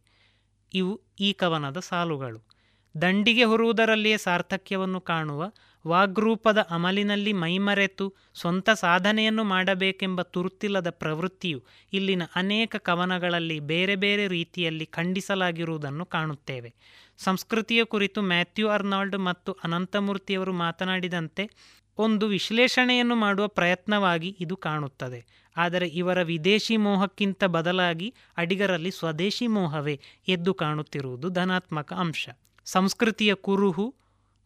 [0.75, 2.57] ಇವು ಈ ಕವನದ ಸಾಲುಗಳು.
[3.03, 5.53] ದಂಡಿಗೆ ಹೊರುವುದರಲ್ಲಿಯೇ ಸಾರ್ಥಕ್ಯವನ್ನು ಕಾಣುವ
[5.87, 16.07] ವಾಗ್ರೂಪದ ಅಮಲಿನಲ್ಲಿ ಮೈಮರೆತು ಸ್ವಂತ ಸಾಧನೆಯನ್ನು ಮಾಡಬೇಕೆಂಬ ತುರ್ತಿಲ್ಲದ ಪ್ರವೃತ್ತಿಯು ಇಲ್ಲಿನ ಅನೇಕ ಕವನಗಳಲ್ಲಿ ಬೇರೆ ಬೇರೆ ರೀತಿಯಲ್ಲಿ ಖಂಡಿಸಲಾಗಿರುವುದನ್ನು
[16.07, 16.75] ಕಾಣುತ್ತೇವೆ.
[17.19, 21.51] ಸಂಸ್ಕೃತಿಯ ಕುರಿತು ಮ್ಯಾಥ್ಯೂ ಅರ್ನಾಲ್ಡ್ ಮತ್ತು ಅನಂತಮೂರ್ತಿಯವರು ಮಾತನಾಡಿದಂತೆ,
[21.99, 25.21] ಒಂದು ವಿಶ್ಲೇಷಣೆಯನ್ನು ಮಾಡುವ ಪ್ರಯತ್ನವಾಗಿ ಇದು ಕಾಣುತ್ತದೆ.
[25.57, 32.29] ಆದರೆ ಇವರ ವಿದೇಶಿ ಮೋಹಕ್ಕಿಂತ ಬದಲಾಗಿ ಅಡಿಗರಲ್ಲಿ ಸ್ವದೇಶಿ ಮೋಹವೇ ಎದ್ದು ಕಾಣುತ್ತಿರುವುದು ಧನಾತ್ಮಕ ಅಂಶ.
[32.65, 33.95] ಸಂಸ್ಕೃತಿಯ ಕುರುಹು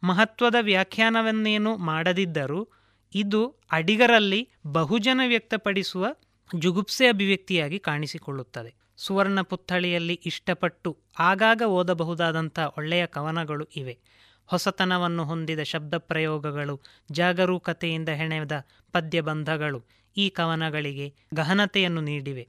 [0.04, 2.68] ಮಹತ್ವದ ವ್ಯಾಖ್ಯಾನವನ್ನೇನು ಮಾಡದಿದ್ದರೂ,
[3.14, 6.06] ಇದು ಅಡಿಗರಲ್ಲಿ ಬಹುಜನ ವ್ಯಕ್ತಪಡಿಸುವ
[6.58, 8.74] ಜುಗುಪ್ಸೆ ಅಭಿವ್ಯಕ್ತಿಯಾಗಿ ಕಾಣಿಸಿಕೊಳ್ಳುತ್ತದೆ.
[8.96, 13.98] ಸುವರ್ಣ ಪುತ್ಥಳಿಯಲ್ಲಿ ಇಷ್ಟಪಟ್ಟು ಆಗಾಗ ಓದಬಹುದಾದಂಥ ಒಳ್ಳೆಯ ಕವನಗಳು ಇವೆ.
[14.46, 16.80] ಹೊಸತನವನ್ನು ಹೊಂದಿದ ಶಬ್ದ ಪ್ರಯೋಗಗಳು,
[17.12, 19.84] ಜಾಗರೂಕತೆಯಿಂದ ಹೆಣೆದ ಪದ್ಯಬಂಧಗಳು
[20.16, 22.48] ಈ ಕವನಗಳಿಗೆ ಗಹನತೆಯನ್ನು ನೀಡಿವೆ.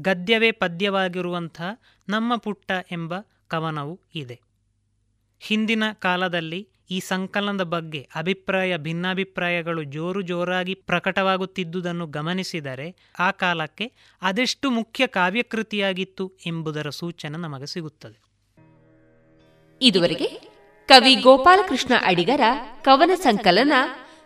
[0.00, 1.62] ಗದ್ಯವೇ ಪದ್ಯವಾಗಿರುವಂಥ
[2.08, 3.14] ನಮ್ಮ ಪುಟ್ಟ ಎಂಬ
[3.48, 4.40] ಕವನವೂ ಇದೆ.
[5.40, 13.92] ಹಿಂದಿನ ಕಾಲದಲ್ಲಿ ಈ ಸಂಕಲನದ ಬಗ್ಗೆ ಅಭಿಪ್ರಾಯ, ಭಿನ್ನಾಭಿಪ್ರಾಯಗಳು ಜೋರು ಜೋರಾಗಿ ಪ್ರಕಟವಾಗುತ್ತಿದ್ದುದನ್ನು ಗಮನಿಸಿದರೆ ಆ ಕಾಲಕ್ಕೆ
[14.22, 18.26] ಅದೆಷ್ಟು ಮುಖ್ಯ ಕಾವ್ಯಕೃತಿಯಾಗಿತ್ತು ಎಂಬುದರ ಸೂಚನೆ ನಮಗೆ ಸಿಗುತ್ತದೆ.
[19.82, 20.26] ಇದುವರೆಗೆ
[20.88, 22.40] ಕವಿ ಗೋಪಾಲಕೃಷ್ಣ ಅಡಿಗರ
[22.82, 23.72] ಕವನ ಸಂಕಲನ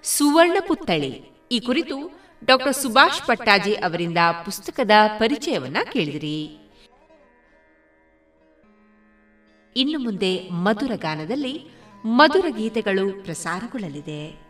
[0.03, 1.23] ಸುವರ್ಣ ಪುತ್ಥಳಿ.
[1.53, 6.57] ಈ ಕುರಿತು ಡಾಕ್ಟರ್ ಸುಭಾಷ್ ಪಟ್ಟಾಜಿ ಅವರಿಂದ ಪುಸ್ತಕದ ಪರಿಚಯವನ್ನ ಕೇಳಿದಿರಿ.
[9.77, 14.50] ಇನ್ನು ಮುಂದೆ ಮಧುರ ಗಾನದಲ್ಲಿ ಮಧುರ ಗೀತೆಗಳು ಪ್ರಸಾರಗೊಳ್ಳಲಿದೆ.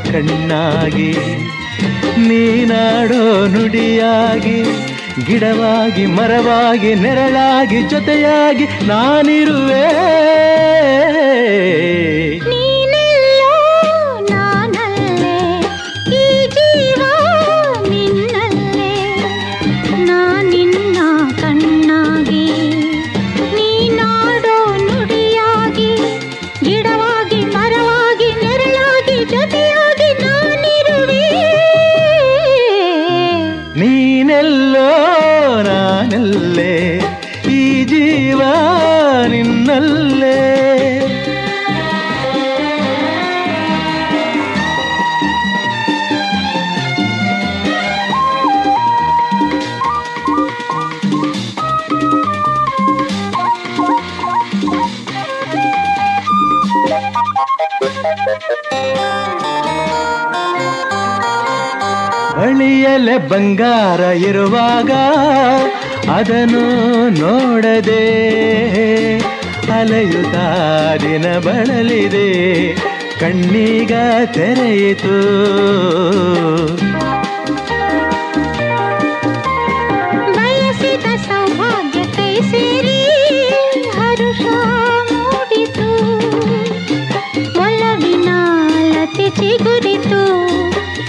[0.00, 1.10] ಕಣ್ಣಾಗಿ
[2.28, 4.58] ನೀನಾಡೋ ನುಡಿಯಾಗಿ
[5.26, 9.86] ಗಿಡವಾಗಿ ಮರವಾಗಿ ನೆರಳಾಗಿ ಜೊತೆಯಾಗಿ ನಾನಿರುವೆ.
[62.58, 64.92] ಬಳಿಯಲೆ ಬಂಗಾರ ಇರುವಾಗ
[66.10, 66.62] ಅದನ್ನು
[67.10, 68.06] ನೋಡದೆ
[69.70, 70.36] ಅಲೆಯುತ
[71.02, 72.28] ದಿನ ಬಳಲಿದೆ
[73.20, 73.92] ಕಣ್ಣೀಗ
[74.34, 75.16] ತೆರೆಯಿತು.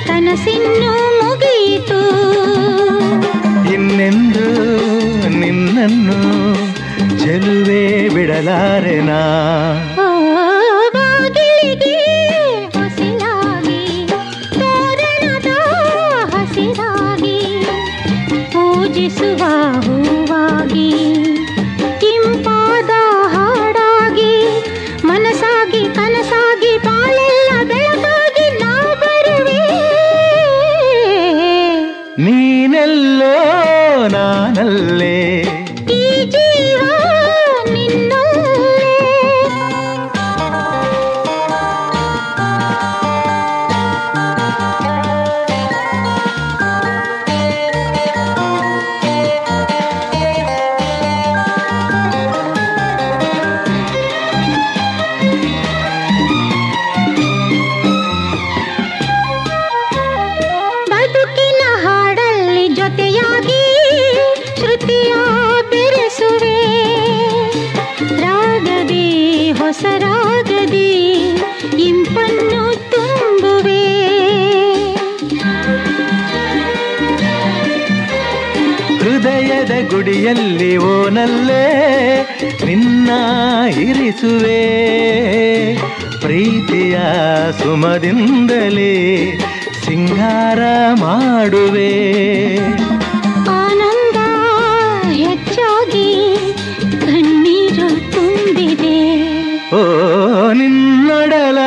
[0.07, 1.18] ಕನಸಿನ್ನು
[1.81, 2.01] ಮುಗಿಯಿತು
[3.73, 4.45] ಇನ್ನೆಂದು
[5.39, 6.19] ನಿನ್ನನ್ನು
[7.17, 7.83] ಚೆಲುವೆ
[8.15, 9.19] ಬಿಡಲಾರೆನಾ
[82.69, 83.09] ನಿನ್ನ
[83.79, 84.59] ಇರಿಸುವೆ.
[86.19, 86.99] ಪ್ರೀತಿಯ
[87.63, 89.33] ಸುಮದಿಂದಲೇ
[89.85, 90.59] ಸಿಂಗಾರ
[90.93, 91.93] ಮಾಡುವೆ.
[93.49, 94.17] ಆನಂದ
[95.11, 96.37] ಹೆಚ್ಚಾಗಿ
[97.01, 98.99] ಕಣ್ಣೀರು ತುಂಬಿದೆ.
[99.75, 99.81] ಓ
[100.51, 101.57] ನಿನ್ನಡಲ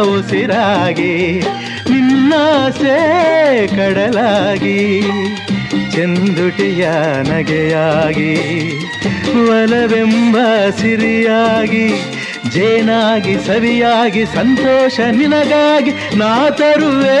[0.00, 1.44] ಉಸಿರಾಗಿ
[1.90, 2.96] ನಿನ್ನಾಸೆ
[3.66, 5.02] ಕಡಲಾಗಿ.
[5.96, 6.84] ಚೆಂದುಟಿಯ
[7.28, 8.32] ನಗೆಯಾಗಿ
[9.52, 10.36] ಒಲವೆಂಬ
[10.80, 11.86] ಸಿರಿಯಾಗಿ
[12.50, 17.20] ಜೇನಾಗಿ ಸವಿಯಾಗಿ ಸಂತೋಷ ನಿನಗಾಗಿ ನಾ ತರುವೆ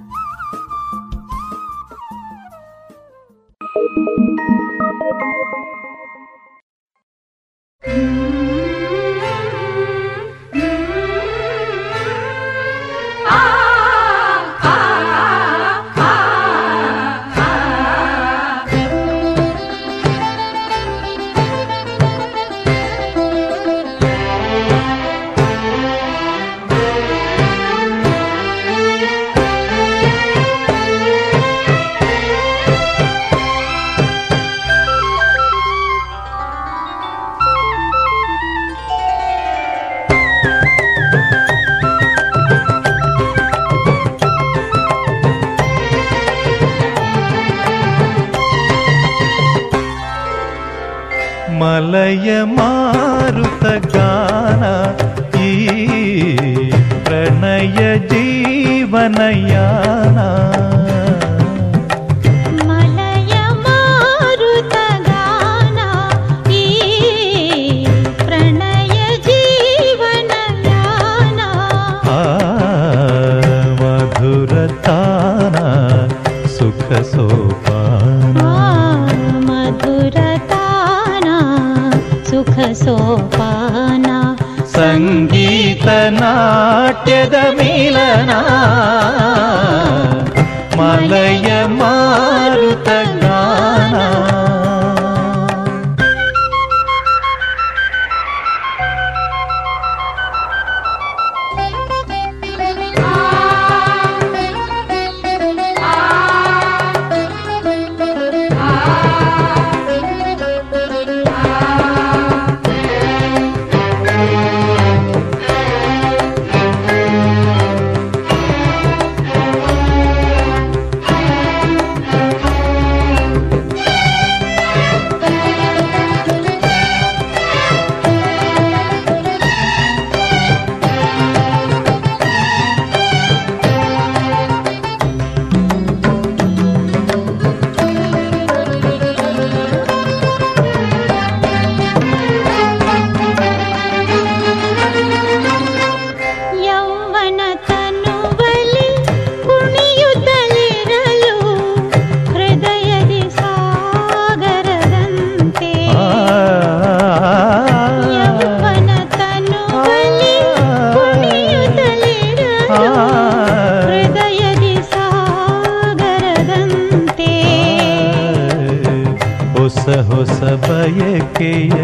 [171.41, 171.77] ಬಯಕೆಯ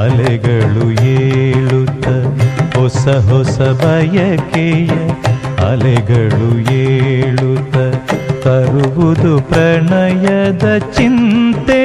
[0.00, 2.06] ಅಲೆಗಳು ಏಳುತ್ತ
[2.76, 4.90] ಹೊಸ ಹೊಸ ಬಯಕೆಯ
[5.68, 7.76] ಅಲೆಗಳು ಏಳುತ್ತ
[8.44, 11.84] ತರುವುದು ಪ್ರಣಯದ ಚಿಂತೆ.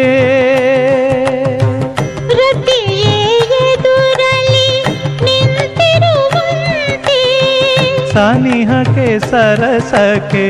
[8.13, 10.47] ಸನಿಹಕ್ಕೆ ಸರಸಕ್ಕೆ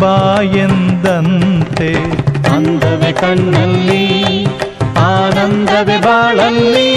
[0.00, 1.94] ಬಾಯೆಂದಂತೆ.
[2.54, 4.46] ಅಂದವೆ ಕಣ್ಣಲ್ಲಿ
[5.40, 6.92] ಆನಂದವೆ ಬಾಳಲ್ಲಿ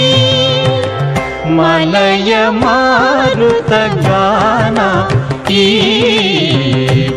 [1.58, 2.32] ಮಲಯ
[2.62, 4.80] ಮಾರುತ ಗಾನ
[5.58, 5.66] ಈ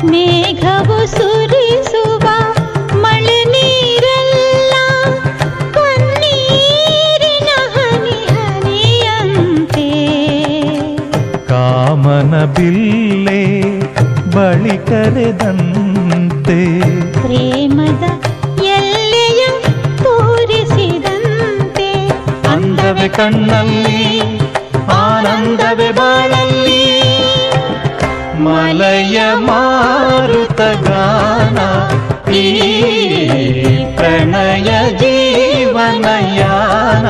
[0.07, 2.29] ಮೇಘವು ಸುರಿಸುವ
[2.95, 4.75] ಮಳೆ ನೀರಲ್ಲ
[5.73, 9.91] ಕಣ್ಣೀರಿನ ಹನಿ ಹನಿಯಂತೆ.
[11.47, 13.43] ಕಾಮನ ಬಿಲ್ಲೆ
[14.37, 16.61] ಬಳಿ ಕರೆದಂತೆ.
[17.13, 17.66] ಪ್ರೇಮದ
[23.17, 24.03] ಕಣ್ಣಲ್ಲಿ
[24.97, 26.83] ಆನಂದವೆ ಬಾಳಲ್ಲಿ
[28.45, 31.59] ಮಲಯ ಮಾರುತ ಗಾನ
[32.35, 32.45] ಈ
[33.97, 34.71] ಪ್ರಣಯ
[35.01, 37.07] ಜೀವನಯಾನ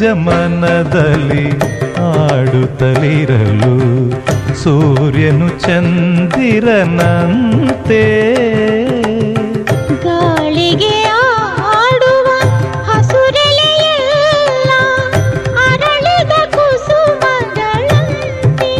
[0.00, 1.46] ಮನಸಿಜ ಮನದಲ್ಲಿ
[2.24, 3.74] ಆಡುತ್ತಲಿರಲು
[4.62, 8.02] ಸೂರ್ಯನು ಚಂದಿರನಂತೆ.
[10.04, 10.94] ಗಾಳಿಗೆ
[11.72, 12.28] ಆಡುವ
[12.88, 14.70] ಹಸುರೆಲೆಯೆಲ್ಲ
[15.66, 18.72] ಅರಳಿದ ಕುಸುಮಗಳಂತೆ.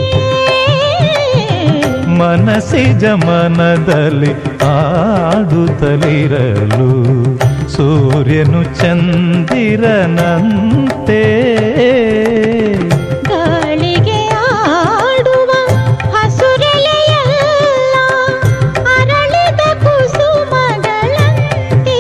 [2.21, 4.33] ಮನಸಿಜ ಮನದಲ್ಲಿ
[4.73, 6.91] ಆಡುತ್ತಲಿರಲು
[7.77, 10.90] ಸೂರ್ಯನು ಚಂದಿರನಂತೆ.
[19.85, 21.99] ಕುಸುಮಗಳಂತೆ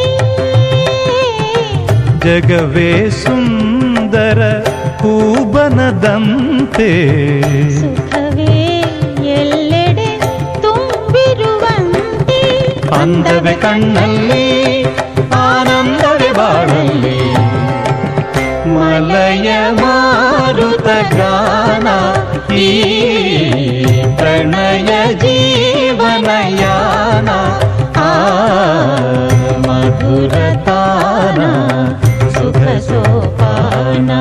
[2.24, 4.62] ಜಗವೇ ಸುಂದರ
[5.02, 6.90] ಕೂಬನದಂತೆ
[7.80, 8.80] ಸುಖವೇ
[9.24, 10.20] ಎಲ್ಲೆಡೆ
[10.62, 12.52] ತುಂಬಿರುವಂತೆ.
[12.92, 14.84] ಅಂದವೆ ಕಣ್ಣಲ್ಲಿ
[15.34, 17.30] ಆನಂದವೇ ಬಾಳಲ್ಲಿ.
[18.80, 19.48] मलय
[19.80, 21.96] मारुत गाना
[24.20, 24.90] प्रणय
[25.22, 25.38] जी
[26.00, 26.76] मनया
[29.66, 31.50] मधुरना
[32.36, 34.20] सुख शोपना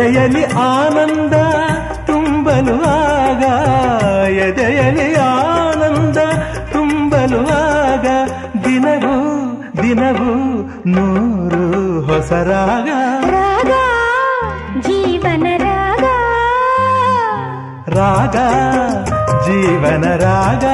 [0.00, 1.34] ಎದೆಯಲಿ ಆನಂದ
[2.06, 3.42] ತುಂಬಲು ಆಗ
[4.38, 6.18] ಎದೆಯಲಿ ಆನಂದ
[6.72, 8.06] ತುಂಬಲು ಆಗ
[8.64, 9.14] ದಿನವೂ
[9.82, 10.32] ದಿನವೂ
[10.86, 11.62] ನೂರು
[12.06, 12.88] ಹೊಸ ರಾಗ.
[13.30, 13.72] ರಾಗ
[14.80, 16.06] ಜೀವನ ರಾಗ.
[17.88, 18.36] ರಾಗ
[19.44, 20.64] ಜೀವನ ರಾಗ.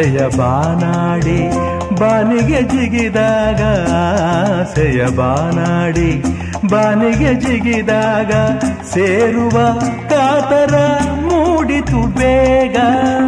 [0.00, 1.40] ಆಸೆಯ ಬಾನಾಡಿ
[2.00, 3.62] ಬಾನಿಗೆ ಜಿಗಿದಾಗ
[3.96, 6.08] ಆಸೆಯ ಬಾನಾಡಿ
[6.70, 8.32] ಬಾನಿಗೆ ಜಿಗಿದಾಗ
[8.94, 9.56] ಸೇರುವ
[10.08, 10.74] ಕಾತರ
[11.24, 12.76] ಮೂಡಿತು ಬೇಗ.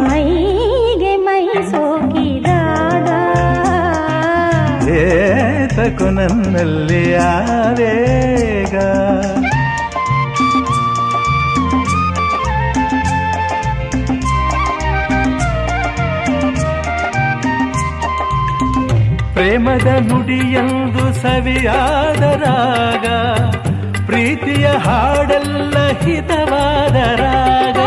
[0.07, 3.09] ಮೈಗೆ ಮೈ ಸೋಕಿದಾಗ.
[4.97, 8.75] ಏತಕು ನನ್ನಲ್ಲಿ ಆವೇಗ
[19.43, 23.07] ಪ್ರೇಮದ ನುಡಿಯಂದು ಸವಿಯಾದ ರಾಗ
[24.07, 27.79] ಪ್ರೀತಿಯ ಹಾಡಲ್ಲ ಹಿತವಾದ ರಾಗ.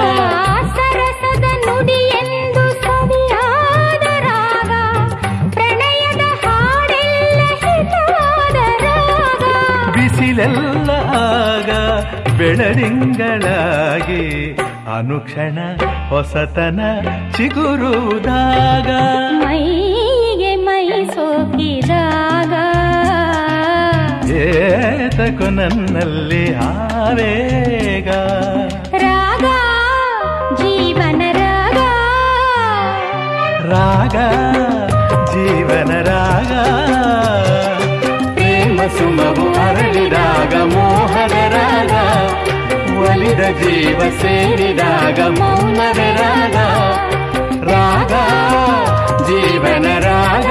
[0.77, 4.73] ಸರಸದ ನುಡಿಯೆಂದು ಸವಿಯಾದ ರಾಗ
[5.55, 9.45] ಪ್ರಣಯದ ಹಾಡೆಲ್ಲ ಹಿತವಾದ ರಾಗ.
[9.97, 10.91] ಬಿಸಿಲೆಲ್ಲ
[11.23, 11.71] ಆಗ
[14.97, 15.59] ಅನುಕ್ಷಣ
[16.09, 16.81] ಹೊಸತನ
[17.37, 18.91] ಚಿಗುರುದಾಗ
[19.41, 19.96] ಮೈಗೆ
[24.49, 28.09] ಏತಕು ನನ್ನಲ್ಲಿ ಆವೇಗ
[29.05, 29.47] ರಾಗ
[30.61, 31.79] ಜೀವನ ರಾಗ
[33.73, 34.17] ರಾಗ
[35.33, 36.53] ಜೀವನ ರಾಗ
[38.37, 41.93] ಪ್ರೇಮ ಸುಮವು ಅರಳಿದಾಗ ಮೋಹದ ರಾಗ
[43.03, 46.57] ಒಲಿದ ಜೀವ ಸೇರಿದಾಗ ಮೌನದ ರಾಗ
[47.71, 48.13] ರಾಗ
[49.29, 50.51] ಜೀವನ ರಾಗ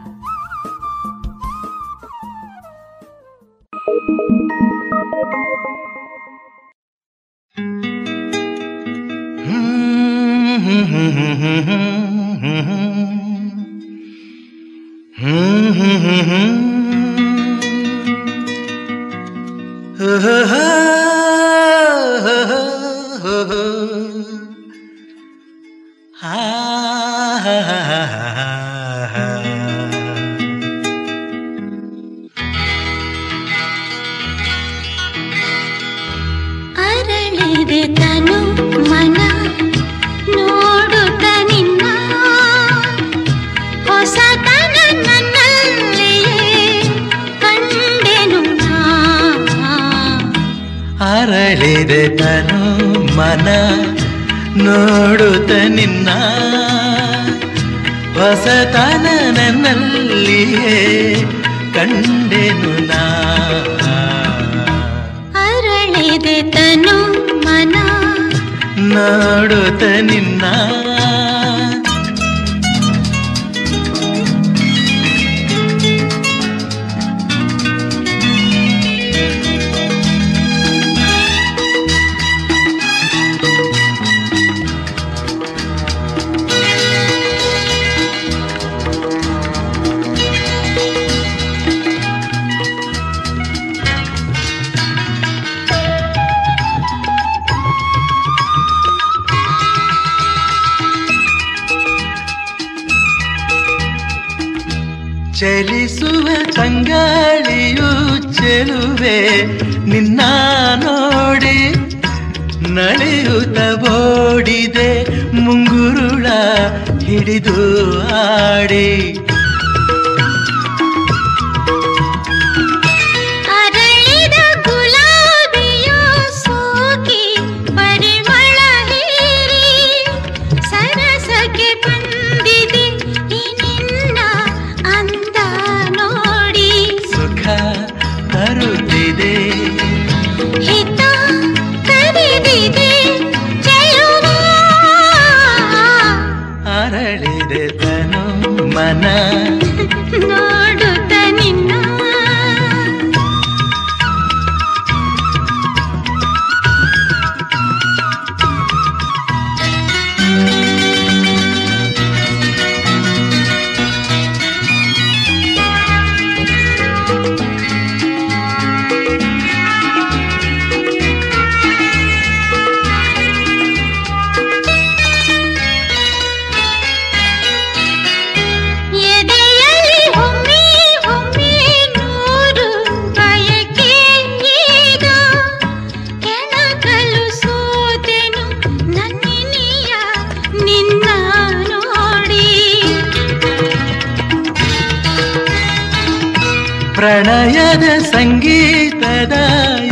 [198.03, 199.33] ಸಂಗೀತದ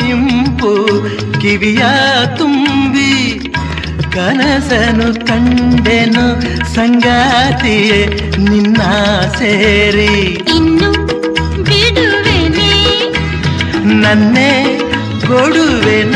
[0.10, 0.88] ಇಂಪು
[1.42, 1.86] ಕಿವಿಯ
[2.38, 3.40] ತುಂಬಿ
[4.14, 6.42] ಕನಸನು ಕಂಡೆನು
[6.76, 8.06] ಸಂಗಾತಿಯೇ
[8.38, 8.82] ನಿನ್ನ
[9.38, 10.24] ಸೇರಿ.
[10.56, 10.92] ಇನ್ನು
[11.64, 12.72] ಬಿಡುವೆನೆ?
[13.84, 14.80] ನನ್ನೇ
[15.28, 16.16] ಕೊಡುವೆನ?